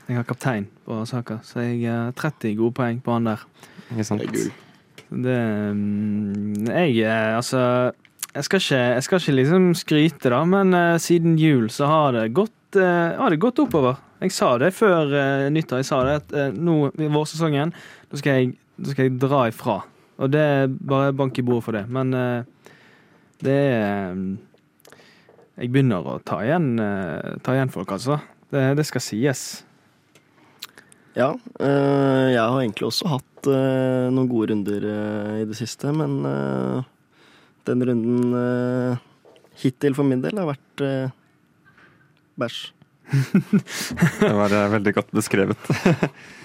Jeg 0.06 0.16
har 0.20 0.24
kaptein 0.28 0.68
på 0.86 1.00
Saka, 1.10 1.40
så 1.42 1.64
jeg 1.66 1.82
har 1.90 2.12
30 2.14 2.54
gode 2.60 2.74
poeng 2.78 3.00
på 3.02 3.12
han 3.16 3.24
der. 3.26 3.42
Ikke 3.90 4.04
sant? 4.06 4.22
Det 4.22 4.46
er. 4.46 4.62
Det 5.06 5.38
mm, 5.74 6.66
Jeg 6.66 6.96
eh, 7.06 7.36
altså 7.36 7.92
jeg 8.36 8.44
skal, 8.44 8.60
ikke, 8.60 8.78
jeg 8.96 9.02
skal 9.06 9.20
ikke 9.22 9.34
liksom 9.38 9.66
skryte, 9.78 10.30
da, 10.32 10.42
men 10.44 10.74
uh, 10.76 10.98
siden 11.00 11.38
jul 11.40 11.70
så 11.72 11.86
har 11.88 12.12
det 12.12 12.34
gått, 12.36 12.76
uh, 12.76 13.16
har 13.16 13.32
det 13.32 13.38
gått 13.40 13.62
oppover. 13.62 13.96
Jeg 14.20 14.34
sa 14.36 14.50
det 14.60 14.74
før 14.76 15.08
uh, 15.08 15.46
nyttår. 15.52 15.80
Jeg 15.80 15.88
sa 15.88 16.02
det 16.04 16.16
at 16.20 16.34
eh, 16.36 16.52
nå 16.52 16.90
i 17.00 17.08
vårsesongen 17.12 17.72
da 18.10 18.20
skal, 18.20 18.42
jeg, 18.42 18.52
da 18.76 18.92
skal 18.92 19.08
jeg 19.08 19.18
dra 19.20 19.46
ifra. 19.50 19.80
Og 20.16 20.32
det 20.32 20.40
er 20.40 20.68
bare 20.68 21.14
bank 21.16 21.38
i 21.38 21.44
bordet 21.44 21.64
for 21.66 21.76
det. 21.76 21.84
Men 21.92 22.12
eh, 22.16 22.72
det 23.44 23.54
er 23.54 24.12
eh, 24.12 24.20
Jeg 25.56 25.72
begynner 25.72 26.04
å 26.04 26.18
ta 26.20 26.42
igjen, 26.44 26.74
eh, 26.80 27.36
ta 27.44 27.54
igjen 27.56 27.72
folk, 27.72 27.94
altså. 27.96 28.18
Det, 28.52 28.62
det 28.76 28.84
skal 28.88 29.02
sies. 29.04 29.42
Ja, 31.16 31.30
eh, 31.56 32.26
jeg 32.34 32.42
har 32.42 32.60
egentlig 32.60 32.90
også 32.90 33.08
hatt 33.14 33.24
noen 33.46 34.26
gode 34.26 34.48
runder 34.50 34.84
i 35.38 35.44
det 35.46 35.54
siste, 35.54 35.92
men 35.94 36.16
den 37.68 37.84
runden 37.86 38.32
hittil 39.62 39.94
for 39.94 40.08
min 40.08 40.24
del 40.24 40.40
har 40.40 40.48
vært 40.50 40.82
bæsj. 42.34 42.58
Det 44.18 44.32
var 44.34 44.56
veldig 44.74 44.96
godt 44.96 45.14
beskrevet. 45.14 45.70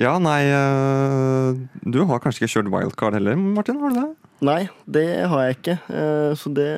ja, 0.00 0.14
nei 0.22 0.40
eh, 0.48 1.58
Du 1.84 2.00
har 2.08 2.20
kanskje 2.22 2.44
ikke 2.44 2.54
kjørt 2.54 2.70
wildcard 2.72 3.16
heller, 3.18 3.36
Martin? 3.36 3.80
Har 3.82 3.92
du 3.94 3.98
det? 4.00 4.08
Nei, 4.46 4.60
det 4.88 5.06
har 5.28 5.42
jeg 5.46 5.58
ikke. 5.58 5.76
eh, 5.92 6.32
Så 6.40 6.52
det 6.56 6.68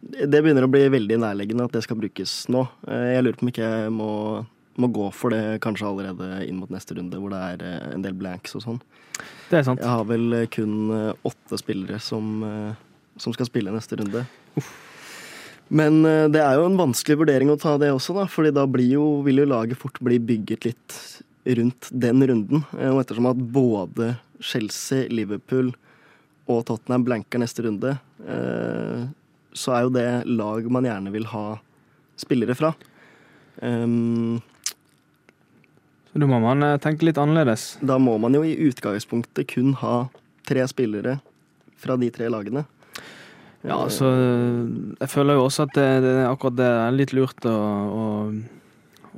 Det 0.00 0.40
begynner 0.42 0.64
å 0.66 0.70
bli 0.70 0.84
veldig 0.94 1.18
nærliggende 1.20 1.66
at 1.66 1.74
det 1.76 1.82
skal 1.84 1.98
brukes 2.00 2.46
nå. 2.52 2.62
Eh, 2.88 3.16
Jeg 3.16 3.24
lurer 3.26 3.38
på 3.40 3.46
om 3.46 3.52
ikke 3.52 3.66
jeg 3.72 3.90
må, 3.92 4.10
må 4.80 4.88
gå 4.94 5.08
for 5.12 5.34
det 5.34 5.60
kanskje 5.64 5.88
allerede 5.90 6.44
inn 6.46 6.60
mot 6.62 6.70
neste 6.72 6.94
runde, 6.96 7.18
hvor 7.20 7.34
det 7.34 7.40
er 7.64 7.90
en 7.94 8.02
del 8.06 8.14
blanks 8.16 8.54
og 8.56 8.62
sånn. 8.64 8.78
Det 9.50 9.58
er 9.60 9.66
sant. 9.66 9.82
Jeg 9.82 9.90
har 9.90 10.06
vel 10.08 10.46
kun 10.54 10.92
åtte 11.26 11.58
spillere 11.60 11.98
som, 12.00 12.38
som 13.20 13.34
skal 13.36 13.50
spille 13.50 13.74
neste 13.74 13.98
runde. 14.00 14.22
Men 15.70 16.00
eh, 16.06 16.26
det 16.32 16.40
er 16.42 16.56
jo 16.58 16.64
en 16.70 16.78
vanskelig 16.80 17.18
vurdering 17.20 17.50
å 17.52 17.58
ta 17.60 17.76
det 17.78 17.90
også, 17.94 18.14
da, 18.16 18.24
fordi 18.30 18.50
da 18.56 18.64
blir 18.66 18.88
jo, 18.96 19.04
vil 19.26 19.42
jo 19.42 19.50
laget 19.50 19.78
fort 19.78 20.00
bli 20.02 20.16
bygget 20.18 20.64
litt 20.66 20.96
rundt 21.58 21.88
den 21.92 22.22
runden. 22.26 22.64
Eh, 22.78 22.90
Og 22.90 23.02
ettersom 23.02 23.30
at 23.30 23.40
både 23.52 24.16
Chelsea, 24.40 25.08
Liverpool 25.10 25.72
og 26.50 26.64
Tottenham 26.66 27.04
blanker 27.06 27.38
neste 27.42 27.64
runde, 27.66 27.98
eh, 28.26 29.08
så 29.52 29.74
er 29.74 29.82
jo 29.82 29.94
det 29.94 30.08
lag 30.26 30.70
man 30.70 30.86
gjerne 30.86 31.12
vil 31.12 31.26
ha 31.32 31.58
spillere 32.20 32.54
fra. 32.54 32.74
Um, 33.62 34.40
Så 36.12 36.18
da 36.18 36.26
må 36.26 36.40
man 36.42 36.62
eh, 36.62 36.78
tenke 36.78 37.04
litt 37.06 37.18
annerledes. 37.18 37.78
da 37.82 37.98
må 37.98 38.18
man 38.18 38.34
jo 38.34 38.42
i 38.42 38.56
utgangspunktet 38.68 39.46
kun 39.46 39.74
ha 39.74 40.08
tre 40.46 40.66
spillere 40.66 41.20
fra 41.78 41.96
de 41.96 42.10
tre 42.10 42.28
lagene. 42.28 42.64
Ja, 43.62 43.76
så 43.92 44.08
jeg 44.98 45.08
føler 45.12 45.36
jo 45.36 45.44
også 45.44 45.66
at 45.68 45.74
det, 45.76 45.88
det, 46.02 46.14
akkurat 46.26 46.56
det 46.56 46.66
er 46.66 46.96
litt 46.96 47.12
lurt 47.12 47.44
å, 47.44 47.52
å, 47.52 48.04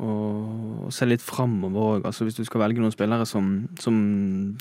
å 0.01 0.89
se 0.93 1.07
litt 1.09 1.25
framover 1.25 1.97
òg. 1.99 2.07
Altså 2.09 2.27
hvis 2.27 2.39
du 2.39 2.45
skal 2.49 2.65
velge 2.65 2.81
noen 2.81 2.95
spillere 2.95 3.27
som, 3.29 3.53
som 3.81 3.97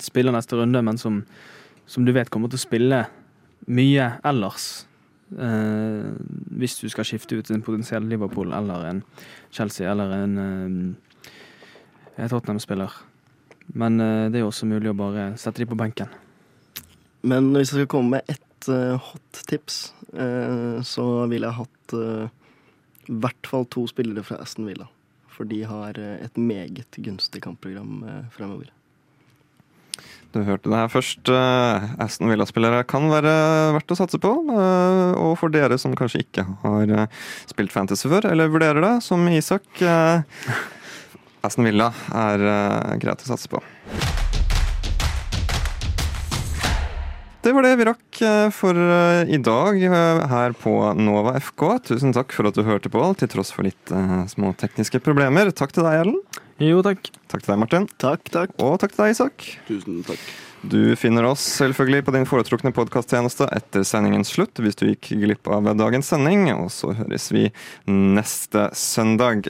spiller 0.04 0.36
neste 0.36 0.60
runde, 0.60 0.82
men 0.84 1.00
som, 1.00 1.22
som 1.88 2.08
du 2.08 2.14
vet 2.16 2.32
kommer 2.34 2.52
til 2.52 2.60
å 2.60 2.66
spille 2.66 3.04
mye 3.72 4.08
ellers. 4.28 4.70
Eh, 5.32 6.10
hvis 6.60 6.80
du 6.82 6.90
skal 6.92 7.08
skifte 7.08 7.38
ut 7.40 7.52
en 7.54 7.64
potensiell 7.64 8.04
Liverpool 8.10 8.52
eller 8.56 8.90
en 8.90 9.00
Chelsea 9.54 9.88
eller 9.88 10.12
en 10.18 10.36
eh, 12.18 12.28
Tottenham-spiller. 12.28 12.92
Men 13.74 14.00
eh, 14.04 14.28
det 14.32 14.42
er 14.42 14.46
jo 14.46 14.52
også 14.52 14.68
mulig 14.68 14.92
å 14.92 14.98
bare 14.98 15.32
sette 15.40 15.64
de 15.64 15.70
på 15.70 15.80
benken. 15.80 16.12
Men 17.22 17.52
hvis 17.54 17.72
jeg 17.72 17.84
skal 17.84 17.92
komme 17.92 18.18
med 18.18 18.32
ett 18.34 18.70
uh, 18.72 18.98
hot 18.98 19.44
tips, 19.46 19.92
uh, 20.18 20.82
så 20.82 21.28
ville 21.30 21.46
jeg 21.46 21.60
hatt 21.60 21.94
uh, 21.94 22.26
i 23.06 23.18
hvert 23.22 23.50
fall 23.50 23.68
to 23.70 23.86
spillere 23.90 24.24
fra 24.26 24.40
Aston 24.42 24.66
Villa. 24.66 24.88
For 25.32 25.48
de 25.48 25.64
har 25.66 25.98
eh, 25.98 26.20
et 26.26 26.38
meget 26.38 27.00
gunstig 27.02 27.42
kampprogram 27.42 28.04
uh, 28.04 28.22
fremover. 28.36 28.70
Du 30.32 30.40
hørte 30.48 30.70
det 30.72 30.78
her 30.78 30.88
først. 30.92 31.28
eh, 31.28 31.88
Aston 32.00 32.30
Villa-spillere 32.32 32.86
kan 32.88 33.10
være 33.12 33.34
verdt 33.76 33.92
å 33.92 33.98
satse 34.00 34.20
på. 34.22 34.32
eh, 34.54 35.12
Og 35.20 35.34
for 35.40 35.52
dere 35.52 35.80
som 35.82 35.96
kanskje 36.00 36.24
ikke 36.24 36.46
har 36.64 36.94
eh, 37.02 37.20
spilt 37.52 37.74
Fantasy 37.76 38.08
før, 38.08 38.30
eller 38.32 38.52
vurderer 38.52 38.80
det, 38.86 38.94
som 39.04 39.28
Isak 39.28 39.82
eh, 39.84 40.24
Aston 41.44 41.68
Villa 41.68 41.92
er 42.16 42.48
eh, 42.48 42.98
greit 43.04 43.24
å 43.26 43.32
satse 43.34 43.52
på. 43.52 43.60
Det 47.42 47.56
var 47.58 47.66
det 47.66 47.72
vi 47.80 47.86
rakk 47.88 48.20
eh, 48.22 48.52
for 48.54 48.78
eh, 48.78 49.32
i 49.34 49.39
dag 49.42 49.80
eh, 49.82 50.20
her 50.30 50.54
på 50.54 50.76
Nova 50.94 51.34
FK. 51.39 51.64
Tusen 51.88 52.14
takk 52.14 52.36
for 52.38 52.46
at 52.46 52.54
du 52.54 52.62
hørte 52.68 52.92
på, 52.94 53.02
til 53.18 53.32
tross 53.34 53.50
for 53.56 53.66
litt 53.66 53.94
små 54.30 54.52
tekniske 54.62 55.02
problemer. 55.02 55.50
Takk 55.50 55.74
til 55.74 55.88
deg, 55.88 56.04
Erlend. 56.04 56.39
Jo, 56.62 56.84
takk. 56.86 57.10
Takk 57.34 57.42
til 57.42 57.56
deg, 57.56 57.60
Martin. 57.64 57.89
Takk, 57.98 58.30
takk. 58.30 58.54
Og 58.62 58.78
takk 58.84 58.94
til 58.94 59.08
deg, 59.08 59.16
Isak. 59.16 59.48
Tusen 59.66 60.04
takk. 60.06 60.30
Du 60.62 60.94
finner 61.02 61.26
oss 61.32 61.42
selvfølgelig 61.58 62.06
på 62.06 62.14
din 62.14 62.30
foretrukne 62.30 62.76
podkasttjeneste 62.78 63.50
etter 63.58 63.89
sendingens 63.89 64.36
slutt, 64.36 64.62
hvis 64.62 64.78
du 64.78 64.92
gikk 64.92 65.10
glipp 65.24 65.50
av 65.50 65.72
dagens 65.82 66.14
sending. 66.14 66.46
Og 66.54 66.70
så 66.70 66.94
høres 66.94 67.32
vi 67.34 67.48
neste 67.89 68.70
søndag. 68.78 69.50